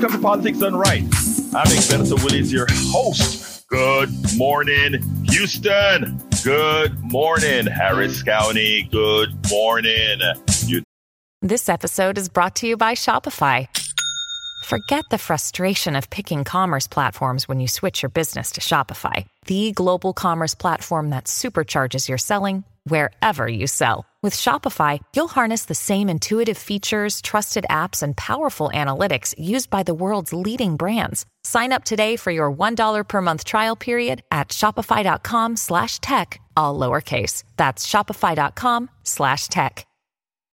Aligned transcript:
Welcome 0.00 0.12
to 0.20 0.22
Politics 0.22 0.58
Done 0.58 0.76
Right. 0.76 1.02
I'm 1.02 1.66
Egberto 1.66 2.22
Willies, 2.22 2.52
your 2.52 2.66
host. 2.70 3.66
Good 3.66 4.10
morning, 4.36 5.02
Houston. 5.24 6.22
Good 6.44 6.96
morning, 7.02 7.66
Harris 7.66 8.22
County. 8.22 8.84
Good 8.92 9.30
morning. 9.50 10.20
You- 10.66 10.84
This 11.42 11.68
episode 11.68 12.16
is 12.16 12.28
brought 12.28 12.54
to 12.56 12.68
you 12.68 12.76
by 12.76 12.94
Shopify. 12.94 13.66
Forget 14.66 15.04
the 15.10 15.18
frustration 15.18 15.96
of 15.96 16.08
picking 16.10 16.44
commerce 16.44 16.86
platforms 16.86 17.48
when 17.48 17.58
you 17.58 17.66
switch 17.66 18.02
your 18.02 18.10
business 18.10 18.52
to 18.52 18.60
Shopify, 18.60 19.26
the 19.46 19.72
global 19.72 20.12
commerce 20.12 20.54
platform 20.54 21.10
that 21.10 21.24
supercharges 21.24 22.08
your 22.08 22.18
selling 22.18 22.62
wherever 22.88 23.46
you 23.46 23.66
sell. 23.68 24.04
With 24.20 24.34
Shopify, 24.34 24.98
you'll 25.14 25.28
harness 25.28 25.66
the 25.66 25.76
same 25.76 26.08
intuitive 26.08 26.58
features, 26.58 27.22
trusted 27.22 27.66
apps, 27.70 28.02
and 28.02 28.16
powerful 28.16 28.68
analytics 28.74 29.34
used 29.38 29.70
by 29.70 29.84
the 29.84 29.94
world's 29.94 30.32
leading 30.32 30.76
brands. 30.76 31.24
Sign 31.44 31.72
up 31.72 31.84
today 31.84 32.16
for 32.16 32.32
your 32.32 32.52
$1 32.52 33.06
per 33.06 33.20
month 33.22 33.44
trial 33.44 33.76
period 33.76 34.22
at 34.32 34.48
shopify.com 34.48 35.54
slash 35.56 36.00
tech, 36.00 36.40
all 36.56 36.76
lowercase. 36.78 37.44
That's 37.56 37.86
shopify.com 37.86 38.90
slash 39.04 39.46
tech. 39.48 39.86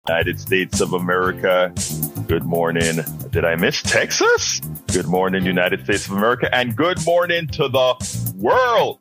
United 0.08 0.38
States 0.38 0.80
of 0.80 0.92
America. 0.92 1.74
Good 2.28 2.44
morning. 2.44 3.00
Did 3.30 3.44
I 3.44 3.56
miss 3.56 3.82
Texas? 3.82 4.60
Good 4.92 5.06
morning, 5.06 5.44
United 5.44 5.84
States 5.84 6.06
of 6.06 6.12
America, 6.12 6.48
and 6.54 6.76
good 6.76 7.04
morning 7.04 7.48
to 7.48 7.68
the 7.68 8.32
world. 8.36 9.00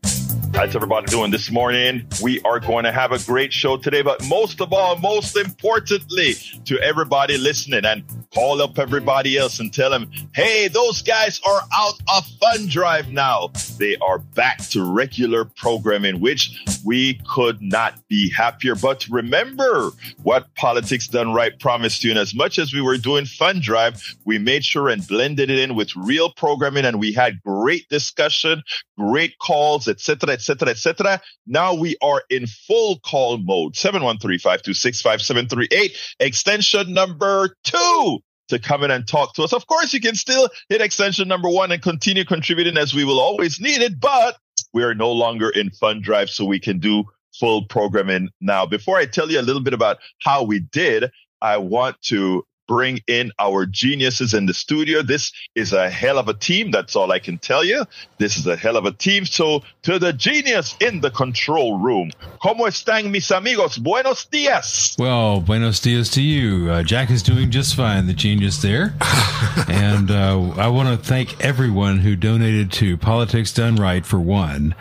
How's 0.56 0.74
everybody 0.74 1.08
doing 1.08 1.32
this 1.32 1.52
morning? 1.52 2.08
We 2.24 2.40
are 2.44 2.62
going 2.62 2.86
to 2.86 2.92
have 2.94 3.12
a 3.12 3.20
great 3.20 3.52
show 3.52 3.76
today, 3.76 4.02
but 4.02 4.26
most 4.30 4.62
of 4.62 4.72
all, 4.72 4.96
most 4.96 5.36
importantly, 5.36 6.36
to 6.64 6.80
everybody 6.80 7.38
listening 7.38 7.84
and 7.84 8.06
call 8.36 8.62
up 8.62 8.78
everybody 8.78 9.38
else 9.38 9.62
and 9.62 9.74
tell 9.74 9.90
them, 9.90 10.12
hey, 10.34 10.68
those 10.68 11.02
guys 11.02 11.40
are 11.48 11.62
out 11.74 11.94
of 12.14 12.28
fun 12.42 12.68
drive 12.68 13.10
now. 13.10 13.50
They 13.80 13.96
are 13.98 14.20
back 14.20 14.58
to 14.70 14.84
regular 14.84 15.46
programming, 15.46 16.20
which 16.20 16.52
we 16.84 17.20
could 17.28 17.62
not 17.62 17.96
be 18.10 18.30
happier. 18.30 18.76
But 18.76 19.08
remember 19.10 19.92
what 20.24 20.54
Politics 20.56 21.08
Done 21.08 21.32
Right 21.34 21.58
promised 21.60 22.04
you. 22.04 22.10
And 22.12 22.20
as 22.20 22.36
much 22.36 22.60
as 22.60 22.74
we 22.74 22.82
were 22.82 22.98
doing 22.98 23.24
fun 23.26 23.62
drive, 23.62 24.04
we 24.26 24.38
made 24.38 24.66
sure 24.66 24.90
and 24.90 25.08
blended 25.08 25.50
it 25.50 25.58
in 25.58 25.76
with 25.76 25.96
real 25.96 26.34
programming 26.34 26.84
and 26.84 27.00
we 27.00 27.14
had 27.14 27.42
great 27.42 27.88
discussion, 27.88 28.62
great 28.98 29.38
calls, 29.40 29.88
etc., 29.88 30.34
etc., 30.34 30.68
etc. 30.70 31.22
Now 31.48 31.74
we 31.74 31.96
are 32.02 32.22
in 32.30 32.48
full 32.48 33.00
call 33.00 33.38
mode. 33.38 33.76
713-526-5738, 33.76 36.16
extension 36.20 36.94
number 36.94 37.56
two 37.64 38.20
to 38.50 38.60
come 38.60 38.84
in 38.84 38.92
and 38.92 39.08
talk 39.08 39.34
to 39.36 39.44
us. 39.44 39.54
Of 39.54 39.68
course, 39.68 39.94
you 39.94 40.00
can 40.00 40.16
still 40.16 40.50
hit 40.70 40.82
extension 40.82 41.28
number 41.28 41.50
one 41.50 41.72
and 41.72 41.82
continue 41.82 42.26
contributing 42.26 42.78
as 42.78 42.94
we 42.94 43.04
will 43.04 43.20
always 43.20 43.60
need 43.60 43.82
it, 43.82 44.00
but 44.00 44.38
we 44.74 44.84
are 44.84 44.94
no 44.96 45.12
longer 45.12 45.50
in 45.50 45.72
fund 45.72 46.04
drive, 46.04 46.30
so 46.30 46.46
we 46.46 46.60
can 46.60 46.80
do 46.80 47.04
full 47.40 47.66
programming 47.66 48.30
now. 48.42 48.66
Before 48.66 48.98
I 48.98 49.06
tell 49.06 49.30
you 49.30 49.40
a 49.40 49.42
little 49.42 49.62
bit 49.62 49.74
about 49.74 49.98
how 50.20 50.44
we 50.44 50.60
did, 50.60 51.12
I 51.42 51.58
want 51.58 52.02
to 52.04 52.46
bring 52.68 53.02
in 53.08 53.32
our 53.40 53.66
geniuses 53.66 54.34
in 54.34 54.46
the 54.46 54.54
studio. 54.54 55.02
This 55.02 55.32
is 55.56 55.74
a 55.74 55.90
hell 55.90 56.18
of 56.18 56.28
a 56.28 56.34
team. 56.34 56.72
That's 56.72 56.96
all 56.96 57.12
I 57.12 57.20
can 57.20 57.38
tell 57.38 57.64
you. 57.64 57.86
This 58.18 58.38
is 58.38 58.48
a 58.48 58.56
hell 58.56 58.78
of 58.78 58.86
a 58.86 58.92
team. 58.92 59.26
So 59.26 59.64
to 59.84 60.00
the 60.00 60.14
genius 60.14 60.76
in 60.80 61.02
the 61.02 61.12
control 61.12 61.80
room, 61.80 62.12
¿Cómo 62.42 62.68
están 62.68 63.12
mis 63.12 63.32
amigos? 63.32 63.78
Buenos 63.78 64.28
días. 64.30 64.96
Well, 65.00 65.42
buenos 65.42 65.82
dias 65.82 66.10
to 66.12 66.22
you. 66.22 66.70
Uh, 66.70 66.84
Jack 66.84 67.10
is 67.10 67.24
doing 67.24 67.50
just 67.50 67.76
fine, 67.76 68.08
the 68.08 68.14
genius 68.14 68.62
there. 68.62 68.94
and 69.68 70.12
uh, 70.12 70.52
I 70.58 70.68
want 70.68 70.90
to 70.90 70.98
thank 71.04 71.44
everyone 71.44 72.00
who 72.00 72.16
donated 72.16 72.72
to 72.74 72.98
Politics 72.98 73.52
Done 73.52 73.78
Right 73.78 74.06
for 74.06 74.20
one 74.20 74.76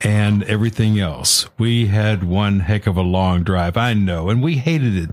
and 0.00 0.42
everything 0.44 0.98
else. 0.98 1.46
We 1.58 1.88
had 1.88 2.24
one 2.24 2.60
heck 2.60 2.86
of 2.86 2.96
a 2.96 3.02
long 3.02 3.42
drive, 3.42 3.76
I 3.76 3.94
know, 3.94 4.30
and 4.30 4.42
we 4.42 4.56
hated 4.56 4.96
it. 4.96 5.10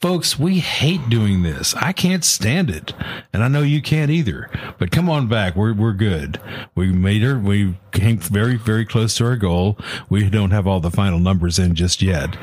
Folks, 0.00 0.38
we 0.38 0.58
hate 0.58 1.08
doing 1.08 1.41
this. 1.42 1.74
I 1.76 1.92
can't 1.92 2.24
stand 2.24 2.70
it. 2.70 2.92
And 3.32 3.42
I 3.42 3.48
know 3.48 3.62
you 3.62 3.82
can't 3.82 4.10
either. 4.10 4.50
But 4.78 4.90
come 4.90 5.08
on 5.08 5.28
back. 5.28 5.56
We're, 5.56 5.74
we're 5.74 5.92
good. 5.92 6.40
We 6.74 6.92
made 6.92 7.22
her. 7.22 7.38
We 7.38 7.76
came 7.92 8.18
very, 8.18 8.56
very 8.56 8.84
close 8.84 9.16
to 9.16 9.26
our 9.26 9.36
goal. 9.36 9.78
We 10.08 10.28
don't 10.28 10.50
have 10.50 10.66
all 10.66 10.80
the 10.80 10.90
final 10.90 11.18
numbers 11.18 11.58
in 11.58 11.74
just 11.74 12.02
yet, 12.02 12.36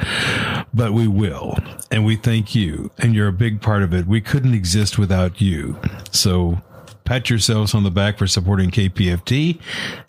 but 0.73 0.93
we 0.93 1.07
will. 1.07 1.57
And 1.91 2.05
we 2.05 2.15
thank 2.15 2.55
you. 2.55 2.91
And 2.97 3.13
you're 3.13 3.27
a 3.27 3.33
big 3.33 3.61
part 3.61 3.83
of 3.83 3.93
it. 3.93 4.07
We 4.07 4.21
couldn't 4.21 4.53
exist 4.53 4.97
without 4.97 5.41
you. 5.41 5.79
So 6.11 6.61
pat 7.03 7.29
yourselves 7.29 7.73
on 7.73 7.83
the 7.83 7.91
back 7.91 8.17
for 8.17 8.27
supporting 8.27 8.69
KPFT. 8.69 9.59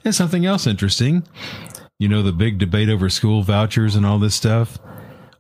And 0.05 0.15
something 0.15 0.45
else 0.45 0.67
interesting. 0.67 1.27
You 1.99 2.09
know, 2.09 2.23
the 2.23 2.33
big 2.33 2.59
debate 2.59 2.89
over 2.89 3.11
school 3.11 3.43
vouchers 3.43 3.95
and 3.95 4.07
all 4.07 4.19
this 4.19 4.35
stuff. 4.35 4.79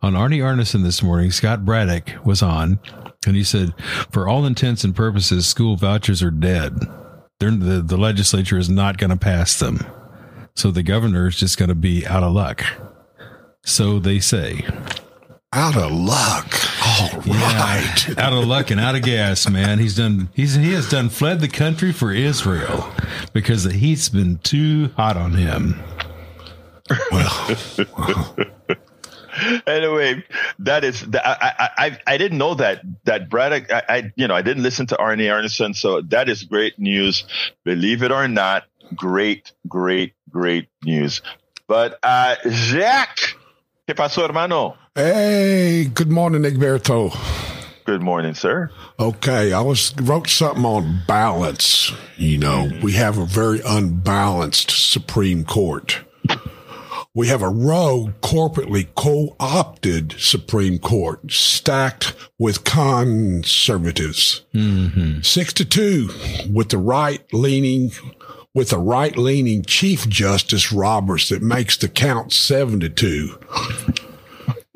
On 0.03 0.15
Arnie 0.15 0.39
Arnesen 0.39 0.83
this 0.83 1.03
morning, 1.03 1.31
Scott 1.31 1.67
Braddock 1.67 2.25
was 2.25 2.43
on 2.43 2.81
and 3.27 3.37
he 3.37 3.45
said, 3.45 3.75
for 4.11 4.29
all 4.29 4.47
intents 4.47 4.85
and 4.85 4.97
purposes, 4.97 5.47
school 5.47 5.77
vouchers 5.77 6.23
are 6.23 6.31
dead. 6.31 6.79
They're, 7.39 7.51
the, 7.51 7.83
the 7.83 7.97
legislature 7.97 8.59
is 8.59 8.69
not 8.69 8.99
going 8.99 9.11
to 9.11 9.17
pass 9.17 9.59
them. 9.59 9.81
So 10.55 10.71
the 10.71 10.83
governor 10.83 11.27
is 11.27 11.37
just 11.37 11.59
going 11.59 11.69
to 11.69 11.75
be 11.75 12.07
out 12.07 12.23
of 12.23 12.33
luck. 12.33 12.65
So 13.63 13.99
they 13.99 14.21
say. 14.21 14.67
Out 15.53 15.77
of 15.77 15.91
luck. 15.91 16.55
All 16.87 17.21
right. 17.21 18.09
Yeah, 18.09 18.15
out 18.19 18.33
of 18.33 18.47
luck 18.47 18.71
and 18.71 18.81
out 18.81 18.95
of 18.95 19.03
gas, 19.03 19.49
man. 19.49 19.79
He's 19.79 19.97
done. 19.97 20.31
He's 20.33 20.55
he 20.55 20.73
has 20.73 20.89
done 20.89 21.09
fled 21.09 21.41
the 21.41 21.49
country 21.49 21.93
for 21.93 22.13
Israel 22.13 22.93
because 23.33 23.65
the 23.65 23.73
heat's 23.73 24.09
been 24.09 24.39
too 24.39 24.91
hot 24.97 25.17
on 25.17 25.33
him. 25.33 25.81
Well, 27.11 27.57
anyway, 29.67 30.25
that 30.61 30.85
is 30.85 31.07
I, 31.15 31.71
I 31.77 31.99
I 32.07 32.19
didn't 32.19 32.39
know 32.39 32.55
that 32.55 32.83
that 33.05 33.29
Braddock 33.29 33.73
I, 33.73 33.83
I 33.89 34.13
you 34.17 34.29
know 34.29 34.35
I 34.35 34.43
didn't 34.43 34.63
listen 34.63 34.87
to 34.89 34.97
Arnie 34.97 35.29
Arnesen, 35.29 35.75
so 35.75 36.01
that 36.03 36.29
is 36.29 36.45
great 36.45 36.79
news. 36.79 37.25
Believe 37.65 38.03
it 38.03 38.13
or 38.13 38.29
not, 38.29 38.65
great, 38.95 39.53
great, 39.69 40.15
great 40.31 40.69
news. 40.85 41.23
But 41.67 41.99
uh 42.03 42.37
Jack, 42.45 43.37
¿qué 43.89 43.95
pasó, 43.95 44.25
hermano? 44.25 44.77
hey, 44.95 45.85
good 45.95 46.11
morning, 46.11 46.43
Egberto. 46.43 47.17
Good 47.85 48.03
morning, 48.03 48.35
sir. 48.35 48.71
Okay, 48.99 49.53
I 49.53 49.61
was 49.63 49.95
wrote 50.01 50.29
something 50.29 50.65
on 50.65 51.03
balance. 51.07 51.93
You 52.17 52.39
know, 52.39 52.71
we 52.83 52.93
have 52.93 53.19
a 53.19 53.25
very 53.25 53.61
unbalanced 53.65 54.71
Supreme 54.71 55.45
Court. 55.45 56.01
We 57.13 57.27
have 57.27 57.43
a 57.43 57.49
rogue, 57.49 58.13
corporately 58.21 58.87
co-opted 58.95 60.15
Supreme 60.19 60.79
Court 60.79 61.33
stacked 61.33 62.15
with 62.39 62.63
conservatives. 62.63 64.43
Six 65.23 65.53
to 65.55 65.65
two 65.65 66.11
with 66.49 66.69
the 66.69 66.79
right 66.79 67.21
leaning, 67.33 67.91
with 68.55 68.71
the 68.71 68.79
right 68.79 69.17
leaning 69.19 69.65
Chief 69.65 70.09
Justice 70.09 70.71
Roberts 70.73 71.29
that 71.31 71.43
makes 71.43 71.77
the 71.77 71.89
count 71.89 72.33
seven 72.33 72.79
to 72.79 72.89
two. 72.89 73.39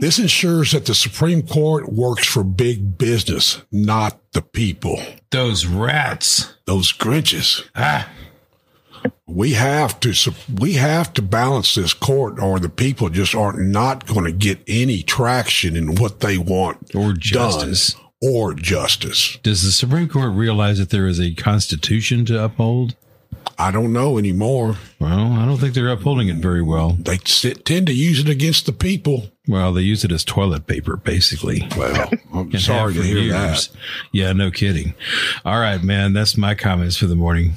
This 0.00 0.18
ensures 0.18 0.72
that 0.72 0.86
the 0.86 0.94
Supreme 0.94 1.46
Court 1.46 1.92
works 1.92 2.26
for 2.26 2.42
big 2.42 2.98
business, 2.98 3.62
not 3.70 4.18
the 4.32 4.42
people. 4.42 5.00
Those 5.30 5.66
rats. 5.66 6.52
Those 6.66 6.92
Grinches. 6.92 7.64
Ah, 7.76 8.10
We 9.26 9.52
have 9.54 9.98
to 10.00 10.14
we 10.54 10.74
have 10.74 11.12
to 11.14 11.22
balance 11.22 11.74
this 11.74 11.92
court, 11.92 12.38
or 12.38 12.58
the 12.58 12.68
people 12.68 13.08
just 13.08 13.34
are 13.34 13.52
not 13.52 14.06
going 14.06 14.24
to 14.24 14.32
get 14.32 14.60
any 14.68 15.02
traction 15.02 15.76
in 15.76 15.96
what 15.96 16.20
they 16.20 16.38
want 16.38 16.94
Or 16.94 17.12
done, 17.12 17.18
justice. 17.20 17.96
or 18.22 18.54
justice. 18.54 19.38
does 19.42 19.62
the 19.64 19.72
Supreme 19.72 20.08
Court 20.08 20.32
realize 20.34 20.78
that 20.78 20.90
there 20.90 21.06
is 21.06 21.20
a 21.20 21.34
constitution 21.34 22.24
to 22.26 22.44
uphold? 22.44 22.94
I 23.58 23.70
don't 23.70 23.92
know 23.92 24.18
anymore. 24.18 24.76
Well, 24.98 25.32
I 25.34 25.44
don't 25.46 25.58
think 25.58 25.74
they're 25.74 25.88
upholding 25.90 26.28
it 26.28 26.36
very 26.36 26.62
well. 26.62 26.90
They 26.98 27.18
sit, 27.24 27.64
tend 27.64 27.86
to 27.86 27.92
use 27.94 28.18
it 28.18 28.28
against 28.28 28.66
the 28.66 28.72
people. 28.72 29.30
Well, 29.46 29.72
they 29.72 29.82
use 29.82 30.04
it 30.04 30.10
as 30.10 30.24
toilet 30.24 30.66
paper, 30.66 30.96
basically. 30.96 31.68
Well, 31.76 32.10
I'm 32.34 32.50
sorry 32.58 32.94
to 32.94 33.02
hear 33.02 33.18
years. 33.18 33.68
that. 33.68 33.76
Yeah, 34.12 34.32
no 34.32 34.50
kidding. 34.50 34.94
All 35.44 35.60
right, 35.60 35.82
man. 35.82 36.14
That's 36.14 36.36
my 36.36 36.54
comments 36.54 36.96
for 36.96 37.06
the 37.06 37.14
morning. 37.14 37.52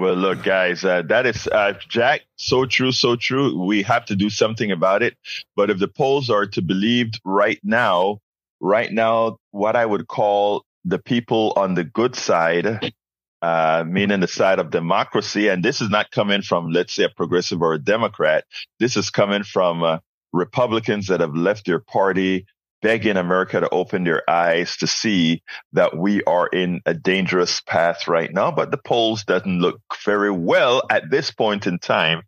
Well, 0.00 0.14
look, 0.14 0.42
guys, 0.42 0.82
uh, 0.82 1.02
that 1.10 1.26
is 1.26 1.46
uh, 1.46 1.74
Jack. 1.86 2.22
So 2.36 2.64
true, 2.64 2.90
so 2.90 3.16
true. 3.16 3.62
We 3.62 3.82
have 3.82 4.06
to 4.06 4.16
do 4.16 4.30
something 4.30 4.72
about 4.72 5.02
it. 5.02 5.14
But 5.56 5.68
if 5.68 5.78
the 5.78 5.88
polls 5.88 6.30
are 6.30 6.46
to 6.46 6.62
believed 6.62 7.20
right 7.22 7.60
now, 7.62 8.20
right 8.60 8.90
now, 8.90 9.36
what 9.50 9.76
I 9.76 9.84
would 9.84 10.08
call 10.08 10.64
the 10.86 10.98
people 10.98 11.52
on 11.54 11.74
the 11.74 11.84
good 11.84 12.16
side, 12.16 12.94
uh, 13.42 13.84
meaning 13.86 14.20
the 14.20 14.26
side 14.26 14.58
of 14.58 14.70
democracy, 14.70 15.48
and 15.48 15.62
this 15.62 15.82
is 15.82 15.90
not 15.90 16.10
coming 16.10 16.40
from, 16.40 16.70
let's 16.70 16.94
say, 16.94 17.04
a 17.04 17.10
progressive 17.10 17.60
or 17.60 17.74
a 17.74 17.78
Democrat. 17.78 18.46
This 18.78 18.96
is 18.96 19.10
coming 19.10 19.42
from 19.42 19.82
uh, 19.82 19.98
Republicans 20.32 21.08
that 21.08 21.20
have 21.20 21.34
left 21.34 21.66
their 21.66 21.80
party 21.80 22.46
begging 22.82 23.16
America 23.16 23.60
to 23.60 23.68
open 23.70 24.04
their 24.04 24.28
eyes 24.28 24.76
to 24.78 24.86
see 24.86 25.42
that 25.72 25.96
we 25.96 26.22
are 26.24 26.46
in 26.46 26.80
a 26.86 26.94
dangerous 26.94 27.60
path 27.60 28.08
right 28.08 28.32
now. 28.32 28.50
But 28.50 28.70
the 28.70 28.78
polls 28.78 29.24
doesn't 29.24 29.60
look 29.60 29.80
very 30.04 30.30
well 30.30 30.82
at 30.90 31.10
this 31.10 31.30
point 31.30 31.66
in 31.66 31.78
time 31.78 32.22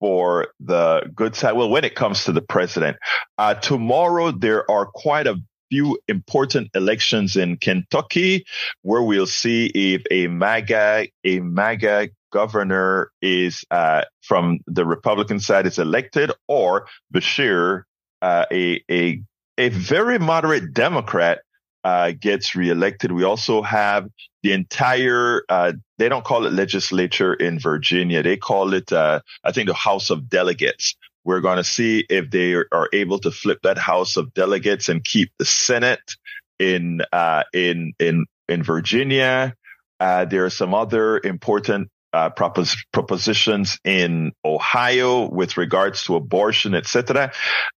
for 0.00 0.48
the 0.60 1.10
good 1.14 1.34
side. 1.34 1.52
Well, 1.52 1.70
when 1.70 1.84
it 1.84 1.94
comes 1.94 2.24
to 2.24 2.32
the 2.32 2.42
president, 2.42 2.96
uh, 3.36 3.54
tomorrow 3.54 4.30
there 4.30 4.70
are 4.70 4.86
quite 4.86 5.26
a 5.26 5.36
few 5.70 5.98
important 6.08 6.70
elections 6.74 7.36
in 7.36 7.56
Kentucky 7.56 8.44
where 8.82 9.02
we'll 9.02 9.26
see 9.26 9.66
if 9.66 10.02
a 10.10 10.26
MAGA, 10.28 11.08
a 11.24 11.40
MAGA 11.40 12.08
governor 12.32 13.10
is 13.20 13.64
uh, 13.70 14.02
from 14.22 14.60
the 14.66 14.84
Republican 14.84 15.40
side 15.40 15.66
is 15.66 15.78
elected 15.78 16.30
or 16.46 16.86
Beshear, 17.12 17.82
uh, 18.22 18.44
a, 18.50 18.82
a, 18.90 19.22
a 19.58 19.68
very 19.68 20.18
moderate 20.18 20.72
Democrat 20.72 21.40
uh, 21.84 22.12
gets 22.18 22.54
reelected. 22.54 23.12
We 23.12 23.24
also 23.24 23.60
have 23.62 24.08
the 24.42 24.52
entire, 24.52 25.42
uh, 25.48 25.72
they 25.98 26.08
don't 26.08 26.24
call 26.24 26.46
it 26.46 26.52
legislature 26.52 27.34
in 27.34 27.58
Virginia. 27.58 28.22
They 28.22 28.36
call 28.36 28.72
it, 28.72 28.92
uh, 28.92 29.20
I 29.44 29.52
think 29.52 29.68
the 29.68 29.74
House 29.74 30.10
of 30.10 30.28
Delegates. 30.28 30.96
We're 31.24 31.40
going 31.40 31.56
to 31.56 31.64
see 31.64 32.06
if 32.08 32.30
they 32.30 32.54
are 32.54 32.88
able 32.92 33.18
to 33.20 33.30
flip 33.30 33.58
that 33.64 33.78
House 33.78 34.16
of 34.16 34.32
Delegates 34.32 34.88
and 34.88 35.04
keep 35.04 35.32
the 35.38 35.44
Senate 35.44 36.16
in, 36.58 37.02
uh, 37.12 37.42
in, 37.52 37.92
in, 37.98 38.26
in 38.48 38.62
Virginia. 38.62 39.54
Uh, 40.00 40.24
there 40.24 40.44
are 40.44 40.50
some 40.50 40.74
other 40.74 41.18
important 41.18 41.90
uh, 42.12 42.30
propos- 42.30 42.84
propositions 42.92 43.78
in 43.84 44.32
Ohio 44.44 45.28
with 45.28 45.56
regards 45.56 46.04
to 46.04 46.16
abortion, 46.16 46.74
etc. 46.74 47.32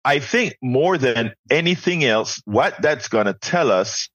I 0.06 0.20
think 0.20 0.56
more 0.62 0.98
than 0.98 1.34
anything 1.50 2.04
else, 2.04 2.42
what 2.46 2.81
that's 2.81 3.08
going 3.08 3.26
to 3.26 3.34
tell 3.34 3.72
us 3.72 4.10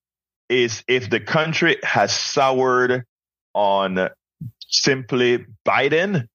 is 0.49 0.84
if 0.87 1.11
the 1.11 1.20
country 1.20 1.76
has 1.82 2.12
soured 2.12 3.05
on 3.55 4.08
simply 4.69 5.46
Biden 5.66 6.26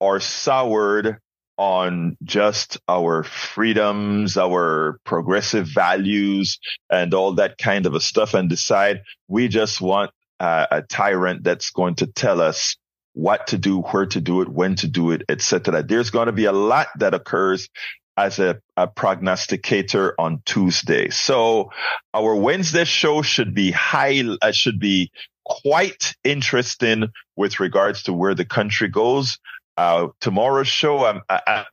or 0.00 0.20
soured 0.20 1.18
on 1.56 2.16
just 2.24 2.78
our 2.88 3.22
freedoms, 3.22 4.38
our 4.38 4.98
progressive 5.04 5.66
values 5.66 6.58
and 6.88 7.12
all 7.12 7.32
that 7.34 7.58
kind 7.58 7.84
of 7.84 7.94
a 7.94 8.00
stuff 8.00 8.32
and 8.32 8.48
decide 8.48 9.02
we 9.28 9.46
just 9.46 9.78
want 9.78 10.10
uh, 10.40 10.66
a 10.70 10.80
tyrant 10.80 11.44
that's 11.44 11.70
going 11.70 11.94
to 11.96 12.06
tell 12.06 12.40
us 12.40 12.76
what 13.12 13.48
to 13.48 13.58
do, 13.58 13.80
where 13.80 14.06
to 14.06 14.20
do 14.20 14.42
it, 14.42 14.48
when 14.48 14.76
to 14.76 14.88
do 14.88 15.10
it, 15.10 15.22
etc. 15.28 15.82
There's 15.82 16.10
going 16.10 16.26
to 16.26 16.32
be 16.32 16.44
a 16.44 16.52
lot 16.52 16.88
that 16.98 17.14
occurs 17.14 17.68
as 18.16 18.38
a, 18.38 18.60
a, 18.76 18.86
prognosticator 18.86 20.14
on 20.20 20.42
Tuesday. 20.44 21.08
So 21.08 21.70
our 22.12 22.34
Wednesday 22.34 22.84
show 22.84 23.22
should 23.22 23.54
be 23.54 23.70
high, 23.70 24.22
uh, 24.42 24.52
should 24.52 24.78
be 24.78 25.10
quite 25.44 26.14
interesting 26.22 27.08
with 27.36 27.60
regards 27.60 28.04
to 28.04 28.12
where 28.12 28.34
the 28.34 28.44
country 28.44 28.88
goes. 28.88 29.38
Uh, 29.76 30.08
tomorrow's 30.20 30.68
show, 30.68 31.04
I, 31.04 31.20
I, 31.30 31.64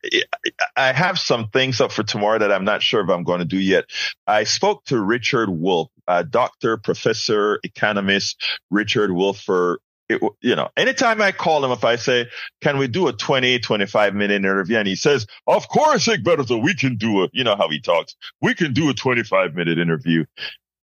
I 0.74 0.92
have 0.92 1.18
some 1.18 1.48
things 1.48 1.80
up 1.80 1.92
for 1.92 2.02
tomorrow 2.02 2.38
that 2.38 2.50
I'm 2.50 2.64
not 2.64 2.82
sure 2.82 3.02
if 3.02 3.10
I'm 3.10 3.24
going 3.24 3.40
to 3.40 3.44
do 3.44 3.58
yet. 3.58 3.84
I 4.26 4.44
spoke 4.44 4.84
to 4.86 4.98
Richard 4.98 5.50
Wolff, 5.50 5.90
uh, 6.06 6.22
doctor, 6.22 6.78
professor, 6.78 7.60
economist, 7.62 8.42
Richard 8.70 9.12
Wolff 9.12 9.40
for 9.40 9.80
it, 10.08 10.22
you 10.40 10.56
know, 10.56 10.68
anytime 10.76 11.20
I 11.20 11.32
call 11.32 11.64
him, 11.64 11.70
if 11.70 11.84
I 11.84 11.96
say, 11.96 12.26
can 12.60 12.78
we 12.78 12.88
do 12.88 13.08
a 13.08 13.12
20, 13.12 13.58
25 13.58 14.14
minute 14.14 14.34
interview? 14.34 14.78
And 14.78 14.88
he 14.88 14.96
says, 14.96 15.26
of 15.46 15.68
course, 15.68 16.06
Egberto, 16.06 16.62
we 16.62 16.74
can 16.74 16.96
do 16.96 17.24
a, 17.24 17.28
you 17.32 17.44
know 17.44 17.56
how 17.56 17.68
he 17.68 17.80
talks. 17.80 18.16
We 18.40 18.54
can 18.54 18.72
do 18.72 18.88
a 18.90 18.94
25 18.94 19.54
minute 19.54 19.78
interview. 19.78 20.24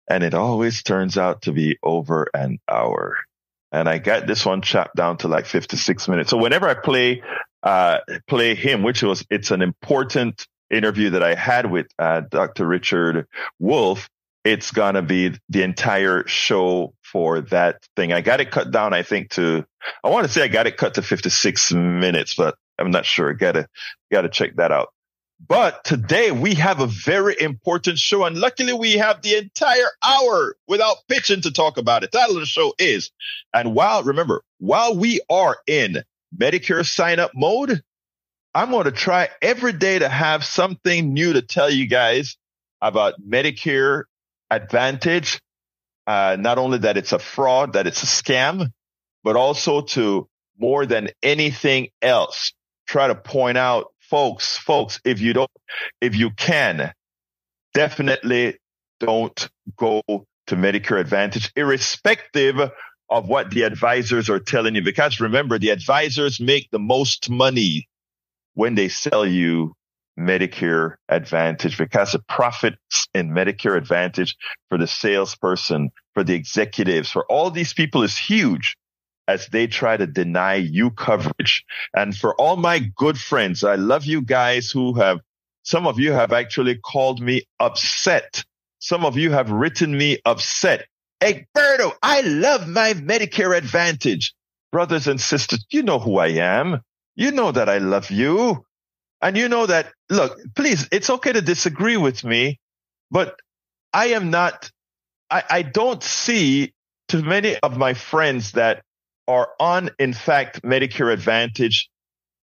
And 0.09 0.23
it 0.23 0.33
always 0.33 0.83
turns 0.83 1.17
out 1.17 1.43
to 1.43 1.53
be 1.53 1.77
over 1.81 2.27
an 2.33 2.59
hour. 2.69 3.17
And 3.71 3.87
I 3.87 3.97
got 3.97 4.27
this 4.27 4.45
one 4.45 4.61
chopped 4.61 4.95
down 4.95 5.17
to 5.17 5.27
like 5.27 5.45
56 5.45 6.07
minutes. 6.07 6.29
So 6.29 6.37
whenever 6.37 6.67
I 6.67 6.73
play, 6.75 7.23
uh, 7.63 7.99
play 8.27 8.55
him, 8.55 8.83
which 8.83 9.01
was, 9.01 9.25
it's 9.29 9.51
an 9.51 9.61
important 9.61 10.45
interview 10.69 11.11
that 11.11 11.23
I 11.23 11.33
had 11.35 11.71
with, 11.71 11.87
uh, 11.97 12.21
Dr. 12.29 12.67
Richard 12.67 13.27
Wolff, 13.59 14.09
it's 14.43 14.71
going 14.71 14.95
to 14.95 15.01
be 15.01 15.37
the 15.49 15.63
entire 15.63 16.27
show 16.27 16.93
for 17.01 17.41
that 17.41 17.79
thing. 17.95 18.11
I 18.11 18.21
got 18.21 18.41
it 18.41 18.51
cut 18.51 18.71
down, 18.71 18.93
I 18.93 19.03
think, 19.03 19.31
to, 19.31 19.65
I 20.03 20.09
want 20.09 20.25
to 20.27 20.31
say 20.31 20.43
I 20.43 20.47
got 20.47 20.67
it 20.67 20.77
cut 20.77 20.95
to 20.95 21.01
56 21.01 21.71
minutes, 21.73 22.35
but 22.35 22.55
I'm 22.79 22.91
not 22.91 23.05
sure. 23.05 23.33
Gotta, 23.33 23.67
gotta 24.11 24.29
check 24.29 24.55
that 24.57 24.71
out. 24.71 24.89
But 25.45 25.83
today 25.83 26.31
we 26.31 26.55
have 26.55 26.79
a 26.79 26.87
very 26.87 27.35
important 27.39 27.97
show 27.97 28.23
and 28.23 28.37
luckily 28.37 28.71
we 28.71 28.93
have 28.93 29.21
the 29.21 29.35
entire 29.37 29.89
hour 30.01 30.55
without 30.69 30.97
pitching 31.09 31.41
to 31.41 31.51
talk 31.51 31.77
about 31.77 32.03
it. 32.03 32.11
Title 32.13 32.35
of 32.35 32.41
the 32.41 32.45
show 32.45 32.73
is, 32.79 33.11
and 33.53 33.75
while, 33.75 34.03
remember, 34.03 34.41
while 34.59 34.95
we 34.95 35.19
are 35.29 35.57
in 35.67 36.03
Medicare 36.35 36.87
sign 36.87 37.19
up 37.19 37.31
mode, 37.35 37.83
I'm 38.55 38.71
going 38.71 38.85
to 38.85 38.91
try 38.91 39.29
every 39.41 39.73
day 39.73 39.99
to 39.99 40.07
have 40.07 40.45
something 40.45 41.13
new 41.13 41.33
to 41.33 41.41
tell 41.41 41.69
you 41.69 41.87
guys 41.87 42.37
about 42.81 43.15
Medicare 43.21 44.03
Advantage 44.55 45.39
uh, 46.05 46.35
not 46.39 46.57
only 46.57 46.79
that 46.79 46.97
it's 46.97 47.11
a 47.11 47.19
fraud, 47.19 47.73
that 47.73 47.87
it's 47.87 48.03
a 48.03 48.05
scam, 48.05 48.69
but 49.23 49.35
also 49.35 49.81
to 49.81 50.27
more 50.57 50.85
than 50.85 51.09
anything 51.21 51.89
else, 52.01 52.53
try 52.87 53.07
to 53.07 53.15
point 53.15 53.57
out, 53.57 53.87
folks, 53.99 54.57
folks, 54.57 54.99
if 55.05 55.21
you 55.21 55.33
don't, 55.33 55.51
if 56.01 56.15
you 56.15 56.29
can, 56.31 56.93
definitely 57.73 58.57
don't 58.99 59.49
go 59.77 60.01
to 60.07 60.55
Medicare 60.55 60.99
Advantage, 60.99 61.51
irrespective 61.55 62.59
of 63.09 63.27
what 63.27 63.49
the 63.51 63.63
advisors 63.63 64.29
are 64.29 64.39
telling 64.39 64.75
you. 64.75 64.81
Because 64.81 65.19
remember, 65.19 65.57
the 65.57 65.69
advisors 65.69 66.39
make 66.39 66.69
the 66.71 66.79
most 66.79 67.29
money 67.29 67.87
when 68.53 68.75
they 68.75 68.89
sell 68.89 69.25
you 69.25 69.73
Medicare 70.19 70.95
Advantage 71.09 71.77
because 71.77 72.11
the 72.11 72.19
profits 72.19 73.07
in 73.13 73.29
Medicare 73.29 73.77
Advantage 73.77 74.35
for 74.69 74.77
the 74.77 74.87
salesperson, 74.87 75.91
for 76.13 76.23
the 76.23 76.33
executives, 76.33 77.09
for 77.09 77.25
all 77.25 77.51
these 77.51 77.73
people 77.73 78.03
is 78.03 78.17
huge 78.17 78.75
as 79.27 79.47
they 79.47 79.67
try 79.67 79.97
to 79.97 80.05
deny 80.05 80.55
you 80.55 80.91
coverage. 80.91 81.63
And 81.95 82.15
for 82.15 82.35
all 82.35 82.57
my 82.57 82.79
good 82.79 83.17
friends, 83.17 83.63
I 83.63 83.75
love 83.75 84.05
you 84.05 84.21
guys 84.21 84.69
who 84.69 84.93
have, 84.95 85.19
some 85.63 85.87
of 85.87 85.99
you 85.99 86.11
have 86.11 86.33
actually 86.33 86.77
called 86.77 87.21
me 87.21 87.43
upset. 87.59 88.43
Some 88.79 89.05
of 89.05 89.17
you 89.17 89.31
have 89.31 89.49
written 89.49 89.97
me 89.97 90.19
upset. 90.25 90.85
Egberto, 91.21 91.93
I 92.03 92.21
love 92.21 92.67
my 92.67 92.93
Medicare 92.93 93.57
Advantage. 93.57 94.33
Brothers 94.73 95.07
and 95.07 95.21
sisters, 95.21 95.65
you 95.71 95.83
know 95.83 95.99
who 95.99 96.17
I 96.17 96.29
am. 96.29 96.81
You 97.15 97.31
know 97.31 97.51
that 97.51 97.69
I 97.69 97.77
love 97.77 98.11
you. 98.11 98.65
And 99.23 99.37
you 99.37 99.47
know 99.47 99.65
that, 99.65 99.93
look, 100.09 100.37
please, 100.53 100.89
it's 100.91 101.09
okay 101.09 101.31
to 101.31 101.41
disagree 101.41 101.95
with 101.95 102.25
me, 102.25 102.59
but 103.09 103.39
I 103.93 104.07
am 104.07 104.31
not, 104.31 104.69
I, 105.31 105.43
I 105.49 105.61
don't 105.61 106.03
see 106.03 106.73
to 107.07 107.23
many 107.23 107.57
of 107.59 107.77
my 107.77 107.93
friends 107.93 108.51
that 108.51 108.83
are 109.29 109.47
on, 109.61 109.91
in 109.97 110.11
fact, 110.11 110.61
Medicare 110.63 111.11
Advantage 111.11 111.89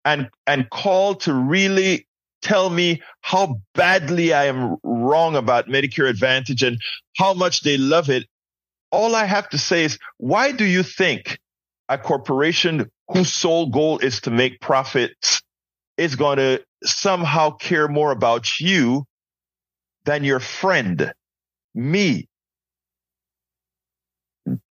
and, 0.04 0.28
and 0.48 0.68
call 0.68 1.14
to 1.14 1.32
really 1.32 2.08
tell 2.42 2.68
me 2.68 3.02
how 3.20 3.60
badly 3.76 4.34
I 4.34 4.46
am 4.46 4.76
wrong 4.82 5.36
about 5.36 5.68
Medicare 5.68 6.10
Advantage 6.10 6.64
and 6.64 6.80
how 7.16 7.34
much 7.34 7.60
they 7.60 7.78
love 7.78 8.10
it. 8.10 8.26
All 8.90 9.14
I 9.14 9.26
have 9.26 9.48
to 9.50 9.58
say 9.58 9.84
is, 9.84 9.96
why 10.18 10.50
do 10.50 10.64
you 10.64 10.82
think 10.82 11.38
a 11.88 11.98
corporation 11.98 12.90
whose 13.06 13.32
sole 13.32 13.68
goal 13.70 13.98
is 13.98 14.22
to 14.22 14.32
make 14.32 14.60
profits 14.60 15.43
is 15.96 16.16
going 16.16 16.38
to 16.38 16.64
somehow 16.82 17.50
care 17.50 17.88
more 17.88 18.10
about 18.10 18.60
you 18.60 19.04
than 20.04 20.24
your 20.24 20.40
friend, 20.40 21.12
me, 21.74 22.28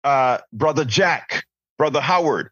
uh, 0.05 0.39
brother 0.53 0.85
Jack, 0.85 1.47
brother 1.79 2.01
Howard, 2.01 2.51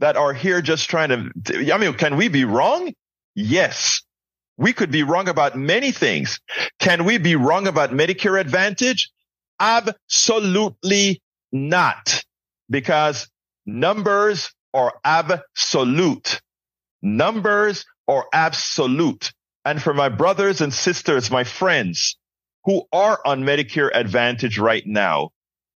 that 0.00 0.16
are 0.16 0.32
here 0.32 0.60
just 0.62 0.88
trying 0.88 1.32
to, 1.44 1.72
I 1.72 1.78
mean, 1.78 1.94
can 1.94 2.16
we 2.16 2.28
be 2.28 2.44
wrong? 2.44 2.92
Yes. 3.34 4.02
We 4.58 4.72
could 4.72 4.90
be 4.90 5.02
wrong 5.02 5.28
about 5.28 5.56
many 5.56 5.90
things. 5.90 6.40
Can 6.78 7.04
we 7.04 7.18
be 7.18 7.36
wrong 7.36 7.66
about 7.66 7.90
Medicare 7.90 8.40
Advantage? 8.40 9.10
Absolutely 9.60 11.20
not. 11.52 12.22
Because 12.70 13.28
numbers 13.66 14.52
are 14.72 14.94
absolute. 15.04 16.40
Numbers 17.02 17.84
are 18.08 18.26
absolute. 18.32 19.32
And 19.64 19.82
for 19.82 19.94
my 19.94 20.08
brothers 20.08 20.60
and 20.60 20.72
sisters, 20.72 21.30
my 21.30 21.44
friends 21.44 22.16
who 22.64 22.84
are 22.92 23.20
on 23.24 23.42
Medicare 23.44 23.90
Advantage 23.92 24.58
right 24.58 24.86
now, 24.86 25.30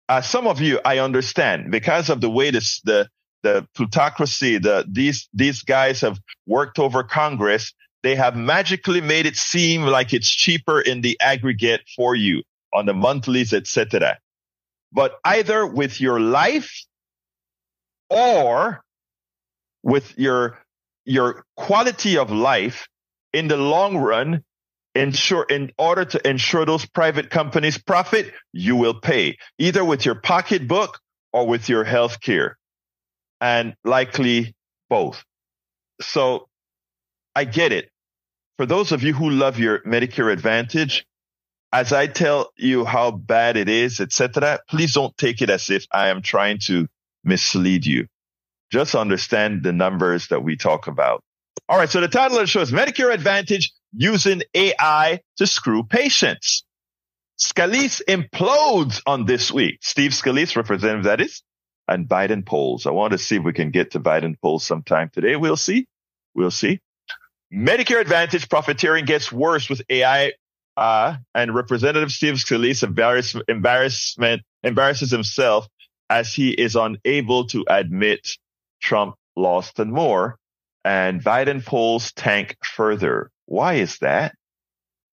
uh, 0.10 0.22
some 0.22 0.48
of 0.48 0.62
you, 0.62 0.80
I 0.86 1.00
understand 1.00 1.72
because 1.72 2.10
of 2.10 2.22
the 2.22 2.30
way 2.30 2.52
this, 2.52 2.82
the, 2.82 3.10
the 3.44 3.68
plutocracy, 3.76 4.58
the, 4.58 4.86
these, 4.90 5.28
these 5.34 5.64
guys 5.64 6.02
have 6.02 6.20
worked 6.46 6.80
over 6.80 7.04
Congress. 7.04 7.74
they 8.04 8.16
have 8.16 8.36
magically 8.36 9.02
made 9.02 9.26
it 9.26 9.36
seem 9.36 9.82
like 9.82 10.14
it's 10.14 10.30
cheaper 10.30 10.80
in 10.80 11.02
the 11.02 11.18
aggregate 11.20 11.82
for 11.96 12.16
you 12.16 12.44
on 12.74 12.86
the 12.86 12.94
monthlies, 12.94 13.54
etc. 13.54 14.18
But 14.92 15.18
either 15.26 15.66
with 15.66 16.00
your 16.00 16.20
life 16.20 16.86
or 18.10 18.82
with 19.84 20.18
your 20.18 20.58
your 21.08 21.46
quality 21.56 22.18
of 22.18 22.32
life 22.32 22.88
in 23.32 23.48
the 23.48 23.58
long 23.58 23.98
run, 23.98 24.44
ensure 24.94 25.44
in 25.44 25.72
order 25.78 26.04
to 26.04 26.28
ensure 26.28 26.66
those 26.66 26.86
private 26.86 27.30
companies 27.30 27.78
profit, 27.78 28.34
you 28.52 28.76
will 28.76 29.00
pay 29.00 29.38
either 29.58 29.86
with 29.86 30.06
your 30.06 30.16
pocketbook 30.16 31.00
or 31.32 31.48
with 31.48 31.70
your 31.70 31.86
health 31.86 32.20
care 32.20 32.58
and 33.40 33.74
likely 33.86 34.54
both. 34.90 35.24
So 36.02 36.50
I 37.36 37.46
get 37.46 37.72
it. 37.72 37.90
For 38.58 38.66
those 38.66 38.92
of 38.92 39.04
you 39.04 39.14
who 39.14 39.30
love 39.30 39.60
your 39.60 39.80
Medicare 39.84 40.32
Advantage, 40.32 41.06
as 41.72 41.94
I 41.94 42.08
tell 42.08 42.52
you 42.58 42.84
how 42.86 43.12
bad 43.12 43.56
it 43.56 43.70
is, 43.70 44.02
etc., 44.02 44.60
please 44.68 44.94
don't 44.94 45.16
take 45.18 45.42
it 45.42 45.50
as 45.50 45.70
if 45.70 45.86
I 45.92 46.10
am 46.10 46.22
trying 46.22 46.58
to 46.66 46.88
mislead 47.24 47.86
you. 47.86 48.08
Just 48.72 48.96
understand 48.96 49.64
the 49.64 49.74
numbers 49.74 50.28
that 50.28 50.44
we 50.44 50.58
talk 50.58 50.88
about. 50.88 51.24
All 51.70 51.78
right. 51.78 51.90
So 51.90 52.02
the 52.02 52.08
title 52.08 52.38
of 52.38 52.44
the 52.44 52.48
show 52.48 52.62
is 52.62 52.72
Medicare 52.72 53.14
Advantage 53.14 53.72
using 53.94 54.42
AI 54.54 55.22
to 55.38 55.48
screw 55.48 55.84
patients. 55.84 56.64
Scalise 57.40 58.02
implodes 58.08 59.02
on 59.06 59.26
this 59.26 59.52
week. 59.52 59.80
Steve 59.82 60.12
Scalise, 60.12 60.56
representative 60.56 61.06
that 61.06 61.22
is, 61.22 61.44
and 61.88 62.08
Biden 62.08 62.46
polls. 62.46 62.86
I 62.86 62.92
want 62.92 63.12
to 63.12 63.18
see 63.18 63.36
if 63.36 63.44
we 63.44 63.54
can 63.54 63.72
get 63.72 63.92
to 63.92 64.00
Biden 64.00 64.36
polls 64.42 64.64
sometime 64.64 65.10
today. 65.14 65.36
We'll 65.36 65.58
see. 65.58 65.88
We'll 66.34 66.52
see. 66.52 66.82
Medicare 67.54 68.02
Advantage 68.02 68.50
profiteering 68.50 69.06
gets 69.06 69.32
worse 69.32 69.70
with 69.70 69.82
AI, 69.90 70.34
uh, 70.76 71.16
and 71.34 71.54
Representative 71.54 72.12
Steve 72.12 72.36
Scalise 72.36 72.84
embarrass, 72.84 73.36
embarrassment 73.48 74.42
embarrasses 74.64 75.12
himself 75.12 75.68
as 76.10 76.34
he 76.34 76.52
is 76.52 76.76
unable 76.76 77.48
to 77.48 77.66
admit 77.68 78.38
Trump 78.82 79.16
lost 79.36 79.80
and 79.80 79.92
more, 79.92 80.38
and 80.84 81.24
Biden 81.24 81.66
polls 81.66 82.12
tank 82.14 82.58
further. 82.64 83.32
Why 83.46 83.76
is 83.76 84.00
that? 84.00 84.34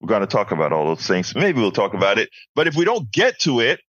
We're 0.01 0.09
going 0.09 0.21
to 0.21 0.27
talk 0.27 0.51
about 0.51 0.73
all 0.73 0.87
those 0.87 1.07
things. 1.07 1.35
Maybe 1.35 1.61
we'll 1.61 1.73
talk 1.73 1.95
about 1.95 2.19
it. 2.19 2.31
But 2.55 2.67
if 2.67 2.75
we 2.75 2.85
don't 2.85 3.11
get 3.11 3.39
to 3.41 3.61
it, 3.61 3.81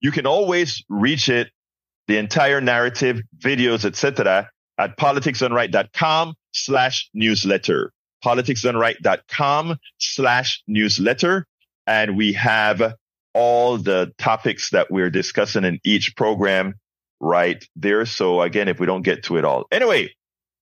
you 0.00 0.10
can 0.10 0.26
always 0.26 0.82
reach 0.88 1.28
it, 1.28 1.50
the 2.06 2.16
entire 2.16 2.60
narrative, 2.60 3.20
videos, 3.38 3.84
etc 3.84 4.48
at 4.78 4.96
politicsdoneright.com 4.96 6.34
slash 6.52 7.10
newsletter. 7.12 7.92
politicsdoneright.com 8.24 9.76
slash 9.98 10.62
newsletter. 10.66 11.46
And 11.86 12.16
we 12.16 12.32
have 12.34 12.94
all 13.34 13.76
the 13.78 14.12
topics 14.18 14.70
that 14.70 14.90
we're 14.90 15.10
discussing 15.10 15.64
in 15.64 15.80
each 15.84 16.16
program 16.16 16.74
right 17.20 17.64
there. 17.76 18.06
So 18.06 18.42
again, 18.42 18.68
if 18.68 18.80
we 18.80 18.86
don't 18.86 19.02
get 19.02 19.24
to 19.24 19.36
it 19.36 19.44
all. 19.44 19.66
Anyway, 19.70 20.10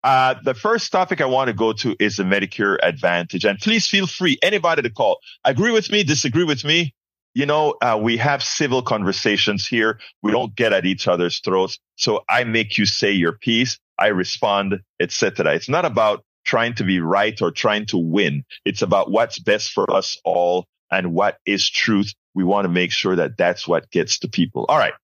uh, 0.05 0.37
the 0.45 0.55
first 0.55 0.93
topic 0.93 1.21
I 1.21 1.27
want 1.27 1.49
to 1.49 1.55
go 1.55 1.73
to 1.73 1.97
is 1.99 2.17
the 2.17 2.23
Medicare 2.23 2.79
Advantage. 2.83 3.45
And 3.45 3.59
please 3.59 3.87
feel 3.87 4.07
free, 4.07 4.39
anybody 4.43 4.83
to 4.83 4.91
call. 4.91 5.19
Agree 5.45 5.73
with 5.73 5.91
me, 5.91 6.05
disagree 6.05 6.45
with 6.45 6.65
me. 6.65 6.95
You 7.35 7.47
know, 7.47 7.75
uh, 7.83 7.99
we 8.01 8.17
have 8.17 8.43
civil 8.43 8.83
conversations 8.83 9.67
here. 9.67 10.01
We 10.23 10.33
don't 10.33 10.55
get 10.57 10.73
at 10.73 10.87
each 10.87 11.07
other's 11.07 11.41
throats. 11.41 11.79
So 11.97 12.25
I 12.29 12.45
make 12.45 12.79
you 12.79 12.87
say 12.87 13.13
your 13.13 13.33
piece. 13.33 13.79
I 13.99 14.09
respond, 14.09 14.81
etc. 15.01 15.55
It's 15.55 15.69
not 15.69 15.85
about 15.85 16.25
trying 16.45 16.75
to 16.75 16.85
be 16.85 17.01
right 17.01 17.41
or 17.43 17.51
trying 17.51 17.87
to 17.87 17.99
win. 17.99 18.45
It's 18.65 18.83
about 18.83 19.11
what's 19.11 19.39
best 19.39 19.73
for 19.73 19.93
us 19.93 20.19
all 20.25 20.67
and 20.91 21.13
what 21.13 21.39
is 21.45 21.69
truth. 21.69 22.15
We 22.35 22.45
want 22.45 22.65
to 22.65 22.71
make 22.71 22.93
sure 22.93 23.17
that 23.17 23.37
that's 23.37 23.69
what 23.69 23.91
gets 23.91 24.21
to 24.21 24.29
people. 24.29 24.65
All 24.69 24.79
right. 24.79 24.95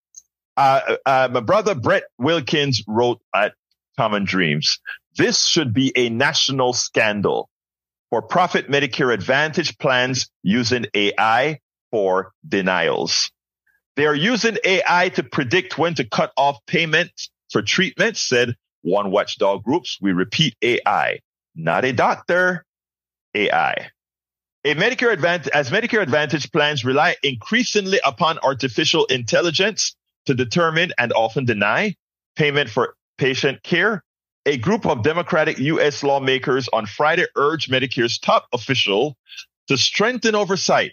Uh, 0.56 0.96
uh, 1.04 1.28
my 1.32 1.40
brother 1.40 1.74
Brett 1.74 2.04
Wilkins 2.18 2.82
wrote 2.86 3.20
at 3.34 3.54
Common 3.96 4.24
Dreams. 4.24 4.80
This 5.16 5.44
should 5.44 5.72
be 5.72 5.92
a 5.96 6.08
national 6.10 6.72
scandal 6.72 7.48
for 8.10 8.22
profit 8.22 8.68
Medicare 8.68 9.12
Advantage 9.12 9.78
plans 9.78 10.28
using 10.42 10.86
AI 10.94 11.60
for 11.90 12.32
denials. 12.46 13.30
They 13.96 14.06
are 14.06 14.14
using 14.14 14.58
AI 14.64 15.10
to 15.10 15.22
predict 15.22 15.78
when 15.78 15.94
to 15.94 16.04
cut 16.04 16.32
off 16.36 16.58
payments 16.66 17.30
for 17.50 17.62
treatment, 17.62 18.16
said 18.16 18.56
one 18.82 19.10
watchdog 19.10 19.62
groups, 19.62 19.98
we 20.00 20.12
repeat 20.12 20.56
AI, 20.60 21.20
not 21.54 21.84
a 21.84 21.92
doctor, 21.92 22.64
AI. 23.34 23.90
A 24.64 24.74
Medicare 24.74 25.12
Advantage, 25.12 25.52
as 25.52 25.70
Medicare 25.70 26.02
Advantage 26.02 26.50
plans 26.50 26.84
rely 26.84 27.16
increasingly 27.22 28.00
upon 28.04 28.38
artificial 28.40 29.04
intelligence 29.06 29.94
to 30.26 30.34
determine 30.34 30.92
and 30.98 31.12
often 31.12 31.44
deny 31.44 31.94
payment 32.36 32.70
for 32.70 32.96
patient 33.18 33.62
care. 33.62 34.02
A 34.46 34.58
group 34.58 34.86
of 34.86 35.02
Democratic 35.02 35.58
U.S. 35.58 36.02
lawmakers 36.02 36.68
on 36.68 36.86
Friday 36.86 37.26
urged 37.36 37.70
Medicare's 37.70 38.18
top 38.18 38.46
official 38.52 39.16
to 39.68 39.76
strengthen 39.78 40.34
oversight 40.34 40.92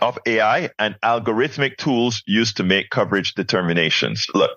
of 0.00 0.18
AI 0.26 0.70
and 0.78 0.96
algorithmic 1.02 1.76
tools 1.76 2.22
used 2.26 2.56
to 2.56 2.62
make 2.62 2.88
coverage 2.88 3.34
determinations. 3.34 4.26
Look, 4.32 4.52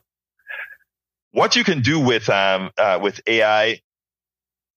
what 1.31 1.55
you 1.55 1.63
can 1.63 1.81
do 1.81 1.99
with 1.99 2.29
um, 2.29 2.71
uh, 2.77 2.99
with 3.01 3.19
AI 3.27 3.81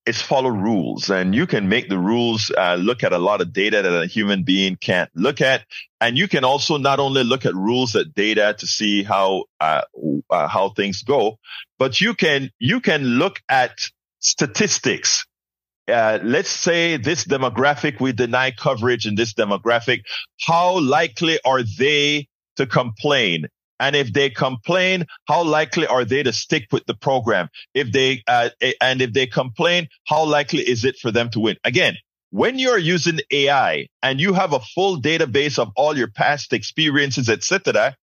is 0.06 0.20
follow 0.20 0.50
rules, 0.50 1.10
and 1.10 1.34
you 1.34 1.46
can 1.46 1.68
make 1.68 1.88
the 1.88 1.98
rules 1.98 2.50
uh, 2.56 2.74
look 2.74 3.02
at 3.02 3.12
a 3.12 3.18
lot 3.18 3.40
of 3.40 3.52
data 3.52 3.80
that 3.82 4.02
a 4.02 4.06
human 4.06 4.42
being 4.42 4.76
can't 4.76 5.10
look 5.14 5.40
at, 5.40 5.64
and 6.00 6.18
you 6.18 6.28
can 6.28 6.44
also 6.44 6.76
not 6.76 7.00
only 7.00 7.24
look 7.24 7.46
at 7.46 7.54
rules 7.54 7.96
at 7.96 8.14
data 8.14 8.54
to 8.58 8.66
see 8.66 9.02
how 9.02 9.44
uh, 9.60 9.82
uh 10.28 10.48
how 10.48 10.68
things 10.68 11.02
go, 11.02 11.38
but 11.78 12.00
you 12.00 12.14
can 12.14 12.50
you 12.58 12.80
can 12.80 13.02
look 13.02 13.42
at 13.48 13.88
statistics. 14.20 15.26
Uh, 15.86 16.18
let's 16.22 16.50
say 16.50 16.96
this 16.96 17.24
demographic 17.24 18.00
we 18.00 18.12
deny 18.12 18.50
coverage 18.50 19.06
in 19.06 19.14
this 19.14 19.34
demographic. 19.34 20.02
How 20.40 20.80
likely 20.80 21.38
are 21.44 21.62
they 21.62 22.28
to 22.56 22.66
complain? 22.66 23.46
And 23.80 23.96
if 23.96 24.12
they 24.12 24.30
complain, 24.30 25.06
how 25.26 25.42
likely 25.42 25.86
are 25.86 26.04
they 26.04 26.22
to 26.22 26.32
stick 26.32 26.68
with 26.70 26.86
the 26.86 26.94
program? 26.94 27.48
If 27.74 27.92
they, 27.92 28.22
uh, 28.26 28.50
and 28.80 29.02
if 29.02 29.12
they 29.12 29.26
complain, 29.26 29.88
how 30.06 30.24
likely 30.24 30.60
is 30.60 30.84
it 30.84 30.96
for 30.96 31.10
them 31.10 31.30
to 31.30 31.40
win? 31.40 31.56
Again, 31.64 31.96
when 32.30 32.58
you're 32.58 32.78
using 32.78 33.20
AI 33.30 33.88
and 34.02 34.20
you 34.20 34.32
have 34.32 34.52
a 34.52 34.60
full 34.60 35.00
database 35.00 35.58
of 35.58 35.70
all 35.76 35.96
your 35.96 36.10
past 36.10 36.52
experiences, 36.52 37.28
etc., 37.28 37.96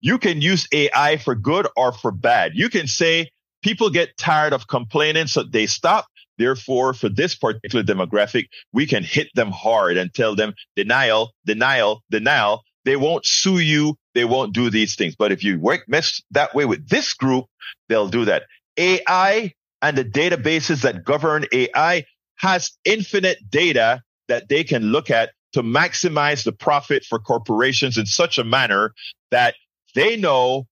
you 0.00 0.18
can 0.18 0.40
use 0.40 0.66
AI 0.72 1.16
for 1.18 1.34
good 1.34 1.66
or 1.76 1.92
for 1.92 2.10
bad. 2.10 2.52
You 2.54 2.68
can 2.68 2.86
say 2.86 3.30
people 3.62 3.90
get 3.90 4.16
tired 4.16 4.52
of 4.52 4.66
complaining, 4.66 5.26
so 5.26 5.42
they 5.42 5.66
stop. 5.66 6.06
Therefore, 6.38 6.94
for 6.94 7.10
this 7.10 7.34
particular 7.34 7.84
demographic, 7.84 8.48
we 8.72 8.86
can 8.86 9.02
hit 9.02 9.28
them 9.34 9.50
hard 9.50 9.98
and 9.98 10.12
tell 10.12 10.34
them 10.34 10.54
denial, 10.74 11.32
denial, 11.44 12.02
denial. 12.10 12.62
They 12.86 12.96
won't 12.96 13.26
sue 13.26 13.58
you 13.58 13.96
they 14.14 14.24
won't 14.24 14.52
do 14.52 14.70
these 14.70 14.96
things. 14.96 15.14
But 15.16 15.32
if 15.32 15.44
you 15.44 15.58
work 15.58 15.88
mess 15.88 16.20
that 16.32 16.54
way 16.54 16.64
with 16.64 16.88
this 16.88 17.14
group, 17.14 17.46
they'll 17.88 18.08
do 18.08 18.24
that. 18.26 18.44
AI 18.76 19.52
and 19.82 19.96
the 19.96 20.04
databases 20.04 20.82
that 20.82 21.04
govern 21.04 21.46
AI 21.52 22.04
has 22.36 22.72
infinite 22.84 23.38
data 23.50 24.02
that 24.28 24.48
they 24.48 24.64
can 24.64 24.84
look 24.84 25.10
at 25.10 25.30
to 25.52 25.62
maximize 25.62 26.44
the 26.44 26.52
profit 26.52 27.04
for 27.04 27.18
corporations 27.18 27.98
in 27.98 28.06
such 28.06 28.38
a 28.38 28.44
manner 28.44 28.94
that 29.30 29.54
they 29.94 30.16
know 30.16 30.66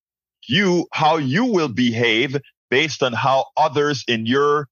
you, 0.47 0.87
how 0.93 1.17
you 1.17 1.45
will 1.45 1.67
behave 1.67 2.37
based 2.69 3.03
on 3.03 3.13
how 3.13 3.45
others 3.57 4.03
in 4.07 4.25
your 4.25 4.67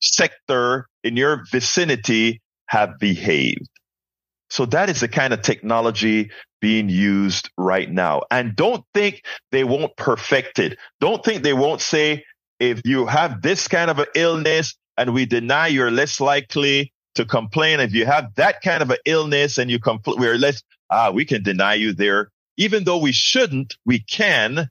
sector, 0.00 0.86
in 1.04 1.16
your 1.16 1.44
vicinity 1.50 2.40
have 2.66 2.98
behaved. 2.98 3.69
So 4.50 4.66
that 4.66 4.90
is 4.90 5.00
the 5.00 5.08
kind 5.08 5.32
of 5.32 5.42
technology 5.42 6.30
being 6.60 6.88
used 6.88 7.50
right 7.56 7.90
now. 7.90 8.22
And 8.30 8.54
don't 8.54 8.84
think 8.94 9.24
they 9.52 9.64
won't 9.64 9.96
perfect 9.96 10.58
it. 10.58 10.78
Don't 11.00 11.24
think 11.24 11.42
they 11.42 11.52
won't 11.54 11.80
say, 11.80 12.24
if 12.58 12.82
you 12.84 13.06
have 13.06 13.42
this 13.42 13.68
kind 13.68 13.90
of 13.90 13.98
an 13.98 14.06
illness 14.14 14.76
and 14.96 15.14
we 15.14 15.24
deny 15.24 15.66
you're 15.68 15.90
less 15.90 16.20
likely 16.20 16.92
to 17.14 17.24
complain. 17.24 17.80
If 17.80 17.94
you 17.94 18.06
have 18.06 18.34
that 18.36 18.60
kind 18.62 18.82
of 18.82 18.90
an 18.90 18.98
illness 19.06 19.58
and 19.58 19.70
you 19.70 19.78
complain, 19.78 20.16
we're 20.18 20.36
less, 20.36 20.62
ah, 20.90 21.10
we 21.10 21.24
can 21.24 21.42
deny 21.42 21.74
you 21.74 21.92
there. 21.92 22.30
Even 22.56 22.84
though 22.84 22.98
we 22.98 23.12
shouldn't, 23.12 23.76
we 23.86 24.00
can, 24.00 24.68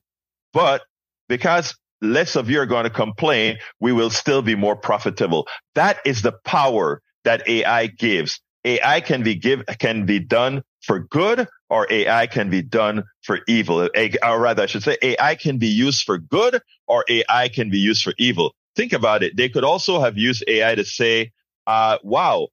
but 0.54 0.84
because 1.28 1.76
less 2.02 2.36
of 2.36 2.50
you 2.50 2.60
are 2.60 2.66
going 2.66 2.84
to 2.84 2.90
complain, 2.90 3.58
we 3.80 3.92
will 3.92 4.10
still 4.10 4.42
be 4.42 4.56
more 4.56 4.76
profitable. 4.76 5.48
That 5.76 5.98
is 6.06 6.22
the 6.22 6.34
power 6.46 7.02
that 7.24 7.48
AI 7.48 7.88
gives. 7.88 8.40
AI 8.66 9.02
can 9.02 9.24
be 9.24 9.36
give, 9.36 9.64
can 9.80 10.06
be 10.06 10.20
done 10.20 10.64
for 10.82 11.00
good 11.00 11.48
or 11.70 11.88
AI 11.90 12.28
can 12.28 12.50
be 12.50 12.62
done 12.62 13.04
for 13.24 13.40
evil. 13.48 13.90
Or 14.24 14.40
rather, 14.40 14.64
I 14.64 14.66
should 14.66 14.84
say 14.84 14.98
AI 15.02 15.36
can 15.36 15.58
be 15.58 15.68
used 15.68 16.04
for 16.04 16.18
good 16.18 16.62
or 16.88 17.06
AI 17.08 17.50
can 17.50 17.70
be 17.70 17.78
used 17.78 18.04
for 18.04 18.14
evil. 18.18 18.54
Think 18.76 18.94
about 18.94 19.24
it. 19.24 19.36
They 19.36 19.50
could 19.50 19.64
also 19.64 20.00
have 20.02 20.18
used 20.18 20.44
AI 20.48 20.76
to 20.76 20.86
say, 20.86 21.32
uh, 21.68 21.98
wow, 22.04 22.48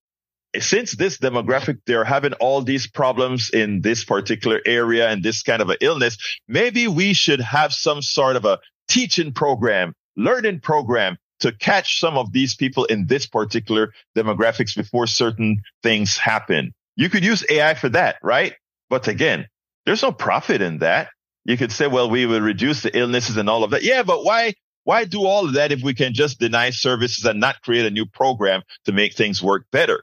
since 0.58 0.92
this 0.92 1.18
demographic, 1.18 1.78
they're 1.86 2.04
having 2.04 2.32
all 2.34 2.62
these 2.62 2.86
problems 2.86 3.50
in 3.50 3.82
this 3.82 4.04
particular 4.04 4.60
area 4.64 5.08
and 5.08 5.22
this 5.22 5.42
kind 5.42 5.62
of 5.62 5.70
an 5.70 5.76
illness, 5.80 6.16
maybe 6.48 6.88
we 6.88 7.12
should 7.12 7.40
have 7.40 7.72
some 7.72 8.02
sort 8.02 8.36
of 8.36 8.44
a 8.44 8.58
teaching 8.88 9.32
program, 9.32 9.94
learning 10.16 10.60
program 10.60 11.16
to 11.40 11.52
catch 11.52 12.00
some 12.00 12.16
of 12.16 12.32
these 12.32 12.54
people 12.54 12.84
in 12.86 13.06
this 13.06 13.26
particular 13.26 13.92
demographics 14.16 14.76
before 14.76 15.06
certain 15.06 15.62
things 15.82 16.16
happen. 16.16 16.72
You 16.96 17.10
could 17.10 17.24
use 17.24 17.44
AI 17.48 17.74
for 17.74 17.88
that, 17.90 18.16
right? 18.22 18.54
But 18.90 19.08
again, 19.08 19.46
there's 19.84 20.02
no 20.02 20.12
profit 20.12 20.62
in 20.62 20.78
that. 20.78 21.10
You 21.44 21.56
could 21.56 21.72
say, 21.72 21.86
well, 21.86 22.10
we 22.10 22.26
will 22.26 22.40
reduce 22.40 22.82
the 22.82 22.96
illnesses 22.96 23.36
and 23.36 23.48
all 23.48 23.64
of 23.64 23.70
that. 23.70 23.82
Yeah, 23.82 24.02
but 24.02 24.24
why, 24.24 24.54
why 24.84 25.04
do 25.04 25.24
all 25.24 25.46
of 25.46 25.54
that 25.54 25.72
if 25.72 25.82
we 25.82 25.94
can 25.94 26.14
just 26.14 26.40
deny 26.40 26.70
services 26.70 27.24
and 27.24 27.40
not 27.40 27.62
create 27.62 27.86
a 27.86 27.90
new 27.90 28.06
program 28.06 28.62
to 28.86 28.92
make 28.92 29.14
things 29.14 29.42
work 29.42 29.66
better? 29.70 30.02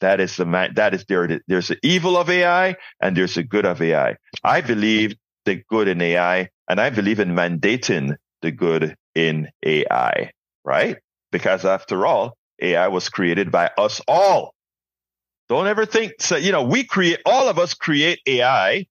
That 0.00 0.20
is 0.20 0.36
the 0.36 0.44
that 0.76 0.94
is 0.94 1.04
there. 1.06 1.40
There's 1.48 1.68
the 1.68 1.78
evil 1.82 2.16
of 2.16 2.30
AI 2.30 2.76
and 3.00 3.16
there's 3.16 3.34
the 3.34 3.42
good 3.42 3.66
of 3.66 3.82
AI. 3.82 4.16
I 4.44 4.60
believe 4.60 5.16
the 5.44 5.62
good 5.68 5.88
in 5.88 6.00
AI 6.00 6.50
and 6.68 6.80
I 6.80 6.90
believe 6.90 7.20
in 7.20 7.30
mandating 7.30 8.16
the 8.42 8.50
good 8.52 8.96
in 9.14 9.48
AI, 9.64 10.32
right? 10.64 10.96
Because 11.30 11.64
after 11.64 12.06
all, 12.06 12.36
AI 12.60 12.88
was 12.88 13.08
created 13.08 13.50
by 13.50 13.70
us 13.78 14.00
all. 14.08 14.54
Don't 15.48 15.66
ever 15.66 15.86
think 15.86 16.12
so, 16.20 16.36
you 16.36 16.52
know, 16.52 16.62
we 16.62 16.84
create 16.84 17.20
all 17.24 17.48
of 17.48 17.58
us 17.58 17.74
create 17.74 18.20
AI 18.26 18.86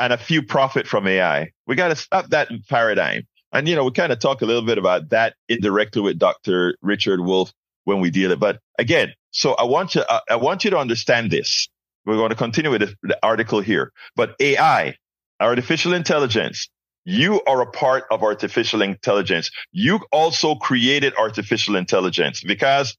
and 0.00 0.12
a 0.12 0.18
few 0.18 0.42
profit 0.42 0.86
from 0.86 1.06
AI. 1.06 1.50
We 1.66 1.76
got 1.76 1.88
to 1.88 1.96
stop 1.96 2.30
that 2.30 2.48
paradigm. 2.68 3.26
And 3.52 3.68
you 3.68 3.76
know, 3.76 3.84
we 3.84 3.92
kind 3.92 4.12
of 4.12 4.18
talk 4.18 4.42
a 4.42 4.46
little 4.46 4.64
bit 4.64 4.78
about 4.78 5.10
that 5.10 5.34
indirectly 5.48 6.02
with 6.02 6.18
Dr. 6.18 6.76
Richard 6.82 7.20
Wolff 7.20 7.52
when 7.84 8.00
we 8.00 8.10
deal 8.10 8.32
it. 8.32 8.40
But 8.40 8.60
again, 8.78 9.12
so 9.30 9.54
I 9.54 9.64
want 9.64 9.94
you, 9.94 10.02
uh, 10.02 10.20
I 10.28 10.36
want 10.36 10.64
you 10.64 10.70
to 10.70 10.78
understand 10.78 11.30
this. 11.30 11.68
We're 12.04 12.16
going 12.16 12.30
to 12.30 12.36
continue 12.36 12.70
with 12.70 12.80
the, 12.82 12.94
the 13.02 13.18
article 13.22 13.60
here, 13.60 13.92
but 14.16 14.34
AI, 14.40 14.96
artificial 15.40 15.94
intelligence, 15.94 16.68
you 17.04 17.42
are 17.46 17.60
a 17.60 17.66
part 17.66 18.04
of 18.10 18.22
artificial 18.22 18.82
intelligence. 18.82 19.50
You 19.72 20.00
also 20.10 20.54
created 20.54 21.14
artificial 21.16 21.76
intelligence 21.76 22.42
because 22.42 22.96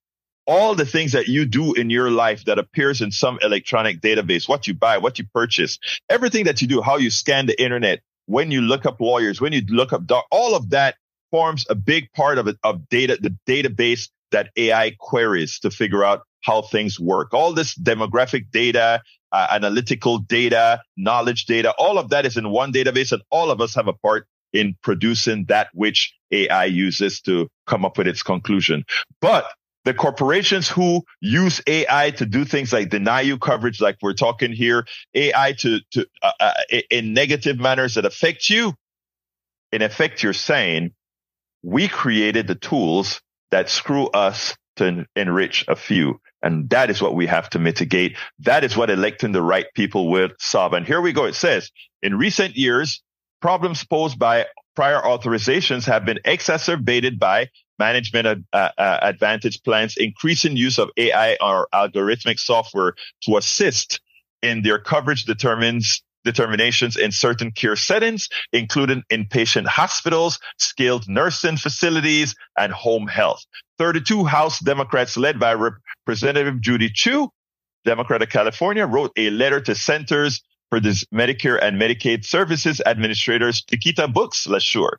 all 0.47 0.75
the 0.75 0.85
things 0.85 1.13
that 1.13 1.27
you 1.27 1.45
do 1.45 1.73
in 1.73 1.89
your 1.89 2.11
life 2.11 2.45
that 2.45 2.59
appears 2.59 3.01
in 3.01 3.11
some 3.11 3.39
electronic 3.41 3.99
database, 3.99 4.47
what 4.47 4.67
you 4.67 4.75
buy, 4.75 4.99
what 4.99 5.17
you 5.17 5.25
purchase, 5.33 5.79
everything 6.09 6.45
that 6.45 6.61
you 6.61 6.67
do, 6.67 6.81
how 6.81 6.97
you 6.97 7.09
scan 7.09 7.47
the 7.47 7.61
internet, 7.61 8.01
when 8.27 8.51
you 8.51 8.61
look 8.61 8.85
up 8.85 9.01
lawyers, 9.01 9.41
when 9.41 9.53
you 9.53 9.61
look 9.69 9.91
up 9.91 10.05
doc, 10.05 10.25
all 10.31 10.55
of 10.55 10.69
that 10.69 10.95
forms 11.31 11.65
a 11.69 11.75
big 11.75 12.11
part 12.13 12.37
of 12.37 12.47
it, 12.47 12.57
of 12.63 12.87
data, 12.89 13.17
the 13.19 13.35
database 13.47 14.09
that 14.31 14.49
AI 14.55 14.91
queries 14.99 15.59
to 15.59 15.71
figure 15.71 16.03
out 16.03 16.21
how 16.45 16.61
things 16.61 16.99
work. 16.99 17.33
All 17.33 17.53
this 17.53 17.75
demographic 17.75 18.51
data, 18.51 19.01
uh, 19.31 19.47
analytical 19.51 20.19
data, 20.19 20.81
knowledge 20.95 21.45
data, 21.45 21.73
all 21.77 21.97
of 21.97 22.09
that 22.09 22.25
is 22.25 22.37
in 22.37 22.49
one 22.49 22.71
database 22.71 23.11
and 23.11 23.21
all 23.31 23.51
of 23.51 23.61
us 23.61 23.75
have 23.75 23.87
a 23.87 23.93
part 23.93 24.27
in 24.53 24.77
producing 24.81 25.45
that 25.45 25.69
which 25.73 26.13
AI 26.31 26.65
uses 26.65 27.21
to 27.21 27.49
come 27.67 27.83
up 27.83 27.97
with 27.97 28.07
its 28.07 28.23
conclusion. 28.23 28.85
But 29.21 29.47
the 29.83 29.93
corporations 29.93 30.69
who 30.69 31.03
use 31.21 31.61
AI 31.67 32.11
to 32.11 32.25
do 32.25 32.45
things 32.45 32.73
like 32.73 32.89
deny 32.89 33.21
you 33.21 33.37
coverage, 33.37 33.81
like 33.81 33.97
we're 34.01 34.13
talking 34.13 34.53
here, 34.53 34.85
AI 35.13 35.53
to, 35.59 35.79
to, 35.91 36.07
uh, 36.23 36.31
uh, 36.39 36.53
in 36.89 37.13
negative 37.13 37.59
manners 37.59 37.95
that 37.95 38.05
affect 38.05 38.49
you. 38.49 38.73
In 39.71 39.81
effect, 39.81 40.23
you're 40.23 40.33
saying 40.33 40.93
we 41.63 41.87
created 41.87 42.47
the 42.47 42.55
tools 42.55 43.21
that 43.51 43.69
screw 43.69 44.07
us 44.07 44.55
to 44.77 45.05
enrich 45.15 45.65
a 45.67 45.75
few. 45.75 46.19
And 46.41 46.69
that 46.69 46.89
is 46.89 47.01
what 47.01 47.15
we 47.15 47.25
have 47.27 47.49
to 47.51 47.59
mitigate. 47.59 48.17
That 48.39 48.63
is 48.63 48.77
what 48.77 48.89
electing 48.89 49.31
the 49.31 49.41
right 49.41 49.65
people 49.73 50.09
will 50.09 50.29
solve. 50.39 50.73
And 50.73 50.85
here 50.85 51.01
we 51.01 51.11
go. 51.11 51.25
It 51.25 51.35
says 51.35 51.71
in 52.03 52.17
recent 52.17 52.55
years, 52.55 53.01
problems 53.41 53.83
posed 53.83 54.19
by 54.19 54.45
prior 54.75 55.01
authorizations 55.01 55.85
have 55.85 56.05
been 56.05 56.19
exacerbated 56.25 57.19
by 57.19 57.49
management 57.79 58.45
uh, 58.53 58.69
uh, 58.77 58.99
advantage 59.01 59.61
plans, 59.63 59.95
increasing 59.97 60.55
use 60.55 60.77
of 60.77 60.89
AI 60.97 61.37
or 61.41 61.67
algorithmic 61.73 62.39
software 62.39 62.93
to 63.23 63.37
assist 63.37 63.99
in 64.41 64.61
their 64.61 64.79
coverage 64.79 65.25
determines 65.25 66.03
determinations 66.25 66.97
in 66.97 67.11
certain 67.11 67.51
care 67.51 67.77
settings, 67.77 68.27
including 68.51 69.03
inpatient 69.09 69.67
hospitals, 69.67 70.39
skilled 70.57 71.07
nursing 71.07 71.55
facilities, 71.55 72.35
and 72.57 72.73
home 72.73 73.07
health. 73.07 73.45
32 73.77 74.25
House 74.25 74.59
Democrats 74.59 75.15
led 75.15 75.39
by 75.39 75.53
Representative 75.53 76.59
Judy 76.59 76.89
Chu, 76.89 77.29
Democrat 77.85 78.21
of 78.21 78.29
California, 78.29 78.85
wrote 78.85 79.11
a 79.15 79.29
letter 79.29 79.61
to 79.61 79.75
centers 79.75 80.41
for 80.69 80.79
this 80.79 81.05
Medicare 81.13 81.59
and 81.61 81.79
Medicaid 81.79 82.25
Services 82.25 82.81
Administrators, 82.85 83.63
Chiquita 83.63 84.07
Brooks, 84.07 84.47
LaSure. 84.47 84.97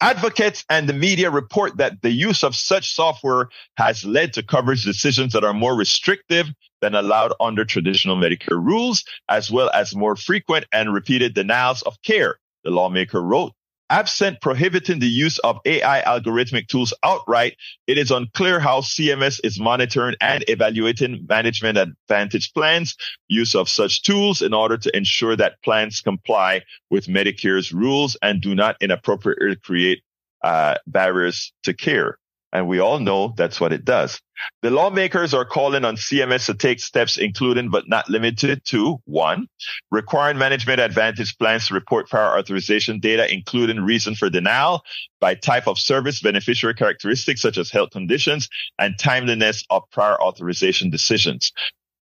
Advocates 0.00 0.64
and 0.68 0.88
the 0.88 0.92
media 0.92 1.30
report 1.30 1.78
that 1.78 2.02
the 2.02 2.10
use 2.10 2.44
of 2.44 2.54
such 2.54 2.94
software 2.94 3.48
has 3.78 4.04
led 4.04 4.34
to 4.34 4.42
coverage 4.42 4.84
decisions 4.84 5.32
that 5.32 5.44
are 5.44 5.54
more 5.54 5.74
restrictive 5.74 6.48
than 6.82 6.94
allowed 6.94 7.32
under 7.40 7.64
traditional 7.64 8.16
Medicare 8.16 8.62
rules, 8.62 9.04
as 9.30 9.50
well 9.50 9.70
as 9.72 9.96
more 9.96 10.14
frequent 10.14 10.66
and 10.70 10.92
repeated 10.92 11.32
denials 11.32 11.80
of 11.82 11.96
care. 12.02 12.36
The 12.64 12.70
lawmaker 12.70 13.22
wrote, 13.22 13.52
Absent 13.88 14.40
prohibiting 14.40 14.98
the 14.98 15.06
use 15.06 15.38
of 15.38 15.60
AI 15.64 16.02
algorithmic 16.02 16.66
tools 16.66 16.92
outright, 17.04 17.56
it 17.86 17.98
is 17.98 18.10
unclear 18.10 18.58
how 18.58 18.80
CMS 18.80 19.40
is 19.44 19.60
monitoring 19.60 20.16
and 20.20 20.44
evaluating 20.48 21.24
management 21.28 21.78
advantage 21.78 22.52
plans, 22.52 22.96
use 23.28 23.54
of 23.54 23.68
such 23.68 24.02
tools 24.02 24.42
in 24.42 24.52
order 24.52 24.76
to 24.76 24.96
ensure 24.96 25.36
that 25.36 25.62
plans 25.62 26.00
comply 26.00 26.62
with 26.90 27.06
Medicare's 27.06 27.72
rules 27.72 28.16
and 28.22 28.42
do 28.42 28.56
not 28.56 28.76
inappropriately 28.80 29.54
create 29.54 30.02
uh, 30.42 30.74
barriers 30.88 31.52
to 31.62 31.72
care. 31.72 32.18
And 32.56 32.68
we 32.68 32.78
all 32.78 32.98
know 32.98 33.34
that's 33.36 33.60
what 33.60 33.74
it 33.74 33.84
does. 33.84 34.18
The 34.62 34.70
lawmakers 34.70 35.34
are 35.34 35.44
calling 35.44 35.84
on 35.84 35.96
CMS 35.96 36.46
to 36.46 36.54
take 36.54 36.80
steps, 36.80 37.18
including 37.18 37.68
but 37.68 37.86
not 37.86 38.08
limited 38.08 38.64
to 38.68 38.96
one, 39.04 39.46
requiring 39.90 40.38
management 40.38 40.80
advantage 40.80 41.36
plans 41.36 41.68
to 41.68 41.74
report 41.74 42.08
prior 42.08 42.38
authorization 42.38 42.98
data, 42.98 43.30
including 43.30 43.82
reason 43.82 44.14
for 44.14 44.30
denial 44.30 44.82
by 45.20 45.34
type 45.34 45.68
of 45.68 45.78
service, 45.78 46.22
beneficiary 46.22 46.72
characteristics 46.72 47.42
such 47.42 47.58
as 47.58 47.70
health 47.70 47.90
conditions 47.90 48.48
and 48.78 48.98
timeliness 48.98 49.62
of 49.68 49.82
prior 49.92 50.18
authorization 50.18 50.88
decisions. 50.88 51.52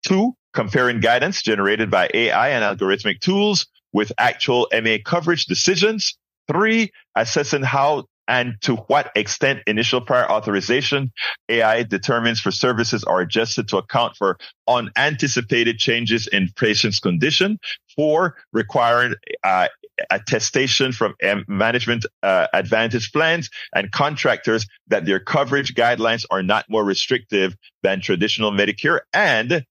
Two, 0.04 0.34
comparing 0.52 0.98
guidance 0.98 1.42
generated 1.42 1.92
by 1.92 2.10
AI 2.12 2.48
and 2.48 2.64
algorithmic 2.64 3.20
tools 3.20 3.68
with 3.92 4.10
actual 4.18 4.66
MA 4.72 4.96
coverage 5.04 5.44
decisions. 5.44 6.18
Three, 6.48 6.90
assessing 7.14 7.62
how 7.62 8.06
and 8.30 8.54
to 8.62 8.76
what 8.76 9.10
extent 9.16 9.60
initial 9.66 10.00
prior 10.00 10.30
authorization 10.30 11.10
AI 11.48 11.82
determines 11.82 12.40
for 12.40 12.52
services 12.52 13.02
are 13.02 13.20
adjusted 13.20 13.66
to 13.68 13.76
account 13.76 14.16
for 14.16 14.38
unanticipated 14.68 15.78
changes 15.78 16.28
in 16.28 16.48
patient's 16.56 17.00
condition. 17.00 17.58
Four, 17.96 18.36
requiring 18.52 19.14
uh, 19.42 19.66
attestation 20.10 20.92
from 20.92 21.14
management 21.48 22.06
uh, 22.22 22.46
advantage 22.54 23.12
plans 23.12 23.50
and 23.74 23.90
contractors 23.90 24.64
that 24.86 25.04
their 25.04 25.18
coverage 25.18 25.74
guidelines 25.74 26.24
are 26.30 26.42
not 26.42 26.66
more 26.70 26.84
restrictive 26.84 27.56
than 27.82 28.00
traditional 28.00 28.52
Medicare. 28.52 29.00
And 29.12 29.66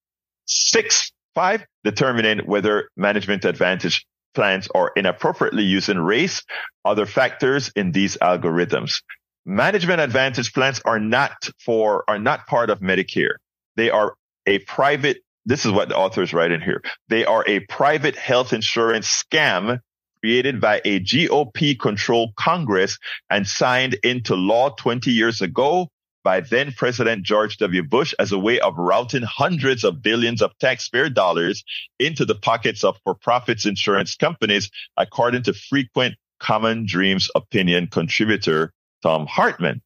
six, 0.46 1.14
five, 1.34 1.66
determining 1.86 2.40
whether 2.40 2.90
management 2.98 3.46
advantage 3.46 4.06
plans 4.34 4.68
are 4.74 4.92
inappropriately 4.96 5.64
using 5.64 5.98
race, 5.98 6.44
other 6.86 7.06
factors 7.06 7.72
in 7.76 7.92
these 7.92 8.18
algorithms. 8.18 9.02
Management 9.46 10.02
advantage 10.02 10.54
plans 10.54 10.82
are 10.86 11.00
not 11.00 11.50
for, 11.64 12.04
are 12.08 12.20
not 12.20 12.48
part 12.48 12.70
of 12.70 12.80
Medicare. 12.80 13.36
They 13.76 13.90
are 13.90 14.16
a 14.46 14.60
private, 14.60 15.18
this 15.46 15.66
is 15.66 15.72
what 15.72 15.90
the 15.90 15.98
authors 15.98 16.34
write 16.34 16.52
in 16.52 16.62
here. 16.62 16.82
They 17.08 17.26
are 17.26 17.44
a 17.48 17.62
private 17.62 18.16
health 18.16 18.54
insurance 18.54 19.08
scam 19.08 19.80
created 20.22 20.60
by 20.60 20.82
a 20.84 21.00
GOP 21.00 21.80
controlled 21.80 22.36
Congress 22.36 22.98
and 23.30 23.48
signed 23.48 23.96
into 24.04 24.36
law 24.36 24.70
20 24.70 25.12
years 25.12 25.42
ago 25.42 25.90
by 26.24 26.42
then 26.42 26.72
President 26.72 27.24
George 27.24 27.58
W. 27.58 27.84
Bush 27.84 28.14
as 28.20 28.32
a 28.32 28.40
way 28.40 28.60
of 28.60 28.78
routing 28.78 29.24
hundreds 29.24 29.84
of 29.84 30.02
billions 30.02 30.42
of 30.42 30.58
taxpayer 30.60 31.10
dollars 31.10 31.64
into 32.00 32.26
the 32.26 32.36
pockets 32.36 32.84
of 32.84 32.98
for 33.04 33.16
profits 33.16 33.66
insurance 33.66 34.16
companies, 34.16 34.70
according 34.98 35.44
to 35.44 35.54
frequent 35.54 36.16
Common 36.40 36.86
Dreams 36.86 37.30
opinion 37.36 37.88
contributor 37.88 38.74
Thom 39.04 39.28
Hartmann. 39.28 39.82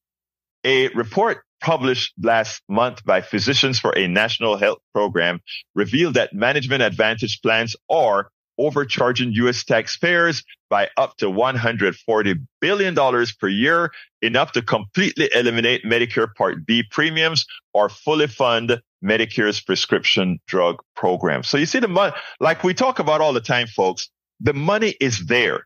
A 0.64 0.90
report 0.90 1.44
published 1.62 2.14
last 2.22 2.62
month 2.68 3.04
by 3.06 3.22
Physicians 3.22 3.80
for 3.80 3.98
a 3.98 4.08
National 4.08 4.58
Health 4.58 4.80
Program 4.94 5.40
revealed 5.76 6.16
that 6.16 6.34
management 6.34 6.84
advantage 6.84 7.42
plans 7.42 7.76
are 7.90 8.30
overcharging 8.58 9.32
U.S. 9.34 9.64
taxpayers 9.64 10.44
by 10.70 10.90
up 10.98 11.18
to 11.18 11.26
$140 11.26 12.48
billion 12.62 12.96
per 13.40 13.48
year, 13.48 13.92
enough 14.22 14.52
to 14.54 14.62
completely 14.62 15.30
eliminate 15.36 15.84
Medicare 15.84 16.34
Part 16.34 16.66
B 16.66 16.84
premiums 16.90 17.46
or 17.74 17.90
fully 17.90 18.28
fund 18.28 18.82
Medicare's 19.04 19.62
prescription 19.62 20.40
drug 20.48 20.78
program. 20.96 21.44
So 21.44 21.58
you 21.58 21.66
see 21.66 21.80
the 21.80 21.88
money, 21.88 22.14
like 22.40 22.64
we 22.64 22.74
talk 22.74 23.00
about 23.00 23.22
all 23.22 23.34
the 23.34 23.42
time, 23.42 23.68
folks, 23.68 24.10
the 24.40 24.54
money 24.54 24.96
is 25.00 25.26
there. 25.26 25.66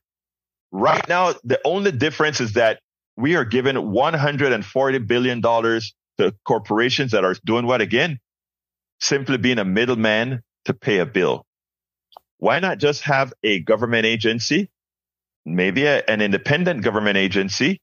Right 0.71 1.07
now, 1.07 1.33
the 1.43 1.59
only 1.63 1.91
difference 1.91 2.41
is 2.41 2.53
that 2.53 2.79
we 3.15 3.35
are 3.35 3.45
given 3.45 3.75
$140 3.75 5.07
billion 5.07 5.41
to 5.41 6.35
corporations 6.45 7.11
that 7.11 7.23
are 7.23 7.35
doing 7.45 7.65
what 7.65 7.81
again? 7.81 8.19
Simply 8.99 9.37
being 9.37 9.59
a 9.59 9.65
middleman 9.65 10.41
to 10.65 10.73
pay 10.73 10.99
a 10.99 11.05
bill. 11.05 11.46
Why 12.39 12.59
not 12.59 12.77
just 12.77 13.03
have 13.03 13.33
a 13.43 13.59
government 13.59 14.05
agency, 14.05 14.69
maybe 15.45 15.85
a, 15.85 16.03
an 16.07 16.21
independent 16.21 16.83
government 16.83 17.17
agency 17.17 17.79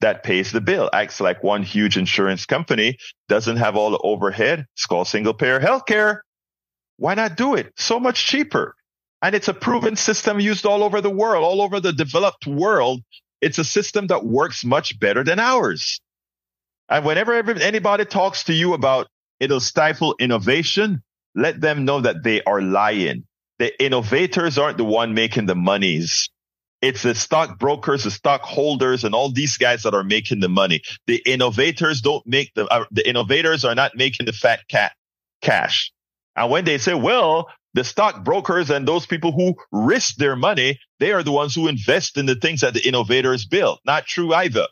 that 0.00 0.22
pays 0.22 0.52
the 0.52 0.60
bill, 0.60 0.88
acts 0.92 1.20
like 1.20 1.42
one 1.42 1.62
huge 1.62 1.98
insurance 1.98 2.46
company, 2.46 2.96
doesn't 3.28 3.56
have 3.56 3.76
all 3.76 3.90
the 3.90 4.00
overhead. 4.02 4.66
It's 4.74 4.86
called 4.86 5.08
single 5.08 5.34
payer 5.34 5.60
healthcare. 5.60 6.20
Why 6.96 7.14
not 7.14 7.36
do 7.36 7.54
it? 7.54 7.72
So 7.76 8.00
much 8.00 8.26
cheaper. 8.26 8.74
And 9.22 9.34
it's 9.34 9.48
a 9.48 9.54
proven 9.54 9.96
system 9.96 10.40
used 10.40 10.64
all 10.64 10.82
over 10.82 11.02
the 11.02 11.10
world, 11.10 11.44
all 11.44 11.60
over 11.60 11.80
the 11.80 11.92
developed 11.92 12.46
world. 12.46 13.02
It's 13.42 13.58
a 13.58 13.64
system 13.64 14.06
that 14.06 14.24
works 14.24 14.64
much 14.64 14.98
better 14.98 15.22
than 15.22 15.38
ours. 15.38 16.00
And 16.88 17.04
whenever 17.04 17.34
anybody 17.34 18.04
talks 18.06 18.44
to 18.44 18.54
you 18.54 18.72
about 18.72 19.08
it'll 19.38 19.60
stifle 19.60 20.14
innovation, 20.18 21.02
let 21.34 21.60
them 21.60 21.84
know 21.84 22.00
that 22.00 22.22
they 22.22 22.42
are 22.42 22.60
lying. 22.60 23.24
The 23.60 23.78
innovators 23.84 24.56
aren't 24.56 24.78
the 24.78 24.84
one 24.84 25.12
making 25.12 25.44
the 25.44 25.54
monies. 25.54 26.30
It's 26.80 27.02
the 27.02 27.14
stockbrokers, 27.14 28.04
the 28.04 28.10
stockholders, 28.10 29.04
and 29.04 29.14
all 29.14 29.30
these 29.30 29.58
guys 29.58 29.82
that 29.82 29.92
are 29.92 30.02
making 30.02 30.40
the 30.40 30.48
money. 30.48 30.80
The 31.06 31.22
innovators 31.26 32.00
don't 32.00 32.26
make 32.26 32.54
the, 32.54 32.66
uh, 32.66 32.86
the 32.90 33.06
innovators 33.06 33.66
are 33.66 33.74
not 33.74 33.94
making 33.94 34.24
the 34.24 34.32
fat 34.32 34.66
cat 34.68 34.92
cash. 35.42 35.92
And 36.34 36.50
when 36.50 36.64
they 36.64 36.78
say, 36.78 36.94
well, 36.94 37.50
the 37.74 37.84
stockbrokers 37.84 38.70
and 38.70 38.88
those 38.88 39.04
people 39.04 39.30
who 39.30 39.56
risk 39.70 40.16
their 40.16 40.36
money, 40.36 40.80
they 40.98 41.12
are 41.12 41.22
the 41.22 41.30
ones 41.30 41.54
who 41.54 41.68
invest 41.68 42.16
in 42.16 42.24
the 42.24 42.36
things 42.36 42.62
that 42.62 42.72
the 42.72 42.88
innovators 42.88 43.44
build. 43.44 43.80
Not 43.84 44.06
true 44.06 44.32
either. 44.32 44.68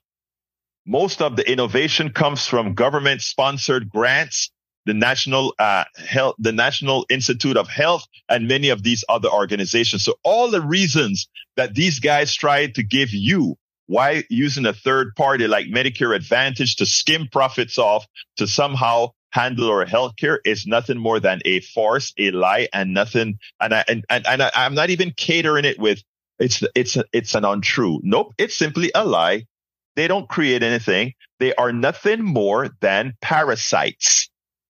Most 0.87 1.21
of 1.21 1.37
the 1.37 1.47
innovation 1.47 2.11
comes 2.11 2.47
from 2.47 2.73
government 2.73 3.21
sponsored 3.21 3.91
grants 3.91 4.51
the 4.87 4.95
National 4.95 5.55
uh, 5.59 5.85
Health, 5.97 6.37
the 6.39 6.53
National 6.53 7.07
Institute 7.11 7.57
of 7.57 7.69
Health, 7.69 8.07
and 8.29 8.49
many 8.49 8.71
of 8.71 8.83
these 8.83 9.05
other 9.09 9.29
organizations. 9.29 10.05
So 10.05 10.15
all 10.25 10.51
the 10.51 10.63
reasons 10.63 11.29
that 11.57 11.75
these 11.75 12.01
guys 12.01 12.35
try 12.35 12.69
to 12.69 12.83
give 12.83 13.13
you 13.13 13.57
why 13.87 14.25
using 14.29 14.67
a 14.67 14.73
third 14.73 15.17
party 15.17 15.49
like 15.49 15.67
Medicare 15.67 16.15
Advantage 16.15 16.77
to 16.77 16.87
skim 16.87 17.27
profits 17.31 17.79
off 17.79 18.07
to 18.37 18.47
somehow 18.47 19.09
handle 19.31 19.71
our 19.71 19.87
healthcare 19.87 20.39
is 20.45 20.67
nothing 20.67 20.99
more 20.99 21.21
than 21.21 21.41
a 21.45 21.61
farce, 21.61 22.13
a 22.19 22.31
lie, 22.31 22.69
and 22.73 22.95
nothing. 22.95 23.39
And 23.61 23.75
I, 23.75 23.85
and, 23.89 24.05
and, 24.11 24.27
and 24.27 24.43
I, 24.43 24.51
I'm 24.55 24.75
not 24.75 24.91
even 24.91 25.13
catering 25.17 25.65
it 25.65 25.79
with 25.79 26.03
it's 26.39 26.63
it's 26.75 26.97
it's 27.13 27.35
an 27.35 27.45
untrue. 27.45 28.01
Nope, 28.03 28.35
it's 28.39 28.57
simply 28.57 28.91
a 28.95 29.05
lie. 29.05 29.47
They 29.97 30.07
don't 30.07 30.29
create 30.29 30.63
anything. 30.63 31.15
They 31.41 31.55
are 31.55 31.73
nothing 31.73 32.23
more 32.23 32.71
than 32.81 33.15
parasites 33.21 34.28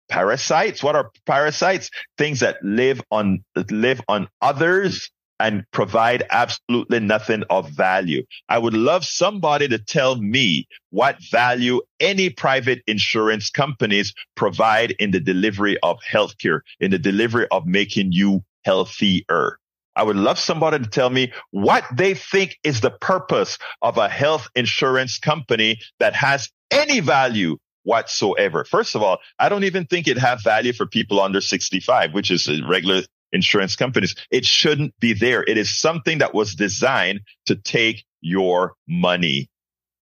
parasites. 0.09 0.83
What 0.83 0.97
are 0.97 1.11
parasites? 1.27 1.91
Things 2.17 2.41
that 2.41 2.57
live 2.63 3.01
on, 3.11 3.45
live 3.71 4.01
on 4.09 4.29
others 4.41 5.11
and 5.41 5.65
provide 5.73 6.25
absolutely 6.31 7.01
nothing 7.01 7.45
of 7.51 7.71
value. 7.71 8.25
I 8.49 8.59
would 8.59 8.75
love 8.75 9.05
somebody 9.05 9.69
to 9.69 9.79
tell 9.79 10.17
me 10.17 10.67
what 10.91 11.23
value 11.31 11.81
any 12.01 12.31
private 12.31 12.83
insurance 12.87 13.51
companies 13.51 14.13
provide 14.35 14.93
in 14.93 15.13
the 15.13 15.21
delivery 15.21 15.79
of 15.83 15.99
healthcare, 16.11 16.61
in 16.81 16.91
the 16.91 16.99
delivery 16.99 17.47
of 17.51 17.67
making 17.67 18.13
you 18.13 18.43
healthier. 18.65 19.59
I 19.95 20.05
would 20.05 20.17
love 20.17 20.39
somebody 20.39 20.79
to 20.79 20.91
tell 20.91 21.11
me 21.11 21.33
what 21.51 21.85
they 21.93 22.15
think 22.15 22.57
is 22.63 22.81
the 22.81 22.91
purpose 22.91 23.59
of 23.83 23.99
a 23.99 24.09
health 24.09 24.49
insurance 24.55 25.19
company 25.19 25.81
that 25.99 26.15
has 26.15 26.51
any 26.71 27.01
value 27.01 27.57
whatsoever. 27.83 28.65
First 28.65 28.95
of 28.95 29.03
all, 29.03 29.19
I 29.39 29.49
don't 29.49 29.65
even 29.65 29.87
think 29.87 30.09
it 30.09 30.19
have 30.19 30.43
value 30.43 30.73
for 30.73 30.87
people 30.87 31.21
under 31.21 31.41
65, 31.41 32.13
which 32.13 32.31
is 32.31 32.49
uh, 32.49 32.57
regular 32.69 33.03
insurance 33.33 33.77
companies. 33.77 34.15
It 34.31 34.45
shouldn't 34.45 34.99
be 35.01 35.13
there. 35.13 35.43
It 35.43 35.59
is 35.59 35.79
something 35.79 36.19
that 36.19 36.35
was 36.35 36.55
designed 36.55 37.21
to 37.47 37.57
take 37.57 38.05
your 38.21 38.75
money. 38.87 39.49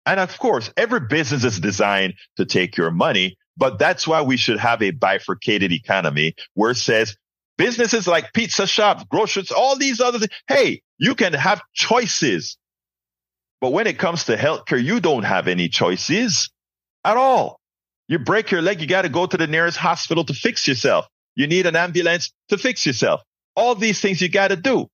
And 0.06 0.20
of 0.20 0.38
course, 0.38 0.72
every 0.76 1.02
business 1.02 1.44
is 1.44 1.60
designed 1.60 2.16
to 2.38 2.46
take 2.46 2.78
your 2.78 2.92
money, 2.92 3.38
but 3.58 3.80
that's 3.80 4.08
why 4.08 4.22
we 4.22 4.38
should 4.38 4.60
have 4.60 4.82
a 4.82 4.92
bifurcated 4.92 5.72
economy 5.72 6.36
where 6.54 6.72
it 6.72 6.78
says 6.78 7.16
businesses 7.58 8.08
like 8.08 8.34
pizza 8.34 8.68
shops, 8.68 9.06
groceries, 9.10 9.52
all 9.52 9.78
these 9.78 10.02
other 10.02 10.20
things. 10.20 10.32
Hey, 10.48 10.82
you 10.98 11.16
can 11.16 11.34
have 11.34 11.62
choices. 11.74 12.58
But 13.62 13.72
when 13.72 13.88
it 13.88 13.98
comes 13.98 14.26
to 14.26 14.36
healthcare, 14.36 14.84
you 14.84 15.00
don't 15.00 15.24
have 15.24 15.48
any 15.48 15.70
choices 15.70 16.50
at 17.06 17.16
all. 17.16 17.60
You 18.08 18.20
break 18.20 18.52
your 18.52 18.62
leg, 18.62 18.82
you 18.82 18.88
got 18.88 19.04
to 19.04 19.10
go 19.10 19.26
to 19.26 19.38
the 19.38 19.48
nearest 19.48 19.78
hospital 19.78 20.24
to 20.26 20.34
fix 20.34 20.68
yourself. 20.68 21.08
You 21.36 21.48
need 21.48 21.66
an 21.66 21.76
ambulance 21.76 22.32
to 22.50 22.58
fix 22.58 22.86
yourself. 22.86 23.22
All 23.56 23.76
these 23.76 24.02
things 24.02 24.22
you 24.22 24.30
got 24.30 24.50
to 24.50 24.56
do. 24.56 24.88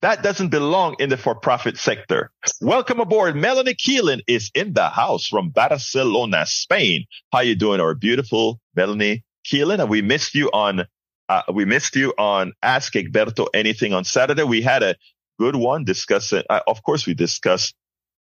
That 0.00 0.22
doesn't 0.22 0.50
belong 0.50 0.96
in 1.00 1.10
the 1.10 1.16
for-profit 1.16 1.76
sector. 1.76 2.30
Welcome 2.60 3.00
aboard. 3.00 3.34
Melanie 3.34 3.74
Keelan 3.74 4.20
is 4.28 4.50
in 4.54 4.72
the 4.72 4.88
house 4.88 5.26
from 5.26 5.50
Barcelona, 5.50 6.46
Spain. 6.46 7.06
How 7.32 7.40
you 7.40 7.56
doing, 7.56 7.80
our 7.80 7.94
beautiful 7.94 8.60
Melanie 8.76 9.24
Keelan? 9.46 9.80
And 9.80 9.88
we 9.88 10.02
missed 10.02 10.34
you 10.34 10.50
on, 10.52 10.86
uh, 11.28 11.42
we 11.52 11.64
missed 11.64 11.96
you 11.96 12.14
on 12.16 12.52
Ask 12.62 12.92
Egberto 12.94 13.48
Anything 13.52 13.92
on 13.92 14.04
Saturday. 14.04 14.44
We 14.44 14.62
had 14.62 14.82
a 14.82 14.94
good 15.38 15.56
one 15.56 15.84
discussing, 15.84 16.42
uh, 16.48 16.60
of 16.66 16.82
course, 16.82 17.06
we 17.06 17.14
discussed 17.14 17.74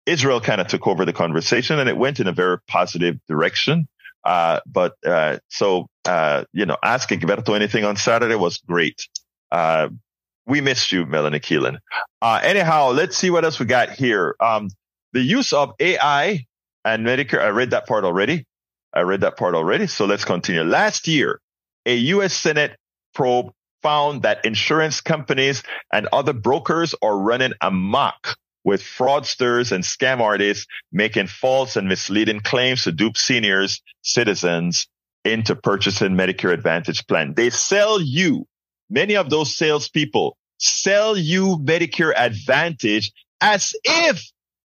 Israel 0.05 0.41
kind 0.41 0.61
of 0.61 0.67
took 0.67 0.87
over 0.87 1.05
the 1.05 1.13
conversation 1.13 1.79
and 1.79 1.89
it 1.89 1.97
went 1.97 2.19
in 2.19 2.27
a 2.27 2.31
very 2.31 2.59
positive 2.67 3.17
direction. 3.27 3.87
Uh, 4.23 4.59
but, 4.65 4.95
uh, 5.05 5.37
so, 5.49 5.87
uh, 6.05 6.45
you 6.51 6.65
know, 6.65 6.77
asking 6.83 7.19
Egberto 7.19 7.55
anything 7.55 7.85
on 7.85 7.95
Saturday 7.95 8.35
was 8.35 8.57
great. 8.59 9.07
Uh, 9.51 9.89
we 10.47 10.61
missed 10.61 10.91
you, 10.91 11.05
Melanie 11.05 11.39
Keelan. 11.39 11.77
Uh, 12.21 12.39
anyhow, 12.43 12.91
let's 12.91 13.17
see 13.17 13.29
what 13.29 13.45
else 13.45 13.59
we 13.59 13.65
got 13.65 13.91
here. 13.91 14.35
Um, 14.39 14.69
the 15.13 15.21
use 15.21 15.53
of 15.53 15.73
AI 15.79 16.45
and 16.83 17.05
Medicare. 17.05 17.41
I 17.41 17.49
read 17.49 17.71
that 17.71 17.87
part 17.87 18.03
already. 18.03 18.45
I 18.93 19.01
read 19.01 19.21
that 19.21 19.37
part 19.37 19.55
already. 19.55 19.87
So 19.87 20.05
let's 20.05 20.25
continue. 20.25 20.63
Last 20.63 21.07
year, 21.07 21.39
a 21.85 21.95
U.S. 21.95 22.33
Senate 22.33 22.77
probe 23.13 23.51
found 23.81 24.23
that 24.23 24.45
insurance 24.45 25.01
companies 25.01 25.63
and 25.91 26.07
other 26.11 26.33
brokers 26.33 26.95
are 27.01 27.17
running 27.17 27.53
amok 27.61 28.35
with 28.65 28.82
fraudsters 28.82 29.71
and 29.71 29.84
scam 29.84 30.19
artists 30.19 30.65
making 30.91 31.28
false 31.28 31.78
and 31.78 31.88
misleading 31.88 32.41
claims 32.41 32.84
to 32.84 32.91
dupe 32.91 33.15
seniors, 33.15 33.82
citizens 34.01 34.88
into 35.23 35.56
purchasing 35.56 36.12
Medicare 36.12 36.51
Advantage 36.51 37.08
plan. 37.08 37.34
They 37.36 37.51
sell 37.51 38.01
you, 38.01 38.45
many 38.89 39.15
of 39.15 39.30
those 39.30 39.56
salespeople 39.56 40.36
sell 40.58 41.15
you 41.15 41.58
Medicare 41.63 42.13
Advantage 42.15 43.12
as 43.39 43.73
if 43.84 44.23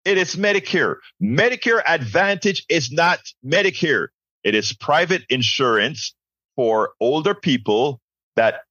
it 0.03 0.17
is 0.17 0.35
Medicare. 0.35 0.97
Medicare 1.23 1.81
Advantage 1.87 2.65
is 2.69 2.91
not 2.91 3.19
Medicare. 3.45 4.07
It 4.43 4.55
is 4.55 4.73
private 4.73 5.23
insurance 5.29 6.13
for 6.55 6.91
older 6.99 7.33
people 7.33 7.99
that 8.35 8.61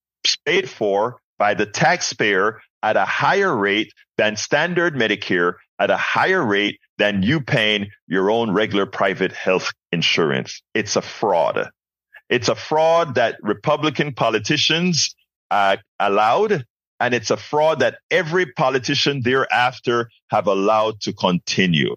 paid 0.46 0.68
for 0.68 1.20
by 1.38 1.54
the 1.54 1.66
taxpayer 1.66 2.60
at 2.82 2.96
a 2.96 3.04
higher 3.04 3.54
rate 3.54 3.92
than 4.16 4.36
standard 4.36 4.94
Medicare, 4.94 5.54
at 5.78 5.90
a 5.90 5.96
higher 5.96 6.44
rate 6.44 6.78
than 6.98 7.22
you 7.22 7.40
paying 7.40 7.88
your 8.06 8.30
own 8.30 8.50
regular 8.52 8.86
private 8.86 9.32
health 9.32 9.72
insurance. 9.90 10.62
It's 10.72 10.96
a 10.96 11.02
fraud. 11.02 11.68
It's 12.28 12.48
a 12.48 12.54
fraud 12.54 13.16
that 13.16 13.36
Republican 13.42 14.14
politicians 14.14 15.14
uh, 15.50 15.76
allowed, 15.98 16.64
and 17.00 17.14
it's 17.14 17.30
a 17.30 17.36
fraud 17.36 17.80
that 17.80 17.98
every 18.10 18.46
politician 18.52 19.22
thereafter 19.22 20.08
have 20.30 20.46
allowed 20.46 21.00
to 21.02 21.12
continue. 21.12 21.96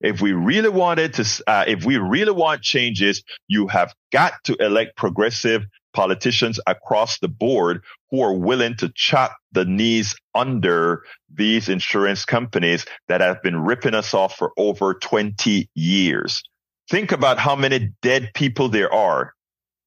If 0.00 0.20
we 0.20 0.32
really 0.32 0.68
wanted 0.68 1.14
to, 1.14 1.42
uh, 1.46 1.64
if 1.68 1.84
we 1.84 1.96
really 1.96 2.32
want 2.32 2.62
changes, 2.62 3.22
you 3.46 3.68
have 3.68 3.94
got 4.10 4.32
to 4.44 4.54
elect 4.56 4.96
progressive 4.96 5.64
politicians 5.92 6.58
across 6.66 7.18
the 7.18 7.28
board 7.28 7.82
who 8.10 8.20
are 8.20 8.34
willing 8.34 8.76
to 8.76 8.90
chop 8.94 9.36
the 9.52 9.64
knees 9.64 10.14
under 10.34 11.02
these 11.32 11.68
insurance 11.68 12.24
companies 12.24 12.84
that 13.08 13.20
have 13.20 13.42
been 13.42 13.60
ripping 13.60 13.94
us 13.94 14.14
off 14.14 14.36
for 14.36 14.52
over 14.56 14.94
20 14.94 15.68
years. 15.74 16.42
Think 16.90 17.12
about 17.12 17.38
how 17.38 17.56
many 17.56 17.92
dead 18.02 18.30
people 18.34 18.68
there 18.68 18.92
are 18.92 19.34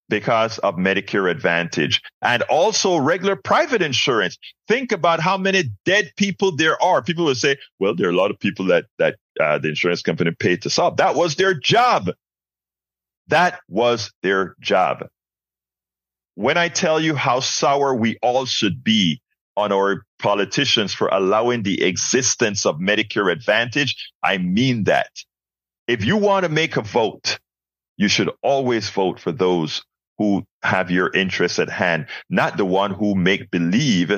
because 0.09 0.57
of 0.59 0.75
Medicare 0.75 1.29
Advantage 1.29 2.01
and 2.21 2.43
also 2.43 2.97
regular 2.97 3.35
private 3.35 3.81
insurance. 3.81 4.37
Think 4.67 4.91
about 4.91 5.19
how 5.19 5.37
many 5.37 5.63
dead 5.85 6.11
people 6.15 6.55
there 6.55 6.81
are. 6.81 7.01
People 7.01 7.25
will 7.25 7.35
say, 7.35 7.57
well, 7.79 7.95
there 7.95 8.07
are 8.07 8.11
a 8.11 8.15
lot 8.15 8.31
of 8.31 8.39
people 8.39 8.65
that, 8.65 8.85
that 8.99 9.15
uh, 9.39 9.57
the 9.57 9.69
insurance 9.69 10.01
company 10.01 10.31
paid 10.31 10.61
to 10.61 10.69
solve. 10.69 10.97
That 10.97 11.15
was 11.15 11.35
their 11.35 11.53
job. 11.53 12.11
That 13.27 13.59
was 13.67 14.11
their 14.21 14.55
job. 14.61 15.07
When 16.35 16.57
I 16.57 16.69
tell 16.69 16.99
you 16.99 17.15
how 17.15 17.39
sour 17.39 17.93
we 17.95 18.17
all 18.21 18.45
should 18.45 18.83
be 18.83 19.21
on 19.57 19.71
our 19.71 20.05
politicians 20.19 20.93
for 20.93 21.07
allowing 21.07 21.63
the 21.63 21.83
existence 21.83 22.65
of 22.65 22.77
Medicare 22.77 23.31
Advantage, 23.31 23.95
I 24.23 24.37
mean 24.37 24.83
that. 24.85 25.09
If 25.87 26.03
you 26.03 26.17
want 26.17 26.43
to 26.43 26.49
make 26.49 26.77
a 26.77 26.81
vote, 26.81 27.39
you 27.97 28.07
should 28.07 28.29
always 28.41 28.89
vote 28.89 29.19
for 29.19 29.31
those 29.31 29.83
who 30.17 30.45
have 30.63 30.91
your 30.91 31.11
interests 31.13 31.59
at 31.59 31.69
hand, 31.69 32.07
not 32.29 32.57
the 32.57 32.65
one 32.65 32.91
who 32.91 33.15
make 33.15 33.51
believe 33.51 34.11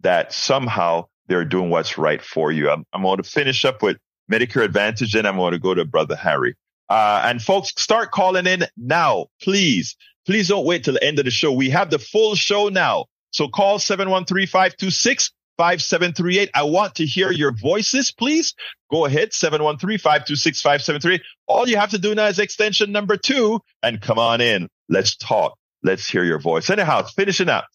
that 0.00 0.32
somehow 0.32 1.06
they're 1.26 1.44
doing 1.44 1.70
what's 1.70 1.98
right 1.98 2.22
for 2.22 2.52
you. 2.52 2.70
I'm, 2.70 2.84
I'm 2.92 3.02
going 3.02 3.18
to 3.18 3.22
finish 3.22 3.64
up 3.64 3.82
with 3.82 3.96
Medicare 4.30 4.64
Advantage 4.64 5.14
and 5.14 5.26
I'm 5.26 5.36
going 5.36 5.52
to 5.52 5.58
go 5.58 5.74
to 5.74 5.84
Brother 5.84 6.16
Harry. 6.16 6.54
Uh, 6.88 7.22
and 7.24 7.42
folks, 7.42 7.72
start 7.76 8.10
calling 8.12 8.46
in 8.46 8.64
now, 8.76 9.26
please. 9.42 9.96
Please 10.28 10.48
don't 10.48 10.66
wait 10.66 10.84
till 10.84 10.92
the 10.92 11.02
end 11.02 11.18
of 11.18 11.24
the 11.24 11.30
show. 11.30 11.50
We 11.50 11.70
have 11.70 11.88
the 11.88 11.98
full 11.98 12.34
show 12.34 12.68
now. 12.68 13.06
So 13.30 13.48
call 13.48 13.78
713-526 13.78 15.30
5738. 15.56 16.50
I 16.54 16.64
want 16.64 16.96
to 16.96 17.06
hear 17.06 17.32
your 17.32 17.50
voices, 17.50 18.12
please. 18.12 18.52
Go 18.90 19.06
ahead, 19.06 19.30
713-526-5738. 19.30 21.20
All 21.46 21.66
you 21.66 21.78
have 21.78 21.88
to 21.92 21.98
do 21.98 22.14
now 22.14 22.26
is 22.26 22.38
extension 22.38 22.92
number 22.92 23.16
two 23.16 23.60
and 23.82 24.02
come 24.02 24.18
on 24.18 24.42
in. 24.42 24.68
Let's 24.90 25.16
talk. 25.16 25.56
Let's 25.82 26.06
hear 26.06 26.24
your 26.24 26.40
voice. 26.40 26.68
Anyhow, 26.68 27.04
finishing 27.04 27.48
up. 27.48 27.66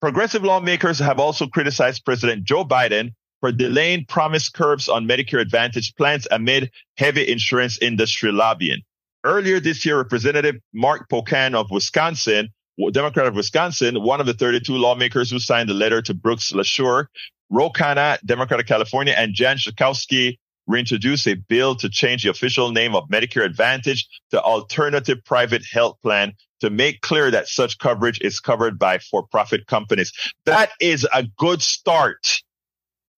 Progressive 0.00 0.42
lawmakers 0.42 0.98
have 0.98 1.20
also 1.20 1.46
criticized 1.46 2.04
President 2.04 2.42
Joe 2.42 2.64
Biden 2.64 3.12
for 3.38 3.52
delaying 3.52 4.06
promised 4.06 4.52
curbs 4.52 4.88
on 4.88 5.06
Medicare 5.06 5.40
Advantage 5.40 5.94
plans 5.94 6.26
amid 6.32 6.72
heavy 6.96 7.30
insurance 7.30 7.78
industry 7.80 8.32
lobbying. 8.32 8.82
Earlier 9.24 9.58
this 9.58 9.84
year, 9.84 9.96
Representative 9.96 10.56
Mark 10.72 11.08
Pocan 11.08 11.54
of 11.54 11.70
Wisconsin 11.70 12.50
Democrat 12.92 13.26
of 13.26 13.34
Wisconsin, 13.34 14.02
one 14.02 14.20
of 14.20 14.26
the 14.26 14.34
32 14.34 14.76
lawmakers 14.76 15.30
who 15.30 15.38
signed 15.38 15.68
the 15.68 15.74
letter 15.74 16.02
to 16.02 16.14
Brooks 16.14 16.52
LaSure, 16.52 17.06
Ro 17.50 17.70
Khanna, 17.70 18.18
Democrat 18.24 18.60
of 18.60 18.66
California, 18.66 19.14
and 19.16 19.34
Jan 19.34 19.56
Schakowsky 19.58 20.38
reintroduced 20.66 21.26
a 21.28 21.34
bill 21.34 21.76
to 21.76 21.88
change 21.88 22.24
the 22.24 22.30
official 22.30 22.72
name 22.72 22.94
of 22.94 23.08
Medicare 23.08 23.44
Advantage 23.44 24.08
to 24.30 24.40
Alternative 24.40 25.18
Private 25.24 25.62
Health 25.64 25.98
Plan 26.02 26.32
to 26.60 26.70
make 26.70 27.02
clear 27.02 27.30
that 27.30 27.48
such 27.48 27.78
coverage 27.78 28.20
is 28.22 28.40
covered 28.40 28.78
by 28.78 28.98
for-profit 28.98 29.66
companies. 29.66 30.12
That 30.46 30.70
is 30.80 31.06
a 31.12 31.24
good 31.38 31.60
start. 31.62 32.40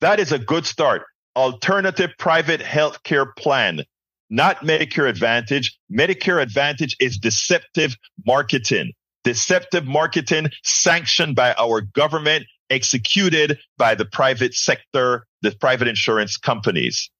That 0.00 0.18
is 0.18 0.32
a 0.32 0.38
good 0.38 0.66
start. 0.66 1.04
Alternative 1.36 2.10
Private 2.18 2.60
Health 2.60 3.02
Care 3.04 3.26
Plan, 3.26 3.84
not 4.30 4.58
Medicare 4.58 5.08
Advantage. 5.08 5.78
Medicare 5.90 6.42
Advantage 6.42 6.96
is 7.00 7.18
deceptive 7.18 7.96
marketing 8.26 8.92
deceptive 9.26 9.84
marketing 9.84 10.48
sanctioned 10.62 11.34
by 11.34 11.52
our 11.54 11.80
government, 11.80 12.46
executed 12.70 13.58
by 13.76 13.92
the 13.92 14.04
private 14.04 14.54
sector, 14.54 15.26
the 15.42 15.50
private 15.50 15.88
insurance 15.88 16.36
companies. 16.36 17.10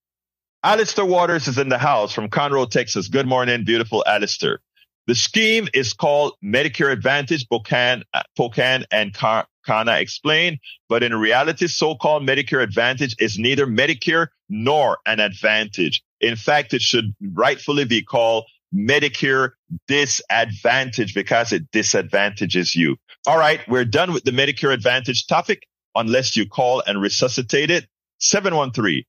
Alistair 0.62 1.04
Waters 1.04 1.48
is 1.48 1.58
in 1.58 1.68
the 1.68 1.78
house 1.78 2.12
from 2.12 2.30
Conroe, 2.30 2.70
Texas. 2.70 3.08
Good 3.08 3.26
morning, 3.26 3.64
beautiful 3.64 4.04
Alistair. 4.06 4.60
The 5.06 5.14
scheme 5.14 5.68
is 5.72 5.92
called 5.92 6.32
Medicare 6.42 6.90
Advantage, 6.90 7.46
Pocan, 7.48 8.02
uh, 8.12 8.22
Pocan 8.36 8.84
and 8.90 9.14
Khanna 9.14 10.00
explained, 10.00 10.58
but 10.88 11.04
in 11.04 11.14
reality, 11.14 11.68
so-called 11.68 12.26
Medicare 12.26 12.62
Advantage 12.62 13.14
is 13.20 13.38
neither 13.38 13.66
Medicare 13.66 14.28
nor 14.48 14.98
an 15.06 15.20
advantage. 15.20 16.02
In 16.20 16.34
fact, 16.34 16.74
it 16.74 16.82
should 16.82 17.14
rightfully 17.34 17.84
be 17.84 18.02
called 18.02 18.46
Medicare 18.74 19.50
disadvantage 19.86 21.14
because 21.14 21.52
it 21.52 21.70
disadvantages 21.70 22.74
you. 22.74 22.96
All 23.26 23.38
right. 23.38 23.60
We're 23.68 23.84
done 23.84 24.12
with 24.12 24.24
the 24.24 24.32
Medicare 24.32 24.72
Advantage 24.72 25.26
topic 25.26 25.68
unless 25.94 26.36
you 26.36 26.48
call 26.48 26.82
and 26.86 27.00
resuscitate 27.00 27.70
it. 27.70 27.86
713 28.18 29.04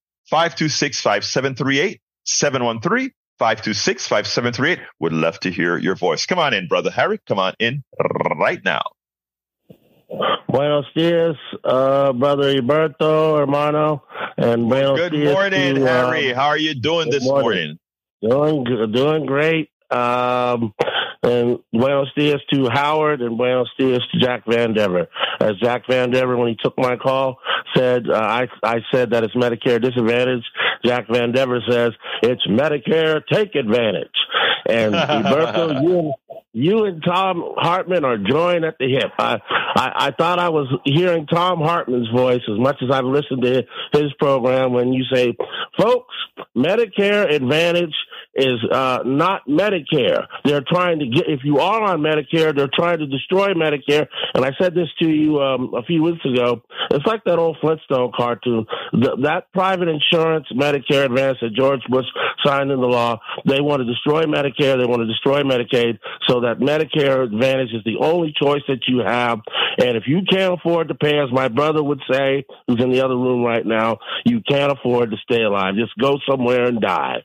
526 3.39 4.07
5738. 4.07 4.77
713 4.77 4.77
526 4.77 4.77
5738. 4.77 4.79
Would 4.99 5.13
love 5.13 5.39
to 5.41 5.51
hear 5.51 5.77
your 5.77 5.95
voice. 5.95 6.25
Come 6.25 6.39
on 6.39 6.53
in, 6.53 6.67
brother 6.67 6.91
Harry. 6.91 7.19
Come 7.27 7.39
on 7.39 7.53
in 7.59 7.83
right 8.37 8.63
now. 8.63 8.83
Buenos 10.49 10.85
dias, 10.95 11.35
uh, 11.65 12.13
brother 12.13 12.49
Alberto, 12.49 13.37
hermano, 13.37 14.03
and 14.37 14.69
buenos 14.69 14.97
Good 14.97 15.13
morning, 15.13 15.75
to, 15.75 15.85
Harry. 15.85 16.31
Uh, 16.31 16.35
How 16.35 16.47
are 16.47 16.57
you 16.57 16.73
doing 16.73 17.09
this 17.09 17.23
morning? 17.23 17.77
morning. 18.21 18.63
Doing 18.65 18.91
doing 18.93 19.25
great. 19.25 19.69
Um, 19.91 20.73
and 21.23 21.59
buenos 21.73 22.09
dias 22.15 22.41
to 22.53 22.69
Howard 22.69 23.21
and 23.21 23.37
buenos 23.37 23.69
dias 23.77 24.01
to 24.11 24.19
Jack 24.19 24.43
Van 24.47 24.73
Dever. 24.73 25.07
As 25.39 25.55
Jack 25.61 25.83
Van 25.89 26.11
Dever, 26.11 26.37
when 26.37 26.49
he 26.49 26.57
took 26.61 26.77
my 26.77 26.95
call, 26.95 27.39
said, 27.75 28.09
uh, 28.09 28.15
I, 28.15 28.47
I 28.63 28.79
said 28.91 29.11
that 29.11 29.23
it's 29.23 29.35
Medicare 29.35 29.81
disadvantage. 29.81 30.43
Jack 30.85 31.07
Van 31.11 31.31
Dever 31.31 31.61
says 31.67 31.91
it's 32.23 32.45
Medicare 32.47 33.21
take 33.31 33.55
advantage. 33.55 34.07
And 34.67 34.93
Roberto, 34.93 35.81
you 35.81 35.99
and, 35.99 36.13
you 36.53 36.85
and 36.85 37.03
Thom 37.03 37.53
Hartmann 37.57 38.03
are 38.03 38.17
joined 38.17 38.65
at 38.65 38.77
the 38.79 38.89
hip. 38.91 39.11
I, 39.17 39.39
I, 39.75 40.07
I 40.07 40.11
thought 40.11 40.39
I 40.39 40.49
was 40.49 40.67
hearing 40.85 41.27
Thom 41.27 41.59
Hartmann's 41.59 42.09
voice 42.09 42.41
as 42.49 42.59
much 42.59 42.77
as 42.81 42.89
I've 42.91 43.05
listened 43.05 43.43
to 43.43 43.65
his 43.93 44.13
program 44.19 44.73
when 44.73 44.93
you 44.93 45.03
say, 45.11 45.35
folks, 45.77 46.15
Medicare 46.55 47.31
Advantage 47.31 47.95
is 48.37 48.63
uh, 48.71 48.99
not 49.05 49.47
Medicare. 49.47 50.25
They're 50.45 50.63
trying 50.67 50.99
to 50.99 51.07
get, 51.07 51.25
if 51.27 51.41
you 51.43 51.59
are 51.59 51.81
on 51.81 52.01
Medicare, 52.01 52.55
they're 52.55 52.69
trying 52.73 52.99
to 52.99 53.07
destroy 53.07 53.53
Medicare. 53.53 54.07
And 54.33 54.45
I 54.45 54.51
said 54.59 54.75
this 54.75 54.87
to 54.99 55.09
you 55.09 55.39
um, 55.39 55.73
a 55.75 55.83
few 55.83 56.03
weeks 56.03 56.23
ago. 56.25 56.61
It's 56.91 57.05
like 57.05 57.23
that 57.25 57.39
old 57.39 57.57
Flintstone 57.61 58.11
cartoon. 58.15 58.65
The, 58.93 59.17
that 59.23 59.51
private 59.53 59.87
insurance, 59.87 60.45
Medicare 60.53 61.05
Advantage 61.05 61.37
that 61.41 61.53
George 61.55 61.81
Bush 61.89 62.05
signed 62.45 62.71
into 62.71 62.85
law, 62.85 63.19
they 63.45 63.59
want 63.59 63.81
to 63.81 63.85
destroy 63.85 64.23
Medicare. 64.23 64.77
They 64.77 64.85
want 64.85 65.01
to 65.01 65.07
destroy 65.07 65.41
Medicaid 65.41 65.99
so 66.27 66.41
that 66.41 66.59
Medicare 66.59 67.23
Advantage 67.23 67.73
is 67.73 67.83
the 67.85 67.97
only 67.99 68.33
choice 68.39 68.61
that 68.67 68.81
you 68.87 68.99
have. 68.99 69.39
And 69.79 69.97
if 69.97 70.03
you 70.07 70.21
can't 70.29 70.53
afford 70.53 70.89
to 70.89 70.95
pay, 70.95 71.17
as 71.17 71.31
my 71.31 71.47
brother 71.47 71.83
would 71.83 72.01
say, 72.09 72.45
who's 72.67 72.83
in 72.83 72.91
the 72.91 73.03
other 73.03 73.15
room 73.15 73.43
right 73.43 73.65
now, 73.65 73.97
you 74.25 74.41
can't 74.47 74.71
afford 74.71 75.11
to 75.11 75.17
stay 75.17 75.41
alive. 75.41 75.75
Just 75.75 75.97
go 75.97 76.17
somewhere 76.29 76.65
and 76.65 76.79
die. 76.79 77.23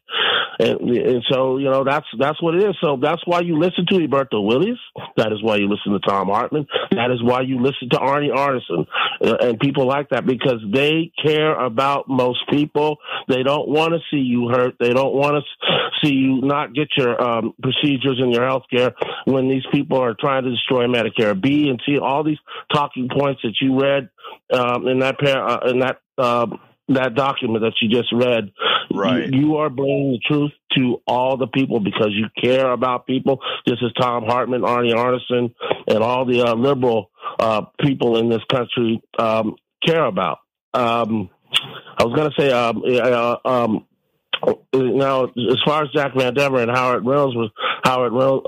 And, 0.58 1.01
and 1.02 1.22
so, 1.30 1.58
you 1.58 1.70
know, 1.70 1.84
that's 1.84 2.06
that's 2.18 2.40
what 2.42 2.54
it 2.54 2.62
is. 2.62 2.76
So 2.80 2.98
that's 3.00 3.22
why 3.26 3.40
you 3.40 3.58
listen 3.58 3.86
to 3.88 3.94
Egberto 3.96 4.44
Willies. 4.44 4.78
That 5.16 5.32
is 5.32 5.42
why 5.42 5.56
you 5.56 5.68
listen 5.68 5.92
to 5.92 6.00
Thom 6.00 6.28
Hartmann. 6.28 6.66
That 6.92 7.10
is 7.10 7.22
why 7.22 7.42
you 7.42 7.60
listen 7.60 7.88
to 7.90 7.98
Arnie 7.98 8.32
Arnesen 8.32 8.86
uh, 9.24 9.36
and 9.46 9.58
people 9.58 9.86
like 9.86 10.10
that 10.10 10.26
because 10.26 10.60
they 10.72 11.12
care 11.22 11.54
about 11.54 12.08
most 12.08 12.40
people. 12.50 12.98
They 13.28 13.42
don't 13.42 13.68
want 13.68 13.92
to 13.92 14.00
see 14.10 14.22
you 14.22 14.48
hurt. 14.48 14.76
They 14.78 14.90
don't 14.90 15.14
want 15.14 15.42
to 15.44 15.76
see 16.02 16.14
you 16.14 16.40
not 16.42 16.74
get 16.74 16.88
your 16.96 17.20
um, 17.20 17.54
procedures 17.62 18.18
and 18.20 18.32
your 18.32 18.46
health 18.46 18.64
care 18.70 18.94
when 19.24 19.48
these 19.48 19.64
people 19.72 19.98
are 19.98 20.14
trying 20.18 20.44
to 20.44 20.50
destroy 20.50 20.86
Medicare. 20.86 21.40
B 21.40 21.68
and 21.68 21.80
C, 21.86 21.98
all 21.98 22.24
these 22.24 22.38
talking 22.72 23.08
points 23.08 23.42
that 23.42 23.54
you 23.60 23.80
read 23.80 24.08
um, 24.52 24.86
in 24.88 25.00
that 25.00 25.18
pair, 25.18 25.44
uh, 25.44 25.70
in 25.70 25.80
that. 25.80 26.00
Uh, 26.18 26.46
that 26.94 27.14
document 27.14 27.62
that 27.62 27.74
you 27.80 27.88
just 27.88 28.12
read, 28.12 28.52
Right. 28.90 29.28
you, 29.32 29.40
you 29.40 29.56
are 29.56 29.70
bringing 29.70 30.12
the 30.12 30.20
truth 30.26 30.52
to 30.76 31.00
all 31.06 31.36
the 31.36 31.46
people 31.46 31.80
because 31.80 32.10
you 32.10 32.26
care 32.42 32.70
about 32.70 33.06
people. 33.06 33.40
This 33.66 33.78
is 33.82 33.92
Thom 33.98 34.24
Hartmann, 34.24 34.62
Arnie 34.62 34.94
Arnesen, 34.94 35.54
and 35.88 36.02
all 36.02 36.24
the 36.24 36.42
uh, 36.42 36.54
liberal 36.54 37.10
uh, 37.38 37.62
people 37.80 38.18
in 38.18 38.28
this 38.28 38.42
country 38.50 39.02
um, 39.18 39.56
care 39.84 40.04
about. 40.04 40.38
Um, 40.74 41.30
I 41.98 42.04
was 42.04 42.14
going 42.14 42.30
to 42.30 42.40
say, 42.40 42.50
um, 42.50 42.82
uh, 42.86 43.36
um, 43.44 43.86
now 44.72 45.24
as 45.24 45.58
far 45.64 45.84
as 45.84 45.90
Jack 45.94 46.12
Van 46.16 46.34
Dever 46.34 46.62
and 46.62 46.70
Howard 46.70 47.04
Reynolds 47.04 47.36
was 47.36 47.50
Howard 47.84 48.12
Reynolds. 48.12 48.46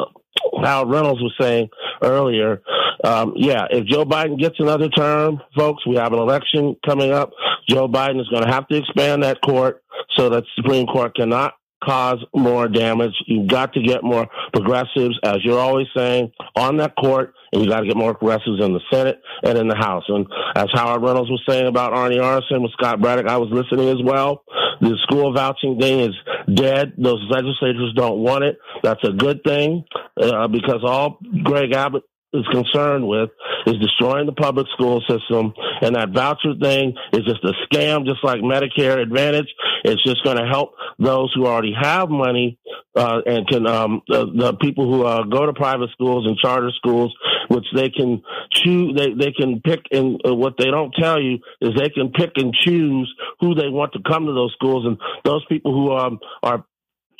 Howard 0.62 0.88
Reynolds 0.88 1.20
was 1.20 1.34
saying 1.40 1.68
earlier, 2.02 2.62
um, 3.04 3.34
yeah, 3.36 3.66
if 3.70 3.86
Joe 3.86 4.04
Biden 4.04 4.38
gets 4.38 4.56
another 4.58 4.88
term, 4.88 5.40
folks, 5.56 5.86
we 5.86 5.96
have 5.96 6.12
an 6.12 6.18
election 6.18 6.76
coming 6.86 7.12
up. 7.12 7.32
Joe 7.68 7.88
Biden 7.88 8.20
is 8.20 8.28
going 8.28 8.44
to 8.44 8.52
have 8.52 8.66
to 8.68 8.76
expand 8.76 9.22
that 9.22 9.40
court 9.42 9.82
so 10.16 10.28
that 10.30 10.44
Supreme 10.56 10.86
Court 10.86 11.14
cannot 11.16 11.54
cause 11.84 12.24
more 12.34 12.68
damage. 12.68 13.12
You've 13.26 13.48
got 13.48 13.72
to 13.74 13.82
get 13.82 14.02
more 14.02 14.26
progressives, 14.52 15.18
as 15.22 15.38
you're 15.44 15.58
always 15.58 15.86
saying, 15.94 16.32
on 16.56 16.78
that 16.78 16.94
court, 16.96 17.34
and 17.52 17.62
you 17.62 17.68
got 17.68 17.80
to 17.80 17.86
get 17.86 17.96
more 17.96 18.14
progressives 18.14 18.62
in 18.62 18.72
the 18.72 18.80
Senate 18.90 19.20
and 19.42 19.58
in 19.58 19.68
the 19.68 19.76
House. 19.76 20.04
And 20.08 20.26
as 20.56 20.68
Howard 20.72 21.02
Reynolds 21.02 21.30
was 21.30 21.42
saying 21.48 21.66
about 21.66 21.92
Arnie 21.92 22.18
Arnesen 22.18 22.62
with 22.62 22.72
Scott 22.72 23.00
Braddock, 23.00 23.26
I 23.26 23.36
was 23.36 23.50
listening 23.50 23.88
as 23.88 24.02
well. 24.02 24.44
The 24.80 24.96
school 25.02 25.32
vouching 25.32 25.78
thing 25.78 26.00
is 26.00 26.14
dead. 26.52 26.92
Those 26.98 27.24
legislators 27.30 27.92
don't 27.94 28.18
want 28.18 28.44
it. 28.44 28.58
That's 28.82 29.02
a 29.04 29.12
good 29.12 29.42
thing. 29.44 29.84
uh, 30.20 30.48
because 30.48 30.80
all 30.84 31.18
Greg 31.42 31.72
Abbott 31.72 32.04
is 32.34 32.46
concerned 32.48 33.06
with 33.06 33.30
is 33.66 33.76
destroying 33.80 34.26
the 34.26 34.32
public 34.32 34.66
school 34.72 35.02
system. 35.08 35.54
And 35.80 35.96
that 35.96 36.10
voucher 36.10 36.54
thing 36.60 36.94
is 37.12 37.24
just 37.24 37.44
a 37.44 37.52
scam, 37.66 38.04
just 38.04 38.22
like 38.22 38.40
Medicare 38.40 39.00
Advantage. 39.00 39.48
It's 39.84 40.02
just 40.02 40.24
going 40.24 40.36
to 40.36 40.46
help 40.46 40.74
those 40.98 41.32
who 41.34 41.46
already 41.46 41.74
have 41.80 42.10
money 42.10 42.58
uh, 42.96 43.20
and 43.26 43.46
can 43.48 43.66
um, 43.66 44.02
the, 44.08 44.26
the 44.26 44.52
people 44.54 44.90
who 44.90 45.04
uh, 45.04 45.24
go 45.24 45.46
to 45.46 45.52
private 45.52 45.90
schools 45.90 46.26
and 46.26 46.36
charter 46.38 46.70
schools, 46.76 47.14
which 47.48 47.66
they 47.74 47.90
can 47.90 48.22
choose. 48.52 48.94
They 48.96 49.12
they 49.14 49.32
can 49.32 49.60
pick, 49.60 49.80
and 49.90 50.20
uh, 50.26 50.34
what 50.34 50.54
they 50.58 50.70
don't 50.70 50.94
tell 50.94 51.20
you 51.20 51.38
is 51.60 51.70
they 51.76 51.90
can 51.90 52.10
pick 52.12 52.32
and 52.36 52.54
choose 52.54 53.12
who 53.40 53.54
they 53.54 53.68
want 53.68 53.92
to 53.94 54.00
come 54.06 54.26
to 54.26 54.32
those 54.32 54.52
schools, 54.54 54.86
and 54.86 54.98
those 55.24 55.44
people 55.46 55.72
who 55.72 55.92
um, 55.92 56.20
are 56.42 56.64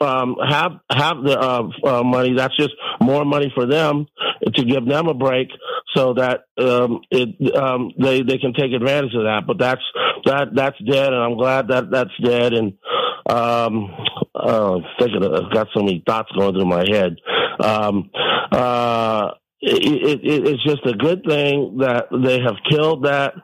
um, 0.01 0.37
have 0.47 0.73
have 0.91 1.17
the 1.23 1.39
uh, 1.39 1.69
uh, 1.85 2.03
money. 2.03 2.35
That's 2.37 2.57
just 2.57 2.73
more 3.01 3.25
money 3.25 3.53
for 3.55 3.67
them 3.67 4.07
to 4.55 4.65
give 4.65 4.87
them 4.87 5.09
a 5.09 5.15
break, 5.15 5.49
so 5.95 6.15
that 6.15 6.45
um, 6.59 7.01
it 7.11 7.57
um, 7.57 7.91
they 7.99 8.23
they 8.23 8.39
can 8.39 8.53
take 8.55 8.73
advantage 8.73 9.15
of 9.15 9.25
that. 9.25 9.43
But 9.47 9.59
that's 9.59 9.83
that 10.27 10.55
that's 10.55 10.79
dead, 10.79 11.13
and 11.13 11.23
I'm 11.23 11.37
glad 11.37 11.69
that 11.69 11.91
that's 11.91 12.11
dead. 12.23 12.53
And 12.53 12.75
um, 13.29 13.91
uh, 14.35 14.79
thinking, 14.99 15.23
I've 15.25 15.53
got 15.53 15.69
so 15.75 15.83
many 15.83 16.03
thoughts 16.07 16.31
going 16.37 16.55
through 16.55 16.67
my 16.67 16.85
head. 16.91 17.17
Um, 17.61 18.11
uh, 18.53 19.31
it, 19.67 20.21
it, 20.25 20.47
it's 20.49 20.65
just 20.65 20.85
a 20.87 20.93
good 20.93 21.25
thing 21.25 21.79
that 21.79 22.07
they 22.13 22.41
have 22.41 22.57
killed 22.71 23.05
that. 23.05 23.35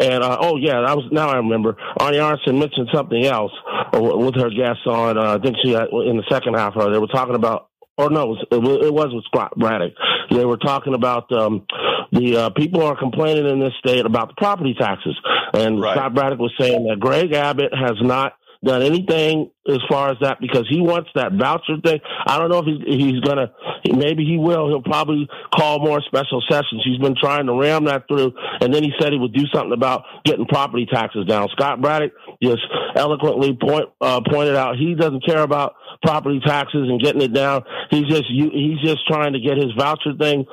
And 0.00 0.22
uh, 0.22 0.38
oh 0.40 0.56
yeah, 0.56 0.80
I 0.80 0.94
was 0.94 1.08
now 1.10 1.28
I 1.28 1.36
remember. 1.36 1.76
Arnie 1.98 2.20
Arnesen 2.20 2.58
mentioned 2.58 2.88
something 2.92 3.24
else 3.24 3.52
with 3.92 4.34
her 4.36 4.50
guests 4.50 4.86
on. 4.86 5.18
Uh, 5.18 5.36
I 5.36 5.38
think 5.38 5.56
she 5.62 5.72
had, 5.72 5.88
in 5.90 6.16
the 6.16 6.24
second 6.30 6.54
half. 6.54 6.76
Uh, 6.76 6.90
they 6.90 6.98
were 6.98 7.06
talking 7.08 7.34
about. 7.34 7.68
Or 7.98 8.08
no, 8.08 8.34
it 8.50 8.62
was, 8.62 8.86
it 8.86 8.94
was 8.94 9.08
with 9.12 9.24
Scott 9.26 9.52
Braddock. 9.58 9.92
They 10.30 10.46
were 10.46 10.56
talking 10.56 10.94
about 10.94 11.30
um, 11.32 11.66
the 12.12 12.34
uh, 12.36 12.50
people 12.50 12.82
are 12.82 12.98
complaining 12.98 13.46
in 13.46 13.60
this 13.60 13.74
state 13.78 14.06
about 14.06 14.28
the 14.28 14.34
property 14.38 14.74
taxes, 14.78 15.14
and 15.52 15.78
right. 15.78 15.94
Scott 15.94 16.14
Braddock 16.14 16.38
was 16.38 16.54
saying 16.58 16.86
that 16.88 16.98
Greg 16.98 17.32
Abbott 17.32 17.74
has 17.74 17.96
not 18.00 18.32
done 18.64 18.82
anything 18.82 19.50
as 19.68 19.78
far 19.88 20.10
as 20.10 20.16
that 20.20 20.38
because 20.40 20.66
he 20.68 20.80
wants 20.80 21.10
that 21.14 21.32
voucher 21.32 21.80
thing. 21.84 22.00
I 22.26 22.38
don't 22.38 22.50
know 22.50 22.58
if 22.58 22.66
he's, 22.66 22.98
he's 22.98 23.20
gonna. 23.20 23.52
Maybe 23.86 24.24
he 24.24 24.36
will. 24.36 24.68
He'll 24.68 24.82
probably 24.82 25.28
call 25.54 25.78
more 25.80 26.02
special 26.02 26.42
sessions. 26.48 26.82
He's 26.84 26.98
been 26.98 27.14
trying 27.18 27.46
to 27.46 27.54
ram 27.54 27.84
that 27.86 28.06
through, 28.08 28.32
and 28.60 28.72
then 28.72 28.82
he 28.82 28.92
said 29.00 29.12
he 29.12 29.18
would 29.18 29.32
do 29.32 29.44
something 29.52 29.72
about 29.72 30.04
getting 30.24 30.46
property 30.46 30.86
taxes 30.90 31.26
down. 31.26 31.48
Scott 31.52 31.80
Braddock 31.80 32.12
just 32.42 32.62
eloquently 32.96 33.56
point 33.56 33.86
uh, 34.00 34.20
pointed 34.30 34.56
out 34.56 34.76
he 34.76 34.94
doesn't 34.94 35.24
care 35.24 35.42
about 35.42 35.74
property 36.02 36.40
taxes 36.44 36.88
and 36.88 37.00
getting 37.00 37.22
it 37.22 37.32
down. 37.32 37.62
He's 37.90 38.06
just 38.06 38.24
he's 38.28 38.80
just 38.82 39.06
trying 39.06 39.32
to 39.32 39.40
get 39.40 39.56
his 39.56 39.72
voucher 39.78 40.14
thing 40.18 40.44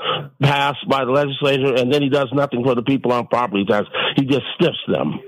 passed 0.41 0.87
by 0.89 1.03
the 1.03 1.11
legislature, 1.11 1.75
and 1.75 1.91
then 1.91 2.01
he 2.01 2.09
does 2.09 2.29
nothing 2.33 2.63
for 2.63 2.75
the 2.75 2.83
people 2.83 3.11
on 3.11 3.27
property 3.27 3.65
tax. 3.65 3.87
He 4.15 4.25
just 4.25 4.43
stiffs 4.55 4.79
them 4.87 5.19